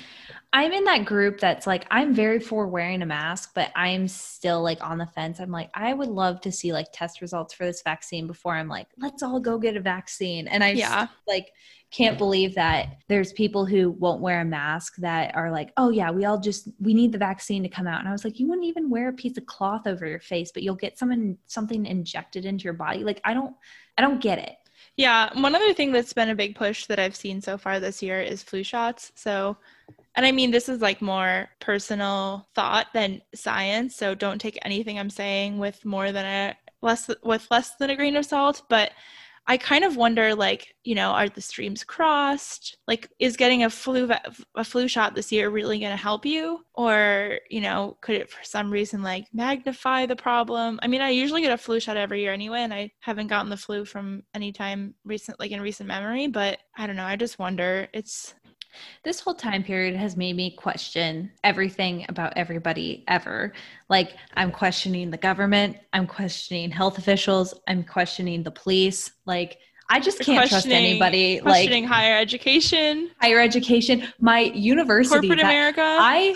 I'm 0.54 0.72
in 0.72 0.86
that 0.86 1.06
group 1.06 1.40
that's 1.40 1.68
like 1.68 1.86
I'm 1.92 2.14
very 2.14 2.40
for 2.40 2.68
wearing 2.68 3.02
a 3.02 3.06
mask, 3.06 3.52
but 3.54 3.72
I'm 3.76 4.08
still 4.08 4.62
like 4.62 4.82
on 4.84 4.98
the 4.98 5.08
fence. 5.08 5.40
I'm 5.40 5.52
like 5.52 5.70
I 5.74 5.94
would 5.94 6.08
love 6.10 6.40
to 6.42 6.52
see 6.52 6.72
like 6.72 6.88
test 6.94 7.22
results 7.22 7.54
for 7.54 7.66
this 7.66 7.82
vaccine 7.84 8.28
before 8.28 8.56
I'm 8.56 8.70
like 8.70 8.88
let's 8.98 9.24
all 9.24 9.40
go 9.40 9.58
get 9.58 9.76
a 9.76 9.82
vaccine. 9.82 10.48
And 10.48 10.64
I 10.64 10.72
Yeah. 10.72 11.08
like 11.28 11.52
can't 11.94 12.18
believe 12.18 12.56
that 12.56 12.98
there's 13.08 13.32
people 13.34 13.66
who 13.66 13.92
won't 13.92 14.20
wear 14.20 14.42
a 14.42 14.46
mask 14.46 14.96
that 14.98 15.36
are 15.36 15.52
like, 15.52 15.72
"Oh 15.78 15.90
yeah, 15.92 16.10
we 16.10 16.26
all 16.26 16.40
just 16.40 16.68
we 16.80 16.94
need 16.94 17.12
the 17.12 17.20
vaccine 17.20 17.62
to 17.64 17.70
come 17.70 17.88
out." 17.88 18.00
And 18.00 18.10
I 18.10 18.12
was 18.12 18.26
like, 18.26 18.40
"You 18.40 18.48
wouldn't 18.48 18.66
even 18.66 18.90
wear 18.90 19.10
a 19.10 19.14
piece 19.14 19.38
of 19.38 19.46
cloth 19.46 19.86
over 19.86 20.08
your 20.08 20.20
face, 20.20 20.52
but 20.52 20.64
you'll 20.64 20.76
get 20.76 20.98
someone 20.98 21.38
something 21.46 21.86
injected 21.86 22.46
into 22.46 22.64
your 22.64 22.74
body." 22.74 23.04
Like 23.04 23.22
I 23.24 23.36
don't 23.36 23.56
I 23.98 24.02
don't 24.02 24.22
get 24.22 24.40
it. 24.40 24.56
Yeah, 24.98 25.30
one 25.40 25.56
other 25.56 25.74
thing 25.74 25.92
that's 25.92 26.14
been 26.14 26.30
a 26.30 26.36
big 26.36 26.56
push 26.56 26.88
that 26.88 27.00
I've 27.00 27.16
seen 27.16 27.42
so 27.42 27.58
far 27.58 27.80
this 27.80 28.02
year 28.02 28.22
is 28.22 28.44
flu 28.44 28.64
shots. 28.64 29.12
So, 29.16 29.58
and 30.16 30.26
I 30.26 30.32
mean, 30.32 30.52
this 30.52 30.70
is 30.70 30.82
like 30.82 31.02
more 31.02 31.50
personal 31.60 32.48
thought 32.56 32.88
than 32.94 33.22
science. 33.36 33.96
So 33.96 34.16
don't 34.16 34.40
take 34.40 34.58
anything 34.64 34.98
I'm 34.98 35.10
saying 35.10 35.60
with 35.60 35.84
more 35.86 36.12
than 36.12 36.26
a 36.26 36.56
less 36.82 37.10
with 37.24 37.48
less 37.52 37.76
than 37.76 37.92
a 37.92 37.96
grain 37.96 38.16
of 38.16 38.26
salt. 38.26 38.64
But 38.68 38.92
I 39.46 39.58
kind 39.58 39.84
of 39.84 39.98
wonder, 39.98 40.34
like, 40.36 40.74
you 40.86 40.96
know, 40.96 41.12
are 41.12 41.28
the 41.28 41.42
streams 41.42 41.84
crossed? 41.84 42.78
Like, 42.88 43.10
is 43.20 43.36
getting 43.36 43.64
a 43.64 43.70
flu 43.70 44.10
a 44.56 44.64
flu 44.64 44.88
shot 44.88 45.16
this 45.16 45.32
year 45.34 45.50
really 45.50 45.80
going 45.80 45.92
to 45.92 45.98
help 45.98 46.26
you, 46.26 46.62
or 46.74 47.40
you 47.50 47.60
know, 47.60 47.98
could 48.02 48.16
it 48.16 48.30
for 48.30 48.44
some 48.44 48.72
reason 48.72 49.04
like 49.04 49.28
magnify 49.34 50.06
the 50.06 50.16
problem? 50.16 50.80
I 50.82 50.88
mean, 50.88 51.02
I 51.02 51.10
usually 51.10 51.42
get 51.42 51.52
a 51.52 51.58
flu 51.58 51.80
shot 51.82 51.98
every 51.98 52.22
year 52.22 52.32
anyway, 52.34 52.60
and 52.62 52.74
I 52.74 52.92
haven't 53.02 53.28
gotten 53.28 53.50
the 53.50 53.58
flu 53.58 53.84
from 53.84 54.24
any 54.34 54.54
time 54.54 54.96
recent, 55.04 55.40
like 55.40 55.52
in 55.52 55.62
recent 55.62 55.88
memory. 55.88 56.28
But 56.28 56.60
I 56.78 56.88
don't 56.88 56.96
know. 56.96 57.06
I 57.06 57.18
just 57.18 57.40
wonder. 57.40 57.90
It's 57.94 58.36
this 59.04 59.20
whole 59.20 59.34
time 59.34 59.64
period 59.64 59.96
has 59.96 60.16
made 60.18 60.36
me 60.36 60.52
question 60.52 61.32
everything 61.44 62.06
about 62.10 62.34
everybody 62.36 63.04
ever. 63.08 63.54
Like, 63.90 64.16
I'm 64.36 64.52
questioning 64.52 65.12
the 65.12 65.18
government, 65.18 65.78
I'm 65.94 66.08
questioning 66.08 66.72
health 66.72 66.98
officials, 66.98 67.54
I'm 67.68 67.84
questioning 67.84 68.44
the 68.44 68.52
police. 68.52 69.12
Like, 69.26 69.58
I 69.90 70.00
just 70.00 70.20
can't 70.20 70.38
trust 70.38 70.52
questioning- 70.52 70.86
anybody. 70.86 71.36
Like, 71.36 71.44
questioning 71.44 71.86
higher 71.86 72.18
education, 72.18 73.12
higher 73.22 73.40
education, 73.40 74.08
my 74.20 74.40
university. 74.40 75.28
corporate 75.28 75.40
that- 75.40 75.52
America. 75.52 75.82
I, 76.00 76.36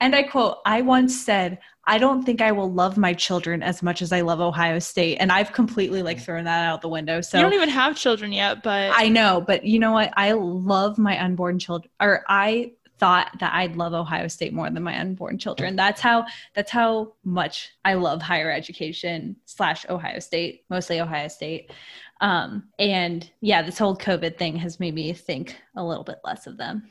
and 0.00 0.14
I 0.14 0.24
quote, 0.24 0.58
I 0.66 0.82
once 0.82 1.18
said, 1.24 1.58
I 1.86 1.98
don't 1.98 2.24
think 2.24 2.40
I 2.40 2.52
will 2.52 2.72
love 2.72 2.96
my 2.96 3.14
children 3.14 3.62
as 3.62 3.82
much 3.82 4.02
as 4.02 4.12
I 4.12 4.22
love 4.22 4.40
Ohio 4.40 4.78
State. 4.78 5.18
And 5.18 5.30
I've 5.30 5.52
completely 5.52 6.02
like 6.02 6.20
thrown 6.20 6.44
that 6.44 6.66
out 6.66 6.82
the 6.82 6.88
window. 6.88 7.20
So 7.20 7.38
you 7.38 7.44
don't 7.44 7.54
even 7.54 7.68
have 7.68 7.96
children 7.96 8.32
yet, 8.32 8.62
but 8.62 8.92
I 8.94 9.08
know, 9.08 9.40
but 9.46 9.64
you 9.64 9.78
know 9.78 9.92
what? 9.92 10.12
I 10.16 10.32
love 10.32 10.98
my 10.98 11.22
unborn 11.22 11.58
children, 11.58 11.90
or 12.00 12.24
I 12.28 12.72
thought 12.98 13.30
that 13.40 13.54
I'd 13.54 13.76
love 13.76 13.92
Ohio 13.92 14.26
State 14.28 14.52
more 14.52 14.70
than 14.70 14.82
my 14.82 14.98
unborn 14.98 15.38
children. 15.38 15.76
That's 15.76 16.00
how 16.00 16.24
that's 16.54 16.70
how 16.70 17.12
much 17.24 17.70
I 17.84 17.94
love 17.94 18.22
higher 18.22 18.50
education 18.50 19.36
slash 19.44 19.86
Ohio 19.88 20.18
State, 20.18 20.64
mostly 20.70 21.00
Ohio 21.00 21.28
State. 21.28 21.70
Um, 22.20 22.64
and 22.78 23.30
yeah, 23.40 23.62
this 23.62 23.78
whole 23.78 23.96
COVID 23.96 24.38
thing 24.38 24.56
has 24.56 24.80
made 24.80 24.94
me 24.94 25.12
think 25.12 25.56
a 25.76 25.84
little 25.84 26.04
bit 26.04 26.18
less 26.24 26.46
of 26.46 26.56
them. 26.56 26.90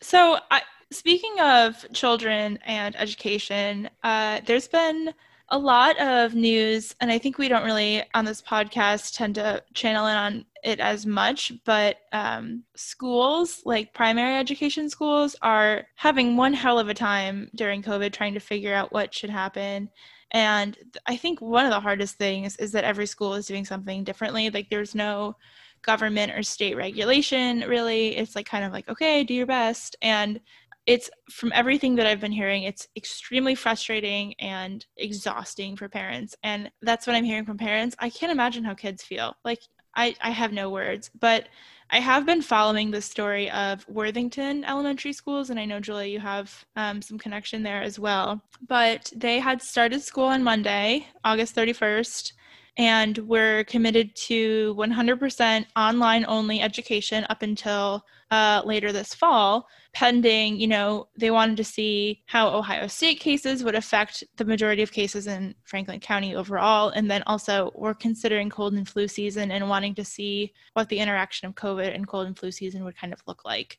So, 0.00 0.38
I, 0.50 0.62
speaking 0.90 1.38
of 1.40 1.84
children 1.92 2.58
and 2.64 2.96
education, 2.96 3.88
uh, 4.02 4.40
there's 4.46 4.68
been 4.68 5.12
a 5.50 5.58
lot 5.58 5.96
of 6.00 6.34
news, 6.34 6.94
and 7.00 7.10
I 7.10 7.18
think 7.18 7.38
we 7.38 7.48
don't 7.48 7.64
really 7.64 8.02
on 8.14 8.24
this 8.24 8.42
podcast 8.42 9.16
tend 9.16 9.36
to 9.36 9.62
channel 9.74 10.06
in 10.06 10.16
on 10.16 10.44
it 10.64 10.80
as 10.80 11.06
much, 11.06 11.52
but 11.64 11.98
um, 12.12 12.64
schools, 12.74 13.62
like 13.64 13.94
primary 13.94 14.36
education 14.36 14.90
schools, 14.90 15.36
are 15.42 15.86
having 15.94 16.36
one 16.36 16.52
hell 16.52 16.80
of 16.80 16.88
a 16.88 16.94
time 16.94 17.48
during 17.54 17.82
COVID 17.82 18.12
trying 18.12 18.34
to 18.34 18.40
figure 18.40 18.74
out 18.74 18.92
what 18.92 19.14
should 19.14 19.30
happen. 19.30 19.88
And 20.32 20.76
I 21.06 21.16
think 21.16 21.40
one 21.40 21.64
of 21.64 21.70
the 21.70 21.78
hardest 21.80 22.16
things 22.16 22.56
is 22.56 22.72
that 22.72 22.82
every 22.82 23.06
school 23.06 23.34
is 23.34 23.46
doing 23.46 23.64
something 23.64 24.02
differently. 24.02 24.50
Like, 24.50 24.68
there's 24.68 24.96
no 24.96 25.36
government 25.82 26.32
or 26.32 26.42
state 26.42 26.76
regulation 26.76 27.60
really 27.60 28.16
it's 28.16 28.34
like 28.34 28.46
kind 28.46 28.64
of 28.64 28.72
like 28.72 28.88
okay 28.88 29.22
do 29.22 29.32
your 29.32 29.46
best 29.46 29.94
and 30.02 30.40
it's 30.86 31.10
from 31.30 31.52
everything 31.54 31.96
that 31.96 32.06
i've 32.06 32.20
been 32.20 32.32
hearing 32.32 32.62
it's 32.62 32.88
extremely 32.96 33.54
frustrating 33.54 34.34
and 34.38 34.86
exhausting 34.96 35.76
for 35.76 35.88
parents 35.88 36.34
and 36.42 36.70
that's 36.82 37.06
what 37.06 37.16
i'm 37.16 37.24
hearing 37.24 37.44
from 37.44 37.58
parents. 37.58 37.96
I 37.98 38.10
can't 38.10 38.32
imagine 38.32 38.64
how 38.64 38.74
kids 38.74 39.02
feel. 39.02 39.34
Like 39.44 39.60
i 39.94 40.14
i 40.20 40.30
have 40.30 40.52
no 40.52 40.70
words 40.70 41.10
but 41.18 41.48
i 41.90 41.98
have 41.98 42.26
been 42.26 42.42
following 42.42 42.90
the 42.90 43.00
story 43.00 43.50
of 43.50 43.88
worthington 43.88 44.64
elementary 44.64 45.12
schools 45.12 45.50
and 45.50 45.58
i 45.58 45.64
know 45.64 45.80
julia 45.80 46.06
you 46.08 46.20
have 46.20 46.64
um, 46.76 47.02
some 47.02 47.18
connection 47.18 47.62
there 47.62 47.82
as 47.82 47.98
well. 47.98 48.42
But 48.68 49.12
they 49.14 49.38
had 49.38 49.62
started 49.62 50.02
school 50.02 50.24
on 50.26 50.44
monday 50.44 51.06
august 51.24 51.56
31st 51.56 52.32
and 52.78 53.18
we're 53.18 53.64
committed 53.64 54.14
to 54.14 54.74
100% 54.74 55.66
online 55.76 56.24
only 56.28 56.60
education 56.60 57.26
up 57.30 57.42
until 57.42 58.04
uh, 58.30 58.60
later 58.64 58.92
this 58.92 59.14
fall 59.14 59.68
pending 59.92 60.58
you 60.60 60.66
know 60.66 61.08
they 61.16 61.30
wanted 61.30 61.56
to 61.56 61.64
see 61.64 62.22
how 62.26 62.48
ohio 62.48 62.86
state 62.86 63.20
cases 63.20 63.62
would 63.62 63.76
affect 63.76 64.24
the 64.36 64.44
majority 64.44 64.82
of 64.82 64.90
cases 64.92 65.26
in 65.26 65.54
franklin 65.64 66.00
county 66.00 66.34
overall. 66.34 66.90
And 66.90 67.10
then 67.10 67.22
also 67.26 67.70
we're 67.74 67.94
considering 67.94 68.50
cold 68.50 68.74
and 68.74 68.86
flu 68.86 69.08
season 69.08 69.50
and 69.50 69.68
wanting 69.68 69.94
to 69.94 70.04
see 70.04 70.52
what 70.74 70.88
the 70.88 70.98
interaction 70.98 71.48
of 71.48 71.54
covid 71.54 71.94
and 71.94 72.06
cold 72.06 72.26
and 72.26 72.38
flu 72.38 72.50
season 72.50 72.84
would 72.84 72.98
kind 72.98 73.12
of 73.12 73.22
look 73.26 73.44
like. 73.44 73.78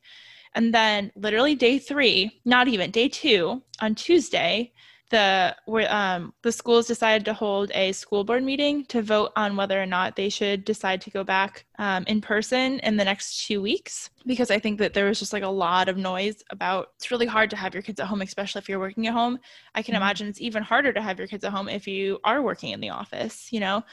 And 0.55 0.73
then 0.73 1.11
literally 1.15 1.53
day 1.53 1.77
three 1.77 2.41
not 2.45 2.67
even 2.67 2.89
day 2.89 3.09
two 3.09 3.61
on 3.81 3.95
tuesday 3.95 4.71
the 5.09 5.55
um, 5.89 6.33
the 6.43 6.51
schools 6.51 6.85
decided 6.85 7.23
to 7.25 7.33
hold 7.33 7.71
a 7.73 7.91
school 7.93 8.23
board 8.23 8.43
meeting 8.43 8.85
to 8.85 9.01
vote 9.01 9.31
on 9.35 9.55
whether 9.55 9.81
or 9.81 9.85
not 9.85 10.15
they 10.15 10.27
should 10.27 10.65
decide 10.65 11.01
to 11.01 11.09
go 11.09 11.23
back 11.23 11.65
um, 11.79 12.03
in 12.07 12.19
person 12.19 12.79
in 12.79 12.97
the 12.97 13.05
next 13.05 13.45
two 13.45 13.61
weeks 13.61 14.09
because 14.25 14.51
I 14.51 14.59
think 14.59 14.79
that 14.79 14.93
there 14.93 15.05
was 15.05 15.19
just 15.19 15.31
like 15.31 15.43
a 15.43 15.47
lot 15.47 15.87
of 15.87 15.97
noise 15.97 16.43
about 16.49 16.89
it's 16.97 17.09
really 17.09 17.25
hard 17.25 17.49
to 17.51 17.55
have 17.55 17.73
your 17.73 17.83
kids 17.83 17.99
at 17.99 18.07
home, 18.07 18.21
especially 18.21 18.59
if 18.59 18.67
you're 18.67 18.79
working 18.79 19.07
at 19.07 19.13
home. 19.13 19.39
I 19.73 19.81
can 19.81 19.93
mm-hmm. 19.93 20.03
imagine 20.03 20.27
it's 20.27 20.41
even 20.41 20.63
harder 20.63 20.91
to 20.91 21.01
have 21.01 21.17
your 21.17 21.27
kids 21.27 21.45
at 21.45 21.53
home 21.53 21.69
if 21.69 21.87
you 21.87 22.19
are 22.25 22.41
working 22.41 22.71
in 22.71 22.81
the 22.81 22.89
office. 22.89 23.51
You 23.51 23.61
know, 23.61 23.83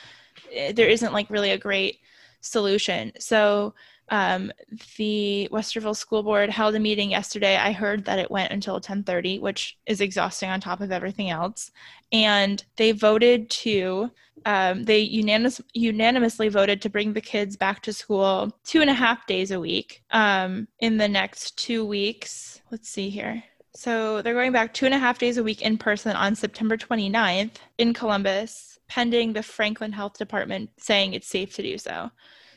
eh, 0.52 0.72
there 0.72 0.88
isn't 0.88 1.12
like 1.12 1.30
really 1.30 1.50
a 1.50 1.58
great 1.58 1.98
solution. 2.40 3.12
So 3.18 3.74
um, 4.10 4.52
the 4.96 5.48
Westerville 5.50 5.96
School 5.96 6.22
Board 6.22 6.50
held 6.50 6.74
a 6.74 6.80
meeting 6.80 7.10
yesterday. 7.10 7.56
I 7.56 7.72
heard 7.72 8.04
that 8.04 8.18
it 8.18 8.30
went 8.30 8.52
until 8.52 8.80
10:30, 8.80 9.40
which 9.40 9.78
is 9.86 10.00
exhausting 10.00 10.50
on 10.50 10.60
top 10.60 10.80
of 10.80 10.92
everything 10.92 11.30
else. 11.30 11.70
And 12.12 12.62
they 12.76 12.92
voted 12.92 13.50
to, 13.50 14.10
um, 14.44 14.84
they 14.84 15.00
unanimous, 15.00 15.60
unanimously 15.72 16.48
voted 16.48 16.82
to 16.82 16.90
bring 16.90 17.12
the 17.12 17.20
kids 17.20 17.56
back 17.56 17.82
to 17.82 17.92
school 17.92 18.56
two 18.64 18.80
and 18.80 18.90
a 18.90 18.94
half 18.94 19.26
days 19.26 19.50
a 19.50 19.60
week 19.60 20.02
um, 20.10 20.68
in 20.80 20.98
the 20.98 21.08
next 21.08 21.56
two 21.56 21.84
weeks. 21.84 22.60
Let's 22.70 22.88
see 22.88 23.08
here. 23.08 23.42
So 23.76 24.22
they're 24.22 24.34
going 24.34 24.52
back 24.52 24.72
two 24.72 24.86
and 24.86 24.94
a 24.94 24.98
half 24.98 25.18
days 25.18 25.36
a 25.36 25.42
week 25.42 25.62
in 25.62 25.78
person 25.78 26.14
on 26.14 26.36
September 26.36 26.76
29th 26.76 27.56
in 27.78 27.92
Columbus, 27.92 28.78
pending 28.86 29.32
the 29.32 29.42
Franklin 29.42 29.92
Health 29.92 30.16
Department 30.16 30.70
saying 30.78 31.14
it's 31.14 31.26
safe 31.26 31.54
to 31.56 31.62
do 31.62 31.76
so. 31.78 32.10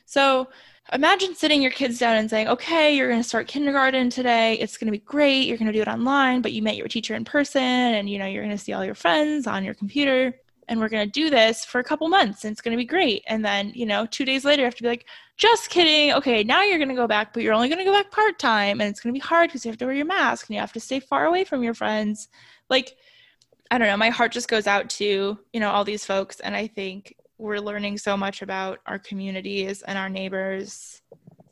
So 0.06 0.48
imagine 0.94 1.36
sitting 1.36 1.62
your 1.62 1.72
kids 1.72 2.00
down 2.00 2.16
and 2.16 2.30
saying, 2.30 2.48
okay, 2.48 2.96
you're 2.96 3.10
going 3.10 3.22
to 3.22 3.28
start 3.28 3.48
kindergarten 3.48 4.10
today. 4.10 4.54
It's 4.56 4.78
going 4.78 4.88
to 4.88 4.92
be 4.92 5.04
great. 5.04 5.48
You're 5.48 5.58
going 5.58 5.68
to 5.68 5.74
do 5.74 5.82
it 5.82 5.88
online, 5.88 6.42
but 6.42 6.54
you 6.54 6.62
met 6.62 6.78
your 6.78 6.88
teacher 6.88 7.16
in 7.16 7.26
person 7.26 7.62
and, 7.62 8.10
you 8.10 8.20
know, 8.20 8.26
you're 8.26 8.44
going 8.44 8.56
to 8.56 8.64
see 8.64 8.74
all 8.74 8.86
your 8.86 8.96
friends 8.96 9.48
on 9.48 9.64
your 9.64 9.74
computer. 9.74 10.34
And 10.70 10.80
we're 10.80 10.90
going 10.90 11.08
to 11.08 11.12
do 11.12 11.30
this 11.30 11.64
for 11.64 11.80
a 11.80 11.84
couple 11.84 12.10
months 12.10 12.44
and 12.44 12.52
it's 12.52 12.62
going 12.62 12.74
to 12.74 12.82
be 12.82 12.86
great. 12.86 13.24
And 13.28 13.44
then, 13.44 13.72
you 13.74 13.86
know, 13.86 14.06
two 14.06 14.26
days 14.26 14.44
later, 14.44 14.62
you 14.62 14.66
have 14.66 14.76
to 14.76 14.84
be 14.84 14.90
like, 14.90 15.06
just 15.38 15.70
kidding. 15.70 16.14
Okay, 16.14 16.44
now 16.44 16.64
you're 16.64 16.78
going 16.78 16.90
to 16.90 16.96
go 16.96 17.08
back, 17.08 17.34
but 17.34 17.44
you're 17.44 17.54
only 17.54 17.70
going 17.70 17.80
to 17.80 17.86
go 17.86 17.94
back 17.94 18.12
part 18.12 18.38
time. 18.38 18.82
And 18.82 18.90
it's 18.90 19.00
going 19.00 19.14
to 19.14 19.18
be 19.18 19.26
hard 19.26 19.50
because 19.50 19.64
you 19.64 19.72
have 19.72 19.78
to 19.78 19.86
wear 19.86 19.96
your 19.96 20.06
mask 20.06 20.50
and 20.50 20.56
you 20.56 20.60
have 20.60 20.74
to 20.74 20.80
stay 20.80 21.00
far 21.00 21.26
away 21.26 21.46
from 21.46 21.64
your 21.64 21.74
friends. 21.74 22.28
Like, 22.70 22.98
I 23.72 23.78
don't 23.78 23.88
know. 23.88 23.98
My 23.98 24.10
heart 24.10 24.32
just 24.32 24.50
goes 24.50 24.68
out 24.68 24.90
to, 24.92 25.38
you 25.54 25.60
know, 25.60 25.70
all 25.70 25.86
these 25.86 26.06
folks. 26.06 26.40
And 26.40 26.56
I 26.56 26.68
think 26.68 27.16
we're 27.38 27.60
learning 27.60 27.98
so 27.98 28.18
much 28.18 28.42
about 28.42 28.80
our 28.86 29.00
communities 29.00 29.82
and 29.84 29.98
our 29.98 30.10
neighbors 30.10 31.02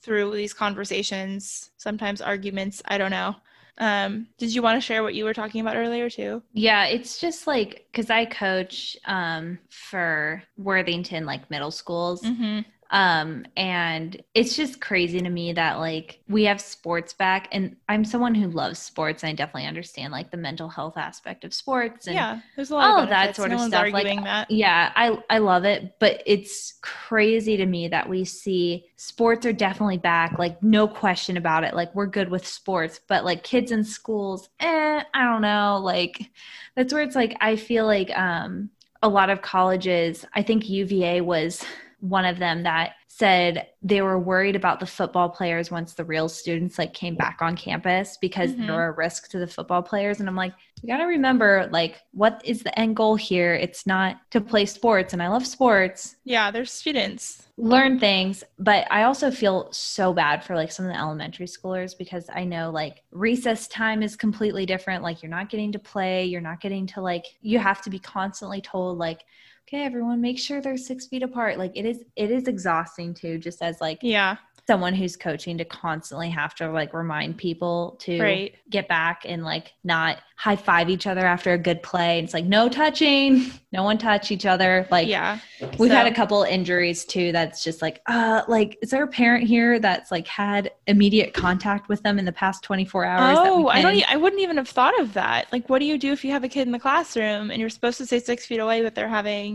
through 0.02 0.36
these 0.36 0.54
conversations, 0.54 1.72
sometimes 1.78 2.22
arguments. 2.22 2.82
I 2.86 2.98
don't 2.98 3.12
know. 3.12 3.36
Um, 3.78 4.28
did 4.38 4.56
you 4.56 4.62
want 4.62 4.78
to 4.78 4.86
share 4.86 5.04
what 5.04 5.16
you 5.16 5.26
were 5.26 5.34
talking 5.34 5.62
about 5.62 5.76
earlier 5.76 6.10
too? 6.10 6.42
Yeah, 6.54 6.86
it's 6.86 7.20
just 7.20 7.46
like 7.46 7.88
because 7.92 8.10
I 8.10 8.26
coach 8.26 8.96
um, 9.06 9.60
for 9.70 10.44
Worthington 10.58 11.26
like 11.26 11.50
middle 11.50 11.72
schools. 11.72 12.22
Mm-hmm. 12.22 12.62
Um, 12.92 13.46
and 13.58 14.22
it's 14.36 14.56
just 14.56 14.80
crazy 14.80 15.20
to 15.20 15.30
me 15.30 15.54
that 15.54 15.80
like 15.80 16.20
we 16.28 16.44
have 16.44 16.62
sports 16.62 17.14
back 17.14 17.48
and 17.52 17.76
I'm 17.90 18.06
someone 18.06 18.36
who 18.36 18.48
loves 18.48 18.78
sports 18.78 19.24
and 19.24 19.32
I 19.32 19.34
definitely 19.34 19.68
understand 19.68 20.12
like 20.12 20.30
the 20.30 20.38
mental 20.38 20.70
health 20.70 20.96
aspect 20.96 21.44
of 21.44 21.54
sports 21.54 22.06
and 22.06 22.16
yeah, 22.16 22.40
there's 22.56 22.70
a 22.70 22.76
lot 22.76 22.92
all 22.92 23.04
of, 23.04 23.10
that 23.10 23.36
sort 23.36 23.50
no 23.50 23.56
of 23.56 23.62
stuff. 23.64 23.92
Like 23.92 24.24
that. 24.24 24.52
yeah, 24.52 24.92
I 24.96 25.18
I 25.30 25.40
love 25.40 25.66
it, 25.66 25.96
but 26.00 26.22
it's 26.28 26.76
crazy 26.82 27.58
to 27.58 27.66
me 27.66 27.88
that 27.88 28.08
we 28.08 28.24
see 28.24 28.86
sports 28.98 29.46
are 29.48 29.54
definitely 29.54 29.98
back, 29.98 30.38
like 30.38 30.62
no 30.62 30.88
question 30.88 31.38
about 31.38 31.64
it. 31.64 31.74
Like 31.74 31.94
we're 31.96 32.06
good 32.06 32.30
with 32.30 32.46
sports, 32.46 33.00
but 33.08 33.26
like 33.26 33.44
kids 33.44 33.72
in 33.72 33.84
schools, 33.84 34.50
eh, 34.60 35.04
I 35.14 35.24
don't 35.24 35.42
know. 35.42 35.80
Like 35.84 36.30
that's 36.76 36.94
where 36.94 37.02
it's 37.02 37.16
like 37.16 37.36
I 37.42 37.56
feel 37.56 37.86
like 37.88 38.16
um 38.16 38.70
a 39.02 39.10
lot 39.10 39.30
of 39.30 39.42
colleges, 39.42 40.26
I 40.34 40.44
think 40.44 40.70
UVA 40.70 41.22
was 41.22 41.64
one 42.10 42.26
of 42.26 42.40
them 42.40 42.64
that 42.64 42.94
said 43.08 43.68
they 43.82 44.02
were 44.02 44.20
worried 44.20 44.58
about 44.58 44.82
the 44.82 44.86
football 44.86 45.30
players 45.30 45.72
once 45.72 45.94
the 45.94 46.04
real 46.04 46.28
students 46.28 46.78
like 46.78 46.94
came 46.94 47.16
back 47.16 47.38
on 47.42 47.56
campus 47.56 48.18
because 48.20 48.52
mm-hmm. 48.52 48.68
there 48.68 48.76
were 48.76 48.88
a 48.88 48.92
risk 48.92 49.30
to 49.30 49.40
the 49.40 49.48
football 49.48 49.82
players. 49.82 50.20
And 50.20 50.28
i'm 50.28 50.36
like 50.36 50.54
you 50.82 50.88
got 50.88 50.98
to 50.98 51.06
remember 51.06 51.70
like 51.72 52.02
what 52.12 52.42
is 52.44 52.62
the 52.62 52.78
end 52.78 52.96
goal 52.96 53.16
here? 53.16 53.54
It's 53.54 53.88
not 53.88 54.18
to 54.32 54.42
play 54.42 54.66
sports 54.66 55.14
and 55.14 55.24
i 55.24 55.30
love 55.30 55.48
sports. 55.48 56.18
Yeah 56.26 56.52
they're 56.52 56.66
students. 56.66 57.44
Learn 57.58 58.00
things 58.00 58.44
but 58.60 58.86
i 58.92 59.04
also 59.04 59.32
feel 59.32 59.72
so 59.72 60.14
bad 60.14 60.44
for 60.44 60.56
like 60.56 60.72
some 60.72 60.86
of 60.86 60.92
the 60.92 61.00
elementary 61.00 61.46
schoolers 61.46 61.98
because 61.98 62.26
i 62.34 62.44
know 62.44 62.70
like 62.70 63.02
recess 63.12 63.68
time 63.70 64.04
is 64.04 64.18
completely 64.18 64.66
different. 64.66 65.04
Like 65.04 65.24
you're 65.24 65.30
not 65.30 65.50
getting 65.50 65.72
to 65.72 65.80
play. 65.80 66.26
You're 66.26 66.42
not 66.42 66.60
getting 66.60 66.86
to 66.88 67.02
like 67.02 67.26
you 67.42 67.60
have 67.60 67.82
to 67.84 67.90
be 67.90 68.00
constantly 68.00 68.60
told 68.60 68.98
like 68.98 69.24
okay 69.68 69.84
everyone 69.84 70.22
make 70.22 70.38
sure 70.38 70.62
they're 70.62 70.78
six 70.78 71.08
feet 71.08 71.24
apart 71.24 71.58
like 71.58 71.72
it 71.76 71.86
is 71.86 72.04
it 72.16 72.32
is 72.32 72.48
exhausting 72.48 73.14
too 73.14 73.38
just 73.38 73.62
as 73.62 73.82
like 73.82 74.00
yeah 74.02 74.38
someone 74.68 74.96
who's 74.96 75.16
coaching 75.16 75.58
to 75.60 75.66
constantly 75.66 76.30
have 76.30 76.56
to 76.56 76.70
like 76.72 76.94
remind 76.94 77.38
people 77.38 77.98
to 78.00 78.20
right. 78.20 78.56
get 78.70 78.88
back 78.88 79.22
and 79.26 79.44
like 79.44 79.74
not 79.84 80.18
high 80.38 80.56
five 80.56 80.90
each 80.90 81.08
other 81.08 81.26
after 81.26 81.54
a 81.54 81.58
good 81.58 81.82
play. 81.84 82.20
It's 82.20 82.34
like 82.34 82.46
no 82.46 82.68
touching, 82.68 83.52
no 83.72 83.84
one 83.84 83.98
touch 83.98 84.32
each 84.32 84.46
other. 84.46 84.88
Like 84.90 85.08
yeah, 85.08 85.40
we've 85.78 85.92
so. 85.92 85.96
had 85.96 86.08
a 86.08 86.14
couple 86.14 86.42
injuries 86.44 87.06
too. 87.06 87.32
That's 87.32 87.64
just 87.64 87.82
like 87.82 88.02
uh, 88.08 88.42
like 88.48 88.78
is 88.82 88.90
there 88.90 89.04
a 89.04 89.08
parent 89.08 89.48
here 89.48 89.80
that's 89.80 90.12
like 90.12 90.28
had 90.28 90.72
immediate 90.88 91.34
contact 91.34 91.88
with 91.88 92.02
them 92.02 92.18
in 92.18 92.26
the 92.26 92.32
past 92.32 92.64
twenty 92.64 92.86
four 92.86 93.06
hours? 93.06 93.38
Oh, 93.40 93.68
I 93.68 93.82
don't. 93.82 94.12
I 94.12 94.18
wouldn't 94.18 94.42
even 94.42 94.58
have 94.58 94.70
thought 94.70 95.00
of 95.00 95.14
that. 95.14 95.48
Like, 95.52 95.70
what 95.70 95.80
do 95.80 95.86
you 95.86 95.98
do 95.98 96.12
if 96.12 96.26
you 96.26 96.32
have 96.32 96.44
a 96.44 96.50
kid 96.50 96.64
in 96.64 96.72
the 96.72 96.80
classroom 96.80 97.52
and 97.52 97.60
you're 97.60 97.70
supposed 97.70 97.98
to 98.00 98.06
stay 98.06 98.20
six 98.20 98.46
feet 98.46 98.60
away, 98.60 98.82
but 98.82 98.96
they're 98.96 99.08
having 99.08 99.55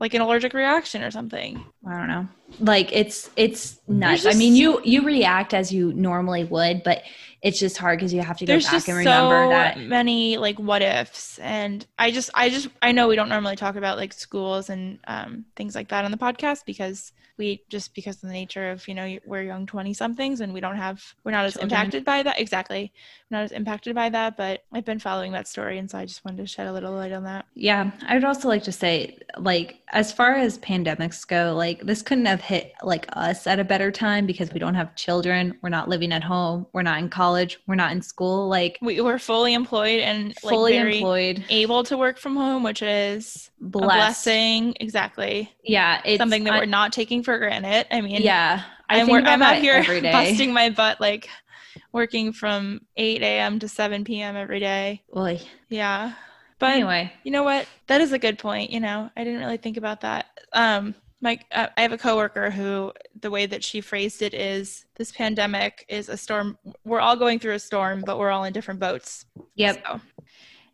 like 0.00 0.14
an 0.14 0.22
allergic 0.22 0.54
reaction 0.54 1.02
or 1.02 1.10
something? 1.10 1.64
I 1.86 1.96
don't 1.96 2.08
know. 2.08 2.28
Like 2.58 2.90
it's 2.92 3.30
it's 3.36 3.80
nuts. 3.86 4.24
Just, 4.24 4.34
I 4.34 4.38
mean, 4.38 4.56
you 4.56 4.80
you 4.82 5.02
react 5.02 5.54
as 5.54 5.72
you 5.72 5.92
normally 5.92 6.44
would, 6.44 6.82
but 6.82 7.02
it's 7.42 7.58
just 7.58 7.78
hard 7.78 7.98
because 7.98 8.12
you 8.12 8.20
have 8.20 8.36
to 8.38 8.44
go 8.44 8.58
back 8.58 8.88
and 8.88 8.98
remember 8.98 9.44
so 9.44 9.48
that 9.50 9.78
many 9.78 10.36
like 10.36 10.58
what 10.58 10.82
ifs 10.82 11.38
and 11.38 11.86
i 11.98 12.10
just 12.10 12.30
i 12.34 12.50
just 12.50 12.68
i 12.82 12.92
know 12.92 13.08
we 13.08 13.16
don't 13.16 13.28
normally 13.28 13.56
talk 13.56 13.76
about 13.76 13.96
like 13.96 14.12
schools 14.12 14.68
and 14.68 14.98
um, 15.06 15.44
things 15.56 15.74
like 15.74 15.88
that 15.88 16.04
on 16.04 16.10
the 16.10 16.18
podcast 16.18 16.64
because 16.66 17.12
we 17.38 17.64
just 17.70 17.94
because 17.94 18.16
of 18.16 18.22
the 18.22 18.34
nature 18.34 18.70
of 18.70 18.86
you 18.86 18.94
know 18.94 19.18
we're 19.24 19.42
young 19.42 19.66
20 19.66 19.94
somethings 19.94 20.42
and 20.42 20.52
we 20.52 20.60
don't 20.60 20.76
have 20.76 21.02
we're 21.24 21.30
not 21.30 21.46
as 21.46 21.54
Children. 21.54 21.70
impacted 21.70 22.04
by 22.04 22.22
that 22.22 22.38
exactly 22.38 22.92
we're 23.30 23.38
not 23.38 23.44
as 23.44 23.52
impacted 23.52 23.94
by 23.94 24.10
that 24.10 24.36
but 24.36 24.64
i've 24.72 24.84
been 24.84 24.98
following 24.98 25.32
that 25.32 25.48
story 25.48 25.78
and 25.78 25.90
so 25.90 25.96
i 25.96 26.04
just 26.04 26.22
wanted 26.24 26.36
to 26.36 26.46
shed 26.46 26.66
a 26.66 26.72
little 26.72 26.92
light 26.92 27.12
on 27.12 27.24
that 27.24 27.46
yeah 27.54 27.90
i 28.06 28.14
would 28.14 28.24
also 28.24 28.46
like 28.46 28.62
to 28.64 28.72
say 28.72 29.18
like 29.38 29.80
as 29.92 30.12
far 30.12 30.34
as 30.34 30.58
pandemics 30.58 31.26
go 31.26 31.54
like 31.56 31.80
this 31.80 32.02
couldn't 32.02 32.26
have 32.26 32.40
hit 32.40 32.72
like 32.82 33.06
us 33.14 33.46
at 33.46 33.58
a 33.58 33.64
better 33.64 33.90
time 33.90 34.26
because 34.26 34.52
we 34.52 34.60
don't 34.60 34.74
have 34.74 34.94
children 34.94 35.56
we're 35.62 35.68
not 35.68 35.88
living 35.88 36.12
at 36.12 36.22
home 36.22 36.66
we're 36.72 36.82
not 36.82 36.98
in 36.98 37.08
college 37.08 37.58
we're 37.66 37.74
not 37.74 37.92
in 37.92 38.00
school 38.00 38.48
like 38.48 38.78
we 38.80 39.00
were 39.00 39.18
fully 39.18 39.54
employed 39.54 40.00
and 40.00 40.34
fully 40.36 40.78
like, 40.78 40.94
employed. 40.94 41.44
able 41.48 41.82
to 41.82 41.96
work 41.96 42.18
from 42.18 42.36
home 42.36 42.62
which 42.62 42.82
is 42.82 43.50
Blessed. 43.60 43.84
a 43.84 43.86
blessing. 43.86 44.76
Exactly. 44.80 45.52
Yeah 45.64 46.00
it's 46.04 46.18
something 46.18 46.44
that 46.44 46.58
we're 46.58 46.66
not 46.66 46.92
taking 46.92 47.22
for 47.22 47.38
granted. 47.38 47.86
I 47.90 48.00
mean 48.00 48.22
yeah 48.22 48.62
I 48.88 49.00
I'm, 49.00 49.10
I'm 49.10 49.42
out 49.42 49.56
here 49.56 49.82
busting 50.02 50.52
my 50.52 50.70
butt 50.70 51.00
like 51.00 51.28
working 51.92 52.32
from 52.32 52.80
8 52.96 53.22
a.m 53.22 53.58
to 53.58 53.68
7 53.68 54.04
p.m 54.04 54.36
every 54.36 54.60
day. 54.60 55.02
Boy. 55.12 55.40
yeah 55.68 56.14
but 56.60 56.70
anyway, 56.70 57.12
you 57.24 57.32
know 57.32 57.42
what? 57.42 57.66
That 57.88 58.00
is 58.00 58.12
a 58.12 58.18
good 58.18 58.38
point. 58.38 58.70
You 58.70 58.78
know, 58.78 59.10
I 59.16 59.24
didn't 59.24 59.40
really 59.40 59.56
think 59.56 59.76
about 59.76 60.02
that. 60.02 60.26
Um, 60.52 60.94
Mike, 61.20 61.44
uh, 61.52 61.66
I 61.76 61.82
have 61.82 61.92
a 61.92 61.98
coworker 61.98 62.50
who 62.50 62.92
the 63.20 63.30
way 63.30 63.46
that 63.46 63.62
she 63.62 63.80
phrased 63.80 64.22
it 64.22 64.32
is 64.32 64.86
this 64.94 65.12
pandemic 65.12 65.84
is 65.88 66.08
a 66.08 66.16
storm. 66.16 66.56
We're 66.84 67.00
all 67.00 67.16
going 67.16 67.38
through 67.38 67.54
a 67.54 67.58
storm, 67.58 68.02
but 68.06 68.18
we're 68.18 68.30
all 68.30 68.44
in 68.44 68.52
different 68.52 68.80
boats. 68.80 69.26
Yep. 69.56 69.82
So. 69.86 70.00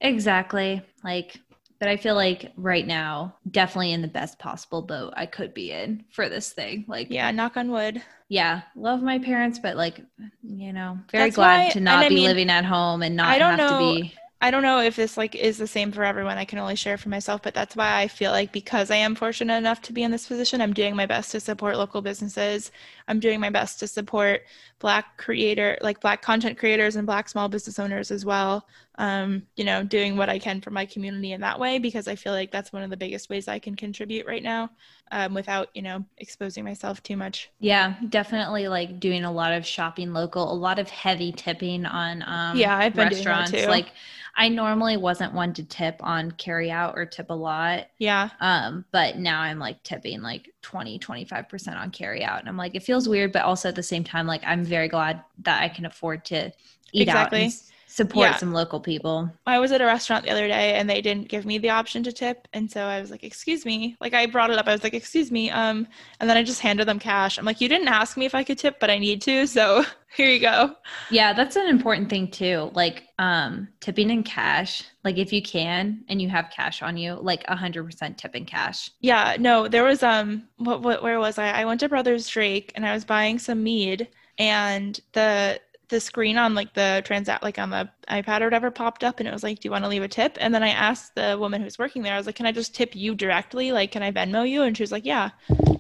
Exactly. 0.01 0.83
Like, 1.03 1.41
but 1.81 1.89
I 1.89 1.97
feel 1.97 2.15
like 2.15 2.53
right 2.57 2.87
now, 2.87 3.35
definitely 3.51 3.93
in 3.93 4.03
the 4.03 4.09
best 4.09 4.39
possible 4.39 4.83
boat 4.83 5.15
I 5.17 5.27
could 5.27 5.53
be 5.53 5.73
in 5.73 6.05
for 6.11 6.29
this 6.29 6.53
thing. 6.53 6.85
Like, 6.87 7.09
yeah, 7.11 7.31
knock 7.33 7.57
on 7.57 7.71
wood. 7.71 8.03
Yeah, 8.29 8.63
love 8.77 9.03
my 9.03 9.19
parents, 9.19 9.59
but 9.59 9.77
like, 9.77 10.01
you 10.43 10.73
know, 10.73 10.99
very 11.11 11.25
That's 11.25 11.37
glad 11.37 11.67
why, 11.67 11.71
to 11.71 11.81
not 11.81 12.09
be 12.09 12.17
mean, 12.17 12.25
living 12.25 12.51
at 12.51 12.65
home 12.65 13.03
and 13.03 13.17
not 13.17 13.39
have 13.41 13.59
know, 13.59 13.95
to 13.97 14.01
be 14.01 14.15
I 14.41 14.51
don't 14.51 14.63
know 14.63 14.81
if 14.81 14.97
this 14.97 15.17
like 15.17 15.35
is 15.35 15.57
the 15.59 15.67
same 15.67 15.93
for 15.93 16.05
everyone. 16.05 16.37
I 16.39 16.45
can 16.45 16.59
only 16.59 16.77
share 16.77 16.99
for 16.99 17.09
myself, 17.09 17.43
but 17.43 17.55
that's 17.55 17.75
why 17.75 18.01
I 18.01 18.09
feel 18.09 18.33
like 18.33 18.53
because 18.53 18.91
I 18.91 18.97
am 18.97 19.15
fortunate 19.15 19.57
enough 19.57 19.81
to 19.83 19.93
be 19.95 20.03
in 20.03 20.11
this 20.11 20.29
position, 20.29 20.61
I'm 20.61 20.75
doing 20.75 20.95
my 20.95 21.07
best 21.07 21.33
to 21.33 21.41
support 21.41 21.77
local 21.79 22.03
businesses. 22.03 22.71
I'm 23.09 23.21
doing 23.21 23.41
my 23.41 23.51
best 23.51 23.79
to 23.81 23.87
support 23.87 24.43
black 24.79 25.17
creator 25.17 25.79
like 25.81 26.01
black 26.01 26.23
content 26.23 26.59
creators 26.59 26.97
and 26.97 27.07
black 27.07 27.29
small 27.29 27.49
business 27.49 27.79
owners 27.79 28.11
as 28.11 28.25
well. 28.25 28.67
Um, 28.99 29.43
you 29.57 29.65
know, 29.65 29.83
doing 29.85 30.17
what 30.17 30.29
I 30.29 30.39
can 30.39 30.61
for 30.61 30.71
my 30.71 30.87
community 30.87 31.33
in 31.33 31.41
that 31.43 31.59
way 31.61 31.79
because 31.79 32.09
I 32.09 32.17
feel 32.17 32.33
like 32.33 32.51
that's 32.51 32.73
one 32.73 32.83
of 32.83 32.91
the 32.91 32.97
biggest 32.97 33.29
ways 33.29 33.47
I 33.49 33.59
can 33.59 33.75
contribute 33.75 34.27
right 34.27 34.43
now 34.43 34.71
um, 35.13 35.35
without, 35.35 35.69
you 35.75 35.83
know, 35.83 36.05
exposing 36.19 36.65
myself 36.65 37.03
too 37.03 37.17
much. 37.17 37.51
Yeah, 37.61 37.95
definitely 38.09 38.69
like 38.69 38.99
doing 39.01 39.25
a 39.25 39.33
lot 39.33 39.53
of 39.53 39.67
shopping 39.67 40.13
local, 40.13 40.51
a 40.51 40.55
lot 40.55 40.79
of 40.79 40.89
heavy 40.89 41.33
tipping 41.33 41.87
on 41.87 42.23
um 42.27 42.57
Yeah, 42.57 42.77
I've 42.77 42.95
been 42.95 43.09
doing 43.09 43.25
that 43.25 43.49
too. 43.49 43.67
Like 43.67 43.93
I 44.37 44.49
normally 44.49 44.97
wasn't 44.97 45.33
one 45.33 45.55
to 45.55 45.65
tip 45.65 45.97
on 46.01 46.31
carry 46.33 46.71
out 46.71 46.95
or 46.97 47.07
tip 47.07 47.31
a 47.31 47.35
lot. 47.35 47.87
Yeah. 47.99 48.31
Um, 48.41 48.85
but 48.93 49.17
now 49.17 49.41
I'm 49.41 49.59
like 49.59 49.83
tipping 49.83 50.21
like 50.21 50.51
20, 50.67 50.99
25% 50.99 51.77
on 51.77 51.93
carry 51.93 52.25
out. 52.25 52.41
And 52.41 52.49
I'm 52.49 52.57
like, 52.57 52.75
it 52.75 52.83
feels 52.83 53.09
weird, 53.09 53.31
but 53.31 53.43
also 53.43 53.69
at 53.69 53.77
the 53.77 53.85
same 53.85 54.03
time, 54.03 54.27
like 54.27 54.43
I'm 54.45 54.65
very 54.65 54.89
glad 54.89 55.23
that 55.45 55.63
I 55.63 55.69
can 55.69 55.87
afford 55.87 56.25
to 56.27 56.51
eat 56.93 57.03
Exactly. 57.03 57.39
out 57.39 57.45
and 57.45 57.63
support 57.97 58.29
Yeah. 58.29 58.37
some 58.37 58.53
local 58.53 58.79
people. 58.79 59.31
I 59.47 59.59
was 59.59 59.73
at 59.73 59.81
a 59.81 59.87
restaurant 59.87 60.23
the 60.23 60.31
other 60.31 60.47
day 60.47 60.75
and 60.75 60.89
they 60.89 61.01
didn't 61.01 61.29
give 61.29 61.47
me 61.47 61.57
the 61.57 61.71
option 61.71 62.03
to 62.03 62.13
tip. 62.13 62.47
And 62.53 62.71
so 62.71 62.83
I 62.85 63.01
was 63.01 63.11
like, 63.11 63.25
excuse 63.25 63.65
me. 63.65 63.97
Like 64.03 64.13
I 64.13 64.27
brought 64.27 64.51
it 64.51 64.59
up. 64.59 64.67
I 64.69 64.73
was 64.73 64.85
like, 64.85 64.93
excuse 64.93 65.31
me. 65.33 65.51
Um, 65.51 65.89
and 66.21 66.29
then 66.29 66.37
I 66.37 66.43
just 66.43 66.61
handed 66.61 66.87
them 66.87 66.99
cash. 66.99 67.39
I'm 67.39 67.47
like, 67.47 67.63
you 67.63 67.71
didn't 67.71 67.89
ask 67.89 68.19
me 68.19 68.27
if 68.27 68.35
I 68.35 68.45
could 68.45 68.59
tip, 68.59 68.79
but 68.81 68.91
I 68.91 68.99
need 68.99 69.23
to. 69.23 69.47
So 69.47 69.83
here 70.15 70.29
you 70.29 70.41
go. 70.41 70.77
Yeah, 71.11 71.33
that's 71.33 71.57
an 71.57 71.69
important 71.69 72.11
thing 72.11 72.31
too. 72.31 72.71
Like 72.75 73.05
um 73.19 73.69
tipping 73.81 74.11
in 74.11 74.23
cash, 74.25 74.83
like 75.03 75.17
if 75.17 75.33
you 75.33 75.41
can 75.41 76.05
and 76.11 76.21
you 76.21 76.29
have 76.29 76.51
cash 76.55 76.83
on 76.83 76.99
you, 76.99 77.15
like 77.15 77.47
100% 77.47 78.19
tip 78.19 78.37
in 78.37 78.45
cash. 78.45 78.91
Yeah, 79.01 79.37
no, 79.41 79.69
there 79.69 79.85
was 79.85 80.03
um 80.03 80.47
what 80.59 80.83
what 80.83 81.03
where 81.03 81.19
was 81.19 81.39
I? 81.39 81.49
I 81.63 81.65
went 81.65 81.81
to 81.81 81.89
Brothers 81.89 82.29
Drake 82.29 82.73
and 82.75 82.85
I 82.85 82.93
was 82.93 83.07
buying 83.07 83.39
some 83.39 83.63
mead 83.63 84.09
and 84.39 85.01
the 85.15 85.59
the 85.89 86.01
screen 86.01 86.37
on 86.37 86.55
like 86.55 86.75
the 86.75 87.03
transact 87.05 87.43
like 87.43 87.59
on 87.59 87.71
the 87.71 87.89
iPad 88.09 88.41
or 88.41 88.45
whatever 88.45 88.71
popped 88.71 89.05
up 89.05 89.21
and 89.21 89.29
it 89.29 89.33
was 89.33 89.43
like, 89.43 89.61
Do 89.61 89.67
you 89.67 89.71
want 89.71 89.85
to 89.85 89.89
leave 89.89 90.03
a 90.03 90.09
tip? 90.09 90.37
And 90.41 90.55
then 90.55 90.63
I 90.63 90.71
asked 90.71 91.15
the 91.15 91.37
woman 91.39 91.63
who's 91.63 91.79
working 91.79 92.03
there, 92.03 92.15
I 92.15 92.17
was 92.17 92.27
like, 92.27 92.35
Can 92.35 92.47
I 92.47 92.53
just 92.53 92.75
tip 92.75 92.97
you 92.97 93.15
directly? 93.15 93.73
Like, 93.73 93.93
can 93.93 94.03
I 94.03 94.11
Venmo 94.11 94.49
you? 94.49 94.63
And 94.63 94.77
she 94.77 94.83
was 94.83 94.93
like, 94.93 95.05
Yeah. 95.05 95.31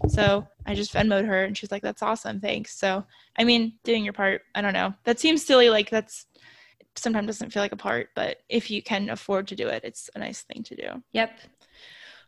So 0.08 0.46
I 0.64 0.74
just 0.74 0.92
Venmoed 0.92 1.26
her 1.26 1.44
and 1.44 1.56
she's 1.56 1.72
like, 1.72 1.82
That's 1.82 2.02
awesome, 2.02 2.40
thanks. 2.40 2.78
So 2.78 3.04
I 3.38 3.44
mean, 3.44 3.74
doing 3.84 4.04
your 4.04 4.12
part, 4.12 4.42
I 4.54 4.62
don't 4.62 4.74
know. 4.74 4.94
That 5.04 5.18
seems 5.18 5.44
silly, 5.44 5.70
like 5.70 5.90
that's 5.90 6.26
sometimes 6.94 7.26
doesn't 7.26 7.52
feel 7.52 7.62
like 7.62 7.72
a 7.72 7.76
part, 7.76 8.10
but 8.14 8.38
if 8.48 8.70
you 8.70 8.82
can 8.82 9.10
afford 9.10 9.48
to 9.48 9.56
do 9.56 9.68
it, 9.68 9.82
it's 9.84 10.08
a 10.14 10.18
nice 10.18 10.42
thing 10.42 10.62
to 10.64 10.76
do. 10.76 11.02
Yep. 11.12 11.38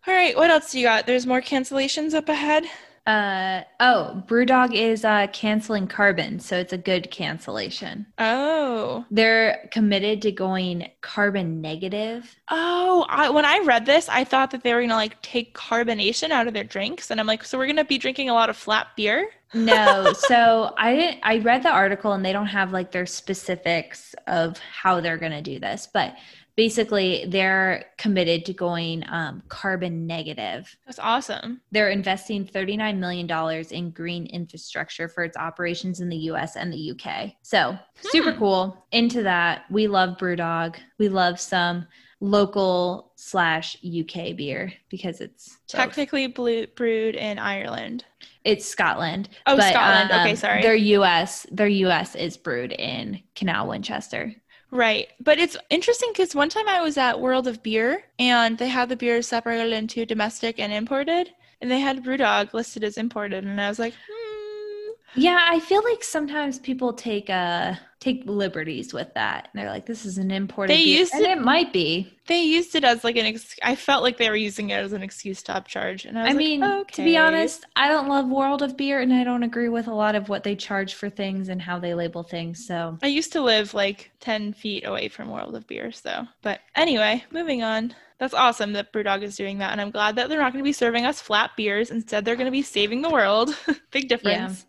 All 0.07 0.15
right, 0.15 0.37
what 0.37 0.51
else 0.51 0.73
do 0.73 0.79
you 0.79 0.87
got? 0.87 1.07
There's 1.07 1.27
more 1.27 1.41
cancellations 1.41 2.15
up 2.15 2.29
ahead. 2.29 2.65
Uh 3.09 3.63
oh, 3.81 4.23
Brewdog 4.27 4.75
is 4.75 5.03
uh 5.03 5.29
canceling 5.33 5.87
carbon, 5.87 6.39
so 6.41 6.59
it's 6.59 6.75
a 6.75 6.79
good 6.79 7.11
cancellation. 7.11 8.05
Oh, 8.19 9.07
They're 9.11 9.69
committed 9.73 10.21
to 10.23 10.31
going 10.33 10.91
carbon 11.01 11.63
negative. 11.63 12.37
oh! 12.51 13.07
I, 13.09 13.31
when 13.31 13.47
I 13.47 13.61
read 13.65 13.87
this, 13.87 14.11
I 14.11 14.25
thought 14.25 14.51
that 14.51 14.63
they 14.63 14.75
were 14.75 14.83
gonna 14.83 14.95
like 14.95 15.23
take 15.23 15.57
carbonation 15.57 16.31
out 16.33 16.49
of 16.49 16.53
their 16.53 16.65
drinks, 16.65 17.11
and 17.11 17.19
I'm 17.19 17.27
like, 17.27 17.45
so 17.45 17.57
we're 17.57 17.67
gonna 17.67 17.83
be 17.85 17.97
drinking 17.97 18.29
a 18.29 18.35
lot 18.35 18.51
of 18.51 18.59
flat 18.59 18.89
beer? 18.95 19.31
No, 19.55 20.13
so 20.29 20.75
I 20.77 20.95
didn't 20.95 21.21
I 21.23 21.39
read 21.39 21.63
the 21.63 21.71
article 21.71 22.13
and 22.13 22.23
they 22.23 22.33
don't 22.35 22.47
have 22.47 22.73
like 22.73 22.93
their 22.93 23.07
specifics 23.07 24.15
of 24.27 24.59
how 24.59 25.01
they're 25.01 25.17
going 25.17 25.33
to 25.33 25.41
do 25.43 25.59
this, 25.59 25.89
but 25.93 26.15
basically 26.59 27.25
they're 27.29 27.85
committed 27.99 28.45
to 28.45 28.53
going 28.53 29.05
um, 29.09 29.41
carbon 29.47 30.09
negative. 30.09 30.77
That's 30.87 30.99
awesome. 30.99 31.61
They're 31.71 31.91
investing 31.91 32.45
$39 32.45 32.99
million 32.99 33.65
in 33.71 33.91
green 33.93 34.27
infrastructure 34.27 35.07
for 35.07 35.23
its 35.23 35.37
operations 35.37 36.01
in 36.01 36.09
the 36.09 36.17
US 36.33 36.57
and 36.57 36.73
the 36.73 36.91
UK. 36.91 37.35
So, 37.43 37.79
super 38.01 38.33
Hmm. 38.33 38.39
cool. 38.41 38.87
Into 38.91 39.23
that. 39.23 39.67
We 39.71 39.87
love 39.87 40.19
Brewdog. 40.19 40.75
We 40.99 41.09
love 41.09 41.39
some 41.39 41.87
local 42.21 43.13
slash 43.15 43.77
UK 43.85 44.35
beer 44.37 44.73
because 44.91 45.21
it's. 45.21 45.59
Technically 45.69 46.27
blue, 46.27 46.67
brewed 46.67 47.15
in 47.15 47.39
Ireland. 47.39 48.05
it's 48.43 48.67
Scotland. 48.67 49.29
Oh, 49.47 49.57
Scotland. 49.61 50.11
Okay, 50.11 50.31
um, 50.31 50.37
sorry. 50.37 50.63
Their 50.63 50.75
US, 50.75 51.47
their 51.53 51.69
US 51.69 52.17
is 52.17 52.37
brewed 52.37 52.73
in 52.73 53.23
Canal 53.37 53.69
Winchester. 53.69 54.35
Right. 54.71 55.09
But 55.21 55.39
it's 55.39 55.57
interesting 55.71 56.11
because 56.13 56.35
one 56.35 56.49
time 56.51 56.69
I 56.69 56.83
was 56.83 56.99
at 56.99 57.21
World 57.21 57.47
of 57.47 57.63
Beer 57.63 58.05
and 58.19 58.59
they 58.59 58.69
had 58.69 58.89
the 58.89 58.97
beers 58.97 59.27
separated 59.27 59.73
into 59.73 60.05
domestic 60.05 60.59
and 60.59 60.73
imported, 60.73 61.31
and 61.61 61.71
they 61.71 61.81
had 61.81 62.05
Brewdog 62.05 62.53
listed 62.53 62.85
as 62.85 62.99
imported, 62.99 63.45
and 63.45 63.61
I 63.61 63.69
was 63.69 63.79
like, 63.79 63.95
hmm. 63.95 64.91
Yeah, 65.15 65.39
I 65.51 65.59
feel 65.61 65.83
like 65.85 66.05
sometimes 66.05 66.59
people 66.59 66.93
take 66.93 67.31
uh 67.31 67.75
take 68.01 68.23
liberties 68.27 68.95
with 68.95 69.13
that. 69.15 69.49
And 69.53 69.61
they're 69.61 69.71
like, 69.71 69.87
this 69.87 70.05
is 70.05 70.19
an 70.19 70.31
imported 70.31 70.71
They 70.73 70.85
beer. 70.85 70.99
used 71.01 71.15
and 71.15 71.25
to- 71.25 71.31
it 71.31 71.41
might 71.41 71.73
be. 71.73 72.13
They 72.27 72.43
used 72.43 72.75
it 72.75 72.85
as 72.85 73.05
like 73.05 73.17
an. 73.17 73.25
Ex- 73.27 73.57
I 73.63 73.75
felt 73.75 74.03
like 74.03 74.19
they 74.19 74.29
were 74.29 74.37
using 74.37 74.69
it 74.69 74.75
as 74.75 74.93
an 74.93 75.03
excuse 75.03 75.43
to 75.45 75.53
upcharge, 75.53 76.05
and 76.05 76.19
I 76.19 76.23
was 76.25 76.29
I 76.29 76.33
like, 76.33 76.39
mean, 76.39 76.85
to 76.93 77.03
be 77.03 77.17
honest, 77.17 77.65
I 77.75 77.89
don't 77.89 78.07
love 78.07 78.29
World 78.29 78.61
of 78.61 78.77
Beer 78.77 79.01
and 79.01 79.13
I 79.15 79.25
don't 79.25 79.43
agree 79.45 79.71
with 79.71 79.87
a 79.89 79.95
lot 79.95 80.15
of 80.15 80.29
what 80.29 80.45
they 80.45 80.55
charge 80.55 80.93
for 80.93 81.09
things 81.09 81.49
and 81.49 81.61
how 81.63 81.79
they 81.79 81.95
label 81.95 82.23
things. 82.23 82.67
So 82.67 82.99
I 83.03 83.07
used 83.07 83.33
to 83.33 83.41
live 83.41 83.73
like 83.73 84.11
ten 84.21 84.53
feet 84.53 84.87
away 84.87 85.09
from 85.09 85.31
World 85.31 85.55
of 85.57 85.67
Beer, 85.67 85.91
so. 85.91 86.27
But 86.43 86.61
anyway, 86.77 87.25
moving 87.31 87.63
on. 87.63 87.95
That's 88.19 88.35
awesome 88.35 88.73
that 88.73 88.93
BrewDog 88.93 89.23
is 89.23 89.37
doing 89.37 89.59
that, 89.59 89.71
and 89.73 89.81
I'm 89.81 89.91
glad 89.93 90.17
that 90.17 90.29
they're 90.29 90.41
not 90.41 90.53
going 90.53 90.63
to 90.63 90.69
be 90.69 90.73
serving 90.73 91.07
us 91.07 91.21
flat 91.23 91.53
beers. 91.57 91.91
Instead, 91.93 92.25
they're 92.25 92.35
going 92.37 92.47
to 92.47 92.51
be 92.51 92.63
saving 92.63 93.01
the 93.01 93.09
world. 93.11 93.57
Big 93.93 94.09
difference. 94.09 94.67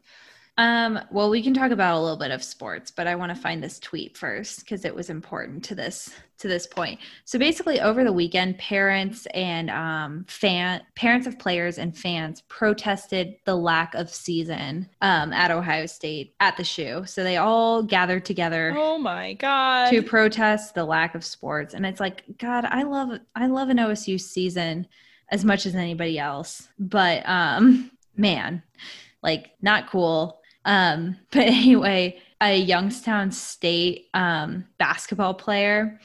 Um, 0.60 1.00
well, 1.10 1.30
we 1.30 1.42
can 1.42 1.54
talk 1.54 1.72
about 1.72 1.98
a 1.98 2.02
little 2.02 2.18
bit 2.18 2.32
of 2.32 2.44
sports, 2.44 2.92
but 2.92 3.08
I 3.08 3.16
want 3.16 3.34
to 3.34 3.42
find 3.42 3.64
this 3.64 3.80
tweet 3.80 4.18
first 4.18 4.60
because 4.60 4.84
it 4.84 4.94
was 4.94 5.10
important 5.10 5.64
to 5.64 5.76
this 5.76 6.14
to 6.40 6.50
this 6.50 6.68
point. 6.68 7.00
So 7.24 7.40
basically, 7.40 7.80
over 7.80 8.04
the 8.04 8.12
weekend, 8.12 8.58
parents 8.58 9.26
and 9.28 9.70
um, 9.70 10.26
fan 10.28 10.82
parents 10.96 11.28
of 11.28 11.40
players 11.40 11.78
and 11.78 11.98
fans 11.98 12.42
protested 12.50 13.38
the 13.46 13.56
lack 13.56 13.94
of 13.96 14.10
season 14.10 14.90
um, 15.02 15.32
at 15.32 15.50
Ohio 15.50 15.86
State 15.86 16.36
at 16.42 16.58
the 16.58 16.66
shoe. 16.66 17.06
So 17.06 17.24
they 17.24 17.38
all 17.38 17.82
gathered 17.82 18.26
together 18.26 18.74
Oh 18.76 18.98
my 18.98 19.36
god. 19.36 19.92
to 19.92 20.04
protest 20.04 20.76
the 20.76 20.84
lack 20.84 21.16
of 21.16 21.24
sports, 21.24 21.74
and 21.74 21.86
it's 21.86 22.02
like, 22.02 22.26
God, 22.38 22.66
I 22.66 22.84
love 22.84 23.18
I 23.34 23.48
love 23.48 23.70
an 23.70 23.78
OSU 23.78 24.20
season 24.20 24.88
as 25.32 25.46
much 25.46 25.66
as 25.66 25.74
anybody 25.74 26.20
else, 26.20 26.68
but 26.78 27.24
um, 27.30 27.92
man, 28.18 28.62
like 29.24 29.52
not 29.62 29.90
cool. 29.90 30.39
Um, 30.66 31.18
but 31.32 31.48
anyway, 31.48 32.20
a 32.42 32.58
Youngstown 32.58 33.32
State 33.32 34.08
um, 34.14 34.66
basketball 34.78 35.34
player 35.34 36.00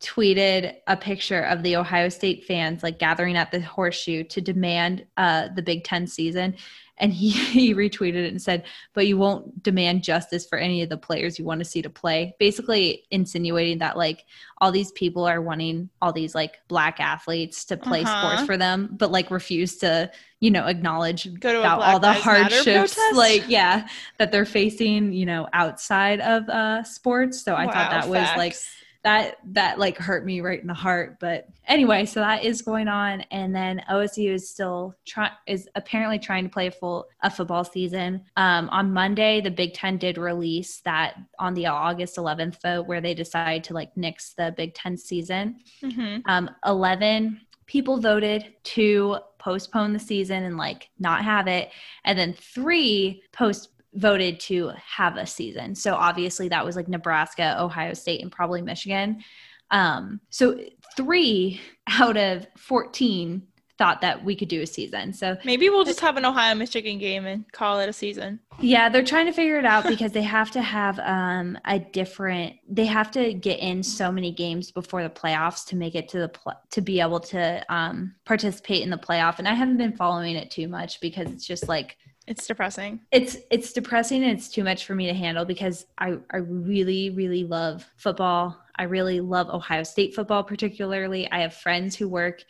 tweeted 0.00 0.76
a 0.86 0.96
picture 0.96 1.40
of 1.42 1.62
the 1.62 1.76
Ohio 1.76 2.08
State 2.08 2.44
fans 2.44 2.82
like 2.82 2.98
gathering 2.98 3.36
at 3.36 3.50
the 3.50 3.60
horseshoe 3.60 4.22
to 4.24 4.40
demand 4.40 5.04
uh, 5.16 5.48
the 5.54 5.62
Big 5.62 5.84
Ten 5.84 6.06
season. 6.06 6.56
And 7.00 7.12
he, 7.12 7.30
he 7.30 7.74
retweeted 7.74 8.14
it 8.24 8.28
and 8.30 8.40
said, 8.42 8.64
But 8.94 9.06
you 9.08 9.18
won't 9.18 9.62
demand 9.62 10.02
justice 10.04 10.46
for 10.46 10.58
any 10.58 10.82
of 10.82 10.88
the 10.88 10.96
players 10.96 11.38
you 11.38 11.44
want 11.44 11.58
to 11.60 11.64
see 11.64 11.82
to 11.82 11.90
play. 11.90 12.34
Basically, 12.38 13.04
insinuating 13.10 13.78
that 13.78 13.96
like 13.96 14.24
all 14.58 14.70
these 14.72 14.92
people 14.92 15.24
are 15.24 15.40
wanting 15.42 15.90
all 16.02 16.12
these 16.12 16.34
like 16.34 16.58
black 16.68 17.00
athletes 17.00 17.64
to 17.66 17.76
play 17.76 18.02
Uh-huh. 18.02 18.20
sports 18.20 18.46
for 18.46 18.56
them, 18.56 18.90
but 18.96 19.10
like 19.10 19.30
refuse 19.32 19.78
to, 19.78 20.10
you 20.40 20.50
know, 20.52 20.66
acknowledge 20.66 21.32
Go 21.40 21.52
to 21.52 21.58
about 21.60 21.80
all 21.82 21.98
the 22.00 22.12
hardships 22.12 22.96
like 23.14 23.48
yeah 23.48 23.88
that 24.18 24.30
they're 24.32 24.44
facing 24.44 25.12
you 25.12 25.26
know 25.26 25.48
outside 25.52 26.20
of 26.20 26.48
uh 26.48 26.82
sports 26.84 27.42
so 27.42 27.54
i 27.56 27.66
thought 27.66 27.74
Wow, 27.90 27.90
that 27.90 28.08
was 28.08 28.28
like 28.36 28.52
facts. 28.52 28.74
That 29.04 29.36
that 29.44 29.78
like 29.78 29.96
hurt 29.96 30.26
me 30.26 30.40
right 30.40 30.60
in 30.60 30.66
the 30.66 30.74
heart 30.74 31.18
but 31.20 31.46
anyway 31.66 32.04
so 32.04 32.18
that 32.20 32.42
is 32.44 32.62
going 32.62 32.88
on 32.88 33.20
and 33.30 33.54
then 33.54 33.80
osu 33.90 34.32
is 34.32 34.50
still 34.50 34.92
trying 35.06 35.30
is 35.46 35.68
apparently 35.76 36.18
trying 36.18 36.42
to 36.44 36.50
play 36.50 36.66
a 36.66 36.70
full 36.70 37.06
a 37.22 37.30
football 37.30 37.62
season 37.64 38.20
um 38.36 38.68
on 38.70 38.92
monday 38.92 39.40
the 39.40 39.50
big 39.50 39.72
ten 39.72 39.96
did 39.98 40.18
release 40.18 40.80
that 40.80 41.14
on 41.38 41.54
the 41.54 41.66
august 41.66 42.16
11th 42.16 42.60
vote 42.60 42.86
where 42.88 43.00
they 43.00 43.14
decided 43.14 43.62
to 43.62 43.72
like 43.72 43.96
nix 43.96 44.34
the 44.34 44.52
big 44.56 44.74
ten 44.74 44.96
season 44.96 45.56
Mhm. 45.82 46.22
um, 46.26 46.50
11 46.66 47.40
people 47.66 48.00
voted 48.00 48.46
to 48.64 49.18
postpone 49.38 49.92
the 49.92 49.98
season 49.98 50.42
and 50.42 50.56
like 50.56 50.88
not 50.98 51.22
have 51.22 51.46
it 51.46 51.70
and 52.04 52.18
then 52.18 52.32
three 52.32 53.22
post 53.32 53.68
voted 53.94 54.38
to 54.38 54.70
have 54.84 55.16
a 55.16 55.26
season 55.26 55.74
so 55.74 55.94
obviously 55.94 56.48
that 56.48 56.64
was 56.64 56.76
like 56.76 56.88
nebraska 56.88 57.56
ohio 57.60 57.94
state 57.94 58.22
and 58.22 58.32
probably 58.32 58.62
michigan 58.62 59.22
um, 59.70 60.20
so 60.30 60.58
three 60.96 61.60
out 61.88 62.16
of 62.16 62.46
14 62.56 63.46
thought 63.78 64.00
that 64.00 64.24
we 64.24 64.34
could 64.34 64.48
do 64.48 64.60
a 64.60 64.66
season. 64.66 65.12
So 65.12 65.36
Maybe 65.44 65.70
we'll 65.70 65.84
just 65.84 66.00
have 66.00 66.16
an 66.16 66.24
Ohio 66.24 66.54
Michigan 66.56 66.98
game 66.98 67.24
and 67.26 67.50
call 67.52 67.78
it 67.78 67.88
a 67.88 67.92
season. 67.92 68.40
yeah, 68.60 68.88
they're 68.88 69.04
trying 69.04 69.26
to 69.26 69.32
figure 69.32 69.58
it 69.58 69.64
out 69.64 69.86
because 69.86 70.10
they 70.10 70.22
have 70.22 70.50
to 70.50 70.60
have 70.60 70.98
um, 70.98 71.56
a 71.64 71.78
different. 71.78 72.56
They 72.68 72.86
have 72.86 73.10
to 73.12 73.32
get 73.32 73.60
in 73.60 73.84
so 73.84 74.10
many 74.10 74.32
games 74.32 74.72
before 74.72 75.04
the 75.04 75.10
playoffs 75.10 75.64
to 75.66 75.76
make 75.76 75.94
it 75.94 76.08
to 76.08 76.18
the 76.18 76.28
pl- 76.28 76.60
to 76.70 76.80
be 76.80 77.00
able 77.00 77.20
to 77.20 77.64
um, 77.72 78.14
participate 78.24 78.82
in 78.82 78.90
the 78.90 78.98
playoff. 78.98 79.38
And 79.38 79.46
I 79.46 79.54
haven't 79.54 79.76
been 79.76 79.96
following 79.96 80.34
it 80.34 80.50
too 80.50 80.66
much 80.66 81.00
because 81.00 81.30
it's 81.30 81.46
just 81.46 81.68
like 81.68 81.96
It's 82.28 82.46
depressing. 82.46 83.00
it's 83.10 83.38
it's 83.50 83.72
depressing 83.72 84.22
and 84.22 84.32
it's 84.32 84.48
too 84.48 84.62
much 84.62 84.84
for 84.84 84.94
me 84.94 85.06
to 85.06 85.14
handle 85.14 85.44
because 85.44 85.86
I 85.98 86.18
I 86.30 86.38
really 86.38 87.10
really 87.10 87.44
love 87.44 87.88
football. 87.96 88.60
I 88.76 88.84
really 88.84 89.20
love 89.20 89.48
Ohio 89.48 89.82
State 89.82 90.14
football 90.14 90.44
particularly. 90.44 91.30
I 91.32 91.40
have 91.40 91.54
friends 91.54 91.96
who 91.96 92.08
work 92.08 92.44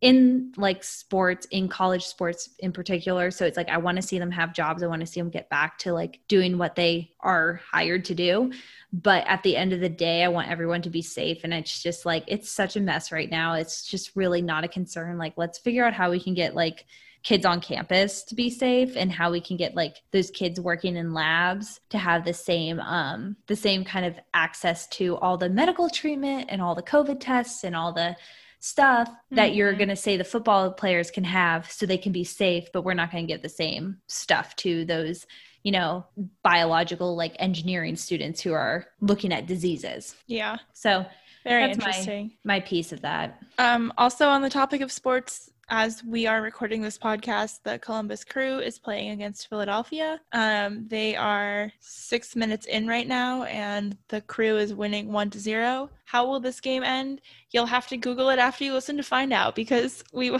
in 0.00 0.52
like 0.56 0.84
sports 0.84 1.46
in 1.46 1.68
college 1.68 2.04
sports 2.04 2.50
in 2.60 2.72
particular. 2.72 3.30
So 3.30 3.44
it's 3.46 3.56
like 3.56 3.68
i 3.68 3.78
want 3.78 3.96
to 3.96 4.02
see 4.02 4.18
them 4.18 4.30
have 4.30 4.54
jobs. 4.54 4.82
I 4.82 4.86
want 4.86 5.00
to 5.00 5.06
see 5.06 5.20
them 5.20 5.30
get 5.30 5.48
back 5.48 5.78
to 5.78 5.92
like 5.92 6.20
doing 6.28 6.56
what 6.56 6.76
they 6.76 7.10
are 7.20 7.60
hired 7.72 8.04
to 8.06 8.14
do. 8.14 8.52
But 8.92 9.26
at 9.26 9.42
the 9.42 9.56
end 9.56 9.72
of 9.72 9.80
the 9.80 9.88
day 9.88 10.22
i 10.22 10.28
want 10.28 10.50
everyone 10.50 10.82
to 10.82 10.90
be 10.90 11.02
safe. 11.02 11.40
And 11.42 11.52
it's 11.52 11.82
just 11.82 12.06
like 12.06 12.24
it's 12.28 12.50
such 12.50 12.76
a 12.76 12.80
mess 12.80 13.10
right 13.10 13.30
now. 13.30 13.54
It's 13.54 13.84
just 13.84 14.14
really 14.14 14.42
not 14.42 14.64
a 14.64 14.68
concern. 14.68 15.18
Like 15.18 15.34
let's 15.36 15.58
figure 15.58 15.84
out 15.84 15.94
how 15.94 16.10
we 16.10 16.20
can 16.20 16.34
get 16.34 16.54
like 16.54 16.84
kids 17.24 17.44
on 17.44 17.60
campus 17.60 18.22
to 18.22 18.36
be 18.36 18.48
safe 18.48 18.96
and 18.96 19.10
how 19.10 19.32
we 19.32 19.40
can 19.40 19.56
get 19.56 19.74
like 19.74 19.96
those 20.12 20.30
kids 20.30 20.60
working 20.60 20.96
in 20.96 21.12
labs 21.12 21.80
to 21.90 21.98
have 21.98 22.24
the 22.24 22.32
same 22.32 22.78
um 22.78 23.36
the 23.48 23.56
same 23.56 23.84
kind 23.84 24.06
of 24.06 24.18
access 24.34 24.86
to 24.86 25.16
all 25.16 25.36
the 25.36 25.48
medical 25.48 25.90
treatment 25.90 26.46
and 26.48 26.62
all 26.62 26.76
the 26.76 26.82
covid 26.82 27.18
tests 27.18 27.64
and 27.64 27.74
all 27.74 27.92
the 27.92 28.14
stuff 28.60 29.08
that 29.30 29.54
you're 29.54 29.72
Mhm. 29.72 29.78
going 29.78 29.88
to 29.88 29.96
say 29.96 30.16
the 30.16 30.24
football 30.24 30.72
players 30.72 31.10
can 31.10 31.24
have 31.24 31.70
so 31.70 31.86
they 31.86 31.98
can 31.98 32.12
be 32.12 32.24
safe 32.24 32.68
but 32.72 32.82
we're 32.82 32.94
not 32.94 33.10
going 33.12 33.26
to 33.26 33.32
give 33.32 33.42
the 33.42 33.48
same 33.48 33.98
stuff 34.08 34.56
to 34.56 34.84
those 34.84 35.26
you 35.62 35.70
know 35.72 36.04
biological 36.42 37.16
like 37.16 37.34
engineering 37.38 37.96
students 37.96 38.40
who 38.40 38.52
are 38.52 38.86
looking 39.00 39.32
at 39.32 39.46
diseases 39.46 40.16
Yeah. 40.26 40.56
so 40.72 41.06
Very 41.44 41.66
That's 41.68 41.78
my- 41.78 41.86
interesting. 41.86 42.32
my 42.44 42.60
piece 42.60 42.92
of 42.92 43.00
that 43.02 43.38
Um, 43.58 43.92
also, 43.96 44.28
on 44.28 44.42
the 44.42 44.50
topic 44.50 44.80
of 44.82 44.90
sports, 44.92 45.50
as 45.70 46.02
we 46.02 46.26
are 46.26 46.40
recording 46.40 46.80
this 46.80 46.98
podcast, 46.98 47.60
the 47.62 47.78
Columbus 47.78 48.24
Crew 48.24 48.58
is 48.58 48.78
playing 48.78 49.10
against 49.10 49.48
Philadelphia. 49.48 50.20
Um, 50.32 50.86
they 50.88 51.14
are 51.14 51.70
six 51.80 52.34
minutes 52.34 52.66
in 52.66 52.86
right 52.86 53.06
now, 53.06 53.42
and 53.44 53.96
the 54.08 54.22
Crew 54.22 54.56
is 54.56 54.74
winning 54.74 55.12
one 55.12 55.30
to 55.30 55.38
zero. 55.38 55.90
How 56.04 56.26
will 56.26 56.40
this 56.40 56.60
game 56.60 56.82
end? 56.82 57.20
You'll 57.50 57.66
have 57.66 57.86
to 57.88 57.96
Google 57.96 58.30
it 58.30 58.38
after 58.38 58.64
you 58.64 58.72
listen 58.72 58.96
to 58.96 59.02
find 59.02 59.32
out 59.32 59.54
because 59.54 60.02
we 60.12 60.30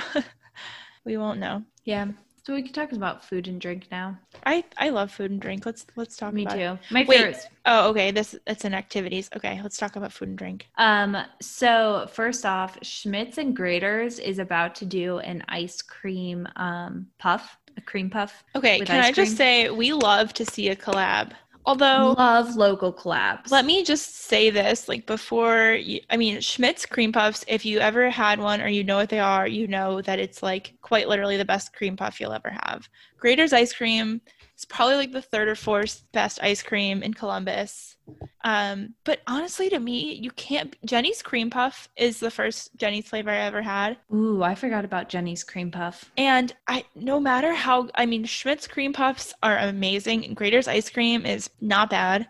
we 1.04 1.16
won't 1.16 1.40
know. 1.40 1.64
yeah 1.84 2.06
so 2.48 2.54
we 2.54 2.62
can 2.62 2.72
talk 2.72 2.92
about 2.92 3.22
food 3.22 3.46
and 3.46 3.60
drink 3.60 3.88
now 3.90 4.16
I 4.46 4.64
I 4.78 4.88
love 4.88 5.12
food 5.12 5.30
and 5.30 5.38
drink. 5.38 5.66
Let's 5.66 5.84
let's 5.96 6.16
talk 6.16 6.32
me 6.32 6.46
too 6.46 6.56
it. 6.56 6.78
my 6.90 7.04
Wait. 7.06 7.18
favorite 7.18 7.48
Oh, 7.66 7.90
okay. 7.90 8.10
This 8.10 8.34
it's 8.46 8.64
in 8.64 8.72
activities. 8.72 9.28
Okay, 9.36 9.60
let's 9.62 9.76
talk 9.76 9.96
about 9.96 10.10
food 10.10 10.28
and 10.28 10.38
drink. 10.38 10.66
Um, 10.78 11.18
so 11.42 12.08
first 12.10 12.46
off, 12.46 12.78
Schmidt's 12.80 13.36
and 13.36 13.54
Graeter's 13.54 14.18
is 14.18 14.38
about 14.38 14.74
to 14.76 14.86
do 14.86 15.18
an 15.18 15.44
ice 15.48 15.82
cream 15.82 16.48
um 16.56 17.08
puff, 17.18 17.58
a 17.76 17.82
cream 17.82 18.08
puff. 18.08 18.42
Okay, 18.56 18.80
can 18.80 19.04
I 19.04 19.12
just 19.12 19.36
say 19.36 19.68
we 19.68 19.92
love 19.92 20.32
to 20.34 20.46
see 20.46 20.70
a 20.70 20.76
collab. 20.76 21.32
Although 21.68 22.14
Love 22.16 22.56
local 22.56 22.94
collabs. 22.94 23.50
Let 23.50 23.66
me 23.66 23.84
just 23.84 24.14
say 24.14 24.48
this 24.48 24.88
like 24.88 25.04
before 25.04 25.74
you, 25.74 26.00
I 26.08 26.16
mean 26.16 26.40
Schmidt's 26.40 26.86
cream 26.86 27.12
puffs 27.12 27.44
if 27.46 27.66
you 27.66 27.78
ever 27.78 28.08
had 28.08 28.40
one 28.40 28.62
or 28.62 28.68
you 28.68 28.82
know 28.82 28.96
what 28.96 29.10
they 29.10 29.20
are 29.20 29.46
you 29.46 29.66
know 29.66 30.00
that 30.00 30.18
it's 30.18 30.42
like 30.42 30.72
quite 30.80 31.08
literally 31.08 31.36
the 31.36 31.44
best 31.44 31.74
cream 31.74 31.94
puff 31.94 32.22
you'll 32.22 32.32
ever 32.32 32.56
have. 32.62 32.88
Graeter's 33.22 33.52
ice 33.52 33.74
cream 33.74 34.22
is 34.56 34.64
probably 34.64 34.96
like 34.96 35.12
the 35.12 35.20
third 35.20 35.46
or 35.46 35.54
fourth 35.54 36.04
best 36.12 36.38
ice 36.42 36.62
cream 36.62 37.02
in 37.02 37.12
Columbus. 37.12 37.97
Um, 38.44 38.94
but 39.04 39.20
honestly 39.26 39.68
to 39.70 39.78
me 39.78 40.14
you 40.14 40.30
can't 40.30 40.76
Jeni's 40.86 41.22
cream 41.22 41.50
puff 41.50 41.88
is 41.96 42.20
the 42.20 42.30
first 42.30 42.76
Jeni's 42.76 43.08
flavor 43.08 43.30
I 43.30 43.38
ever 43.38 43.62
had 43.62 43.96
Ooh, 44.14 44.42
I 44.42 44.54
forgot 44.54 44.84
about 44.84 45.08
Jeni's 45.08 45.44
cream 45.44 45.70
puff. 45.70 46.10
and 46.16 46.54
I 46.66 46.84
no 46.94 47.18
matter 47.20 47.52
how 47.52 47.88
I 47.94 48.06
mean 48.06 48.24
Schmidt's 48.24 48.66
cream 48.68 48.92
puffs 48.92 49.34
are 49.42 49.58
amazing 49.58 50.24
and 50.24 50.36
Graeter's 50.36 50.68
ice 50.68 50.88
cream 50.88 51.26
is 51.26 51.50
not 51.60 51.90
bad. 51.90 52.28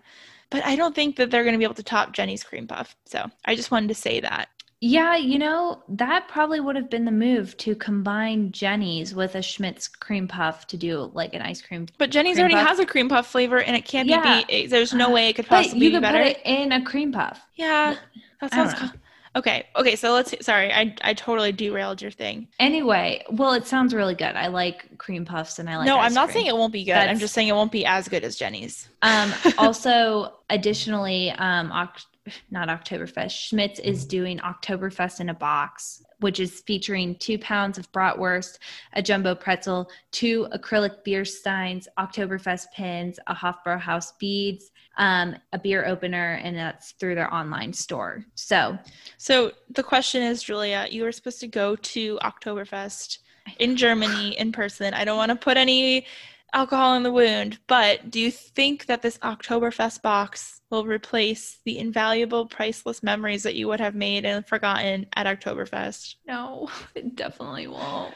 But 0.51 0.65
I 0.65 0.77
don't 0.77 0.95
think 0.95 1.17
that 1.17 1.31
they're 1.31 1.45
going 1.45 1.53
to 1.53 1.59
be 1.59 1.65
able 1.65 1.75
to 1.75 1.83
top 1.83 2.15
Jeni's 2.15 2.43
cream 2.43 2.67
puff. 2.67 2.97
So 3.05 3.27
I 3.45 3.55
just 3.55 3.71
wanted 3.71 3.89
to 3.89 3.95
say 3.95 4.21
that. 4.21 4.49
Yeah, 4.81 5.17
you 5.17 5.41
know, 5.41 5.83
that 5.89 6.29
probably 6.29 6.61
would 6.61 6.77
have 6.77 6.89
been 6.89 7.05
the 7.05 7.11
move 7.11 7.57
to 7.59 7.75
combine 7.75 8.53
Jeni's 8.53 9.13
with 9.13 9.35
a 9.35 9.43
Schmidt's 9.43 9.89
cream 9.89 10.29
puff 10.29 10.69
to 10.69 10.77
do 10.77 11.11
like 11.15 11.35
an 11.35 11.43
ice 11.43 11.61
cream. 11.61 11.87
But 11.99 12.11
Jeni's 12.11 12.39
already 12.39 12.55
puff? 12.55 12.69
has 12.69 12.79
a 12.79 12.87
cream 12.87 13.09
puff 13.09 13.27
flavor 13.27 13.59
and 13.61 13.75
it 13.75 13.85
can't 13.85 14.09
Yeah. 14.09 14.43
be. 14.49 14.67
There's 14.69 14.95
no 14.95 15.11
way 15.11 15.29
it 15.31 15.33
could 15.35 15.47
possibly 15.49 15.81
But 15.81 15.85
you 15.85 15.91
be 15.91 15.95
could 15.97 16.03
better. 16.03 16.19
put 16.19 16.27
it 16.29 16.41
in 16.45 16.71
a 16.73 16.83
cream 16.85 17.13
puff. 17.13 17.41
yeah. 17.57 17.97
That 18.41 18.53
sounds 18.53 18.73
know. 18.75 18.89
co- 18.91 18.99
Okay. 19.37 19.67
Okay, 19.77 19.95
so 19.97 20.13
let's 20.15 20.33
sorry. 20.47 20.73
I 20.73 20.95
I 21.03 21.13
totally 21.15 21.51
derailed 21.53 22.01
your 22.01 22.11
thing. 22.13 22.47
Anyway, 22.61 23.25
well, 23.31 23.53
it 23.53 23.67
sounds 23.67 23.93
really 23.93 24.15
good. 24.15 24.35
I 24.37 24.47
like 24.47 24.97
cream 24.99 25.25
puffs 25.25 25.59
and 25.59 25.69
I 25.69 25.77
like 25.77 25.87
no, 25.87 25.99
I'm 25.99 26.15
not 26.15 26.29
cream. 26.29 26.35
saying 26.35 26.47
it 26.47 26.57
won't 26.57 26.73
be 26.73 26.85
good. 26.85 26.95
I'm 26.95 27.19
just 27.19 27.35
saying 27.35 27.49
it 27.49 27.55
won't 27.55 27.71
be 27.73 27.85
as 27.85 28.09
good 28.09 28.23
as 28.25 28.37
Jeni's. 28.37 28.89
Um, 29.03 29.33
also, 29.59 30.35
additionally, 30.51 31.31
um, 31.33 31.71
Oct- 31.71 32.07
not 32.51 32.69
Oktoberfest, 32.69 33.31
Schmidt's 33.31 33.81
is 33.81 34.05
doing 34.05 34.39
Oktoberfest 34.39 35.21
in 35.21 35.29
a 35.29 35.35
box, 35.35 36.03
which 36.21 36.41
is 36.41 36.61
featuring 36.61 37.15
two 37.17 37.39
pounds 37.39 37.79
of 37.79 37.91
bratwurst, 37.93 38.59
a 38.95 39.03
jumbo 39.03 39.35
pretzel, 39.35 39.91
two 40.11 40.49
acrylic 40.53 41.05
beer 41.05 41.25
steins, 41.25 41.89
Oktoberfest 41.99 42.67
pins, 42.75 43.19
a 43.27 43.35
Hofbrauhaus 43.35 44.13
beads, 44.19 44.71
um, 44.99 45.37
a 45.53 45.59
beer 45.59 45.87
opener, 45.87 46.41
and 46.43 46.57
that's 46.57 46.93
through 46.93 47.15
their 47.15 47.33
online 47.33 47.73
store. 47.73 48.25
So, 48.35 48.79
So 49.17 49.53
the 49.71 49.83
question 49.83 50.23
is, 50.23 50.43
Julia, 50.43 50.87
you 50.91 51.05
were 51.05 51.13
supposed 51.13 51.41
to 51.41 51.49
go 51.49 51.77
to 51.77 52.19
Oktoberfest 52.23 53.19
in 53.59 53.77
Germany 53.77 54.39
in 54.39 54.53
person. 54.53 54.95
I 54.95 55.05
don't 55.05 55.17
want 55.17 55.31
to 55.31 55.37
put 55.37 55.57
any 55.57 56.07
alcohol 56.53 56.95
in 56.95 57.03
the 57.03 57.13
wound, 57.13 57.59
but 57.67 58.11
do 58.11 58.21
you 58.21 58.31
think 58.31 58.87
that 58.87 59.03
this 59.03 59.19
Oktoberfest 59.19 60.03
box 60.03 60.61
will 60.71 60.85
replace 60.87 61.61
the 61.65 61.79
invaluable, 61.79 62.47
priceless 62.47 63.03
memories 63.03 63.43
that 63.43 63.55
you 63.55 63.69
would 63.69 63.81
have 63.81 63.95
made 63.95 64.25
and 64.25 64.47
forgotten 64.47 65.07
at 65.15 65.27
Oktoberfest? 65.27 66.17
no, 66.27 66.69
it 66.95 67.15
definitely 67.17 67.67
won't. 67.67 68.15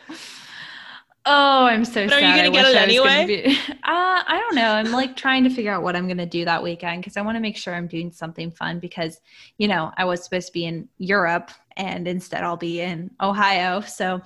Oh, 1.24 1.66
I'm 1.66 1.84
so 1.84 2.04
But 2.04 2.14
are 2.14 2.20
you 2.20 2.26
gonna 2.34 2.48
I 2.48 2.50
get 2.50 2.66
it 2.66 2.76
I 2.76 2.80
anyway? 2.82 3.26
be- 3.26 3.44
uh, 3.70 3.74
I 3.84 4.38
don't 4.40 4.56
know. 4.56 4.72
I'm 4.72 4.90
like 4.90 5.14
trying 5.16 5.44
to 5.44 5.50
figure 5.50 5.70
out 5.72 5.84
what 5.84 5.94
I'm 5.94 6.08
gonna 6.08 6.26
do 6.26 6.44
that 6.44 6.62
weekend 6.62 7.00
because 7.00 7.16
I 7.16 7.22
want 7.22 7.36
to 7.36 7.40
make 7.40 7.56
sure 7.56 7.74
I'm 7.74 7.86
doing 7.86 8.10
something 8.10 8.50
fun 8.50 8.80
because 8.80 9.20
you 9.56 9.68
know 9.68 9.92
I 9.96 10.04
was 10.04 10.24
supposed 10.24 10.48
to 10.48 10.52
be 10.52 10.64
in 10.66 10.88
Europe 10.98 11.52
and 11.76 12.08
instead 12.08 12.42
I'll 12.42 12.56
be 12.56 12.80
in 12.80 13.12
Ohio. 13.20 13.82
So 13.82 14.20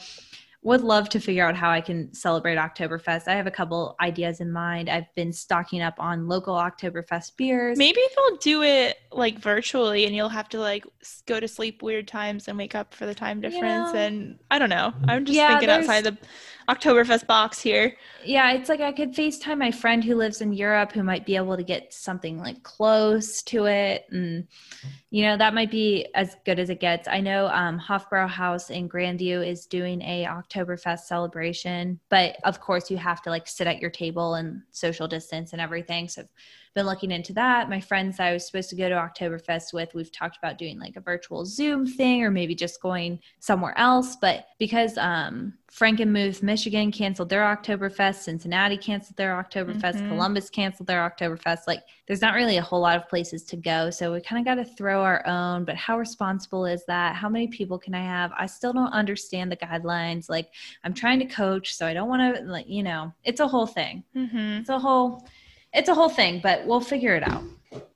would 0.66 0.80
love 0.80 1.08
to 1.08 1.20
figure 1.20 1.46
out 1.46 1.54
how 1.54 1.70
I 1.70 1.80
can 1.80 2.12
celebrate 2.12 2.56
Oktoberfest. 2.56 3.28
I 3.28 3.34
have 3.36 3.46
a 3.46 3.52
couple 3.52 3.94
ideas 4.00 4.40
in 4.40 4.50
mind. 4.50 4.90
I've 4.90 5.06
been 5.14 5.32
stocking 5.32 5.80
up 5.80 5.94
on 6.00 6.26
local 6.26 6.56
Oktoberfest 6.56 7.36
beers. 7.36 7.78
Maybe 7.78 8.00
they'll 8.16 8.36
do 8.38 8.62
it 8.64 8.96
like 9.12 9.38
virtually 9.38 10.06
and 10.06 10.16
you'll 10.16 10.28
have 10.28 10.48
to 10.48 10.58
like 10.58 10.84
go 11.26 11.38
to 11.38 11.46
sleep 11.46 11.84
weird 11.84 12.08
times 12.08 12.48
and 12.48 12.58
wake 12.58 12.74
up 12.74 12.92
for 12.92 13.06
the 13.06 13.14
time 13.14 13.40
difference. 13.40 13.92
know. 13.92 14.00
And 14.00 14.40
I 14.50 14.58
don't 14.58 14.68
know. 14.68 14.92
I'm 15.06 15.24
just 15.24 15.36
Yeah, 15.36 15.50
thinking 15.50 15.70
outside 15.70 16.02
the 16.02 16.18
Oktoberfest 16.68 17.26
box 17.26 17.60
here. 17.60 17.96
yeah, 18.24 18.52
it's 18.52 18.68
like 18.68 18.80
I 18.80 18.90
could 18.90 19.14
FaceTime 19.14 19.58
my 19.58 19.70
friend 19.70 20.02
who 20.02 20.16
lives 20.16 20.40
in 20.40 20.52
Europe 20.52 20.90
who 20.90 21.04
might 21.04 21.24
be 21.24 21.36
able 21.36 21.56
to 21.56 21.62
get 21.62 21.94
something 21.94 22.38
like 22.38 22.62
close 22.64 23.42
to 23.44 23.66
it. 23.66 24.06
And, 24.10 24.48
you 25.10 25.22
know, 25.22 25.36
that 25.36 25.54
might 25.54 25.70
be 25.70 26.08
as 26.14 26.36
good 26.44 26.58
as 26.58 26.68
it 26.68 26.80
gets. 26.80 27.06
I 27.06 27.20
know 27.20 27.46
um, 27.48 27.78
Hofbrauhaus 27.78 28.70
in 28.70 28.88
Grandview 28.88 29.46
is 29.46 29.66
doing 29.66 30.02
a 30.02 30.24
Oktoberfest 30.24 31.00
celebration, 31.00 32.00
but 32.08 32.36
of 32.42 32.60
course 32.60 32.90
you 32.90 32.96
have 32.96 33.22
to 33.22 33.30
like 33.30 33.46
sit 33.46 33.68
at 33.68 33.80
your 33.80 33.90
table 33.90 34.34
and 34.34 34.62
social 34.72 35.06
distance 35.06 35.52
and 35.52 35.60
everything. 35.60 36.08
So 36.08 36.22
I've 36.22 36.28
been 36.74 36.86
looking 36.86 37.12
into 37.12 37.32
that. 37.34 37.70
My 37.70 37.80
friends 37.80 38.18
I 38.18 38.32
was 38.32 38.44
supposed 38.44 38.70
to 38.70 38.76
go 38.76 38.88
to 38.88 38.94
Oktoberfest 38.96 39.72
with, 39.72 39.94
we've 39.94 40.12
talked 40.12 40.36
about 40.36 40.58
doing 40.58 40.80
like 40.80 40.96
a 40.96 41.00
virtual 41.00 41.44
Zoom 41.44 41.86
thing 41.86 42.24
or 42.24 42.30
maybe 42.30 42.56
just 42.56 42.82
going 42.82 43.20
somewhere 43.38 43.78
else. 43.78 44.16
But 44.20 44.46
because 44.58 44.98
um, 44.98 45.54
Frankenmuth, 45.70 46.42
Michigan 46.42 46.90
canceled 46.92 47.28
their 47.28 47.42
Oktoberfest, 47.42 48.16
Cincinnati 48.22 48.76
canceled 48.76 49.16
their 49.16 49.34
Oktoberfest, 49.34 50.00
Mhm. 50.00 50.08
Columbus 50.08 50.48
canceled 50.48 50.86
their 50.86 51.00
Oktoberfest, 51.10 51.66
like 51.66 51.82
there's 52.06 52.22
not 52.22 52.34
really 52.34 52.56
a 52.56 52.62
whole 52.62 52.80
lot 52.80 52.96
of 52.96 53.08
places 53.08 53.42
to 53.44 53.56
go. 53.56 53.90
So 53.90 54.12
we 54.12 54.20
kind 54.20 54.38
of 54.38 54.44
got 54.46 54.62
to 54.62 54.64
throw 54.64 55.02
our 55.02 55.26
own. 55.26 55.64
But 55.64 55.76
how 55.76 55.98
responsible 55.98 56.64
is 56.66 56.84
that? 56.86 57.16
How 57.16 57.28
many 57.28 57.48
people 57.48 57.78
can 57.78 57.94
I 57.94 58.02
have? 58.04 58.32
I 58.38 58.46
still 58.46 58.72
don't 58.72 58.92
understand 58.92 59.50
the 59.50 59.56
guidelines. 59.56 60.30
Like 60.30 60.48
I'm 60.84 60.94
trying 60.94 61.18
to 61.18 61.26
coach, 61.26 61.74
so 61.74 61.86
I 61.86 61.92
don't 61.94 62.08
want 62.08 62.36
to, 62.36 62.42
like, 62.44 62.68
you 62.68 62.82
know, 62.82 63.12
it's 63.24 63.40
a 63.40 63.48
whole 63.48 63.66
thing 63.66 64.04
Mm-hmm. 64.16 64.60
it's 64.60 64.68
a 64.70 64.78
whole 64.78 65.26
it's 65.74 65.88
a 65.90 65.94
whole 65.94 66.08
thing 66.08 66.40
but 66.42 66.64
we'll 66.66 66.80
figure 66.80 67.14
it 67.16 67.22
out 67.28 67.42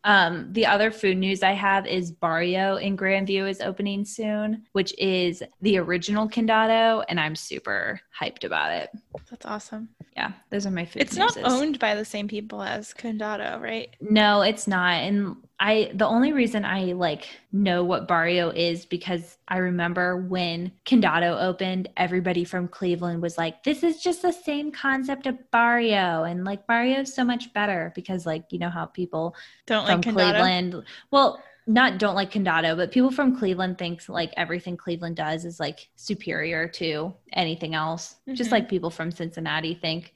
Um, 0.04 0.48
the 0.52 0.66
other 0.66 0.90
food 0.90 1.18
news 1.18 1.42
I 1.42 1.52
have 1.52 1.86
is 1.86 2.10
Barrio 2.10 2.76
in 2.76 2.96
Grandview 2.96 3.48
is 3.48 3.60
opening 3.60 4.04
soon, 4.04 4.64
which 4.72 4.94
is 4.98 5.42
the 5.60 5.78
original 5.78 6.28
Condado, 6.28 7.04
and 7.08 7.20
I'm 7.20 7.36
super 7.36 8.00
hyped 8.18 8.44
about 8.44 8.72
it. 8.72 8.90
That's 9.30 9.46
awesome. 9.46 9.88
Yeah, 10.16 10.32
those 10.50 10.66
are 10.66 10.70
my 10.70 10.84
food. 10.84 11.02
It's 11.02 11.16
not 11.16 11.36
owned 11.44 11.78
by 11.78 11.94
the 11.94 12.04
same 12.04 12.28
people 12.28 12.62
as 12.62 12.92
Condado, 12.92 13.60
right? 13.60 13.94
No, 14.00 14.42
it's 14.42 14.66
not. 14.66 15.02
And 15.02 15.36
I 15.62 15.90
the 15.94 16.06
only 16.06 16.32
reason 16.32 16.64
I 16.64 16.92
like 16.92 17.28
know 17.52 17.84
what 17.84 18.08
Barrio 18.08 18.48
is 18.48 18.86
because 18.86 19.36
I 19.46 19.58
remember 19.58 20.16
when 20.16 20.72
Condado 20.86 21.38
opened, 21.38 21.88
everybody 21.98 22.44
from 22.44 22.66
Cleveland 22.66 23.20
was 23.20 23.36
like, 23.36 23.62
"This 23.62 23.82
is 23.82 24.02
just 24.02 24.22
the 24.22 24.32
same 24.32 24.72
concept 24.72 25.26
of 25.26 25.38
Barrio," 25.50 26.24
and 26.24 26.44
like 26.44 26.66
Barrio's 26.66 27.14
so 27.14 27.24
much 27.24 27.52
better 27.52 27.92
because 27.94 28.24
like 28.24 28.44
you 28.50 28.58
know 28.58 28.70
how 28.70 28.86
people 28.86 29.36
Don't 29.70 29.86
from 29.86 29.94
like 30.00 30.04
Condado. 30.04 30.32
Cleveland, 30.40 30.84
well, 31.12 31.40
not 31.68 31.98
don't 31.98 32.16
like 32.16 32.32
Condado, 32.32 32.76
but 32.76 32.90
people 32.90 33.12
from 33.12 33.36
Cleveland 33.38 33.78
thinks 33.78 34.08
like 34.08 34.32
everything 34.36 34.76
Cleveland 34.76 35.14
does 35.14 35.44
is 35.44 35.60
like 35.60 35.88
superior 35.94 36.66
to 36.66 37.14
anything 37.34 37.74
else. 37.76 38.16
Just 38.32 38.48
Mhm. 38.50 38.54
like 38.54 38.68
people 38.68 38.90
from 38.90 39.12
Cincinnati 39.12 39.74
think 39.74 40.12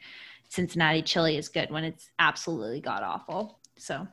Cincinnati 0.49 1.03
chili 1.03 1.37
is 1.37 1.49
good 1.49 1.71
when 1.71 1.85
it's 1.85 2.11
absolutely 2.19 2.81
god 2.81 3.03
awful. 3.05 3.61
So 3.77 4.07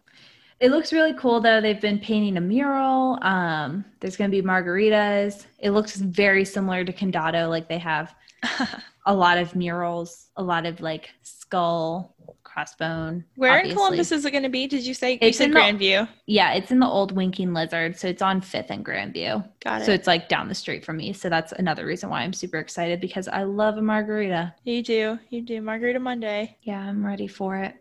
it 0.59 0.69
looks 0.69 0.93
really 0.93 1.13
cool 1.15 1.39
though. 1.41 1.59
They've 1.59 1.81
been 1.81 1.97
painting 1.99 2.37
a 2.37 2.41
mural. 2.41 3.17
Um, 3.23 3.83
there's 3.99 4.15
going 4.17 4.29
to 4.29 4.41
be 4.41 4.47
margaritas. 4.47 5.47
It 5.57 5.71
looks 5.71 5.95
very 5.95 6.45
similar 6.45 6.83
to 6.85 6.93
Condado. 6.93 7.49
Like 7.49 7.67
they 7.67 7.79
have 7.79 8.13
a 9.07 9.13
lot 9.15 9.39
of 9.39 9.55
murals, 9.55 10.27
a 10.37 10.43
lot 10.43 10.67
of 10.67 10.79
like 10.81 11.09
skull, 11.23 12.15
crossbone. 12.55 13.23
Where 13.35 13.59
in. 13.59 13.73
Columbus 13.73 14.11
is 14.11 14.25
it 14.25 14.31
going 14.31 14.43
to 14.43 14.49
be? 14.49 14.67
Did 14.67 14.85
you 14.85 14.93
say 14.93 15.13
you 15.13 15.19
It's 15.21 15.37
said 15.37 15.45
in 15.45 15.51
the- 15.53 15.59
Grandview? 15.59 16.07
Yeah, 16.25 16.53
it's 16.53 16.71
in 16.71 16.79
the 16.79 16.87
old 16.87 17.11
Winking 17.11 17.53
Lizard, 17.53 17.97
so 17.97 18.07
it's 18.07 18.21
on 18.21 18.41
Fifth 18.41 18.69
and 18.71 18.85
Grandview. 18.85 19.47
Got 19.63 19.81
it. 19.81 19.85
So 19.85 19.91
it's 19.91 20.07
like 20.07 20.29
down 20.29 20.47
the 20.47 20.55
street 20.55 20.83
from 20.85 20.97
me. 20.97 21.13
So 21.13 21.29
that's 21.29 21.51
another 21.53 21.85
reason 21.85 22.09
why 22.09 22.21
I'm 22.21 22.33
super 22.33 22.57
excited 22.57 22.99
because 22.99 23.27
I 23.27 23.43
love 23.43 23.77
a 23.77 23.81
margarita. 23.81 24.53
you 24.63 24.81
do. 24.83 25.19
You 25.29 25.41
do. 25.41 25.61
Margarita 25.61 25.99
Monday. 25.99 26.57
Yeah, 26.63 26.79
I'm 26.79 27.05
ready 27.05 27.27
for 27.27 27.57
it. 27.57 27.75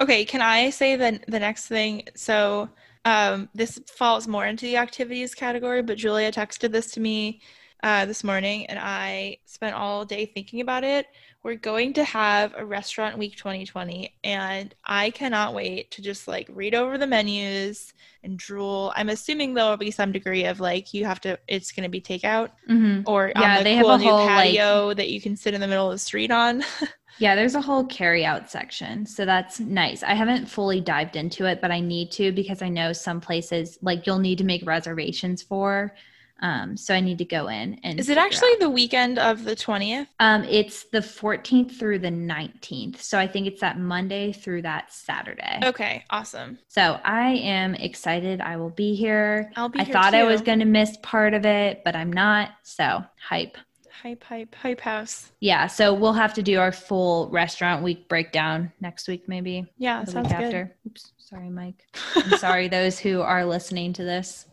Okay, 0.00 0.24
can 0.24 0.40
I 0.40 0.70
say 0.70 0.96
the 0.96 1.20
the 1.28 1.38
next 1.38 1.66
thing? 1.66 2.04
So 2.14 2.70
um, 3.04 3.48
this 3.54 3.78
falls 3.94 4.26
more 4.26 4.46
into 4.46 4.64
the 4.64 4.76
activities 4.78 5.34
category, 5.34 5.82
but 5.82 5.98
Julia 5.98 6.32
texted 6.32 6.72
this 6.72 6.90
to 6.92 7.00
me 7.00 7.42
uh, 7.82 8.06
this 8.06 8.24
morning, 8.24 8.64
and 8.66 8.78
I 8.78 9.36
spent 9.44 9.76
all 9.76 10.06
day 10.06 10.24
thinking 10.24 10.62
about 10.62 10.84
it. 10.84 11.06
We're 11.44 11.56
going 11.56 11.92
to 11.94 12.04
have 12.04 12.54
a 12.56 12.64
restaurant 12.64 13.18
week 13.18 13.36
2020, 13.36 14.14
and 14.24 14.74
I 14.82 15.10
cannot 15.10 15.52
wait 15.52 15.90
to 15.90 16.00
just 16.00 16.26
like 16.26 16.48
read 16.50 16.74
over 16.74 16.96
the 16.96 17.06
menus 17.06 17.92
and 18.22 18.38
drool. 18.38 18.94
I'm 18.96 19.10
assuming 19.10 19.52
there 19.52 19.66
will 19.66 19.76
be 19.76 19.90
some 19.90 20.10
degree 20.10 20.46
of 20.46 20.58
like 20.58 20.94
you 20.94 21.04
have 21.04 21.20
to. 21.20 21.38
It's 21.46 21.70
going 21.70 21.82
to 21.84 21.90
be 21.90 22.00
takeout 22.00 22.48
hmm 22.66 23.00
or 23.04 23.30
Yeah, 23.36 23.52
on 23.52 23.58
the 23.58 23.64
they 23.64 23.74
have 23.74 23.86
a 23.86 23.98
new 23.98 24.04
whole, 24.04 24.24
like- 24.24 24.54
patio 24.56 24.94
that 24.94 25.10
you 25.10 25.20
can 25.20 25.36
sit 25.36 25.52
in 25.52 25.60
the 25.60 25.68
middle 25.68 25.88
of 25.88 25.92
the 25.94 25.98
street 25.98 26.30
on. 26.30 26.64
Yeah, 27.18 27.36
there's 27.36 27.54
a 27.54 27.60
whole 27.60 27.84
carry 27.84 28.24
out 28.24 28.50
section. 28.50 29.06
So 29.06 29.24
that's 29.24 29.60
nice. 29.60 30.02
I 30.02 30.14
haven't 30.14 30.46
fully 30.46 30.80
dived 30.80 31.14
into 31.14 31.46
it, 31.46 31.60
but 31.60 31.70
I 31.70 31.78
need 31.78 32.10
to 32.12 32.32
because 32.32 32.60
I 32.60 32.68
know 32.68 32.92
some 32.92 33.20
places 33.20 33.78
like 33.82 34.04
you'll 34.04 34.18
need 34.18 34.38
to 34.38 34.44
make 34.44 34.66
reservations 34.66 35.40
for. 35.40 35.94
Um, 36.40 36.76
so 36.76 36.92
I 36.94 37.00
need 37.00 37.18
to 37.18 37.24
go 37.24 37.48
in 37.48 37.78
and 37.84 37.98
Is 37.98 38.08
it 38.08 38.18
actually 38.18 38.52
out. 38.54 38.60
the 38.60 38.68
weekend 38.70 39.18
of 39.18 39.44
the 39.44 39.54
20th? 39.56 40.08
um 40.20 40.44
it's 40.44 40.84
the 40.84 40.98
14th 40.98 41.78
through 41.78 42.00
the 42.00 42.10
19th. 42.10 43.00
So 43.00 43.18
I 43.18 43.26
think 43.26 43.46
it's 43.46 43.60
that 43.60 43.78
Monday 43.78 44.32
through 44.32 44.62
that 44.62 44.92
Saturday. 44.92 45.60
Okay, 45.64 46.04
awesome. 46.10 46.58
So 46.68 47.00
I 47.04 47.34
am 47.36 47.74
excited. 47.76 48.40
I 48.40 48.56
will 48.56 48.70
be 48.70 48.94
here. 48.94 49.50
I'll 49.56 49.68
be 49.68 49.80
I 49.80 49.84
thought 49.84 50.12
I 50.14 50.24
was 50.24 50.42
going 50.42 50.58
to 50.58 50.64
miss 50.64 50.96
part 51.02 51.34
of 51.34 51.46
it, 51.46 51.82
but 51.84 51.94
I'm 51.96 52.12
not. 52.12 52.50
So 52.62 53.04
hype. 53.18 53.56
Hype, 54.02 54.24
hype, 54.24 54.54
hype 54.56 54.80
house. 54.80 55.30
Yeah. 55.40 55.66
So 55.68 55.94
we'll 55.94 56.12
have 56.12 56.34
to 56.34 56.42
do 56.42 56.58
our 56.58 56.72
full 56.72 57.30
restaurant 57.30 57.82
week 57.82 58.06
breakdown 58.08 58.70
next 58.80 59.08
week, 59.08 59.28
maybe 59.28 59.66
Yeah, 59.78 60.04
the 60.04 60.10
sounds 60.10 60.28
week 60.28 60.36
good. 60.36 60.44
after. 60.46 60.76
Oops. 60.86 61.12
Sorry, 61.16 61.48
Mike. 61.48 61.86
I'm 62.16 62.36
sorry, 62.38 62.68
those 62.68 62.98
who 62.98 63.22
are 63.22 63.46
listening 63.46 63.94
to 63.94 64.04
this. 64.04 64.44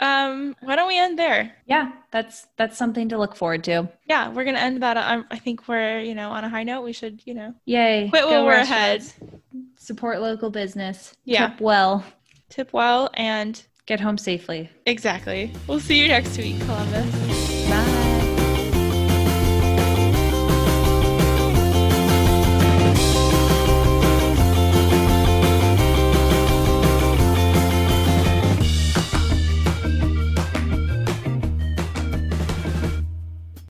Um, 0.00 0.54
why 0.60 0.76
don't 0.76 0.88
we 0.88 0.98
end 0.98 1.18
there? 1.18 1.52
Yeah, 1.66 1.90
that's 2.12 2.46
that's 2.56 2.76
something 2.78 3.08
to 3.08 3.18
look 3.18 3.34
forward 3.34 3.64
to. 3.64 3.88
Yeah, 4.06 4.28
we're 4.30 4.44
gonna 4.44 4.58
end 4.58 4.82
that. 4.82 4.96
On, 4.96 5.26
I 5.30 5.38
think 5.38 5.66
we're 5.68 6.00
you 6.00 6.14
know 6.14 6.30
on 6.30 6.44
a 6.44 6.48
high 6.48 6.62
note. 6.62 6.82
We 6.82 6.92
should 6.92 7.22
you 7.24 7.34
know 7.34 7.54
Yay. 7.64 8.08
quit 8.10 8.26
while 8.26 8.44
we're 8.44 8.52
ahead. 8.54 9.02
Support 9.76 10.20
local 10.20 10.50
business. 10.50 11.14
Yeah. 11.24 11.48
Tip 11.48 11.60
well. 11.60 12.04
Tip 12.48 12.72
well 12.72 13.10
and 13.14 13.62
Get 13.86 14.00
home 14.00 14.18
safely. 14.18 14.68
exactly. 14.86 15.52
We'll 15.66 15.80
see 15.80 15.98
you 16.00 16.08
next 16.08 16.36
week, 16.36 16.60
Columbus. 16.60 17.37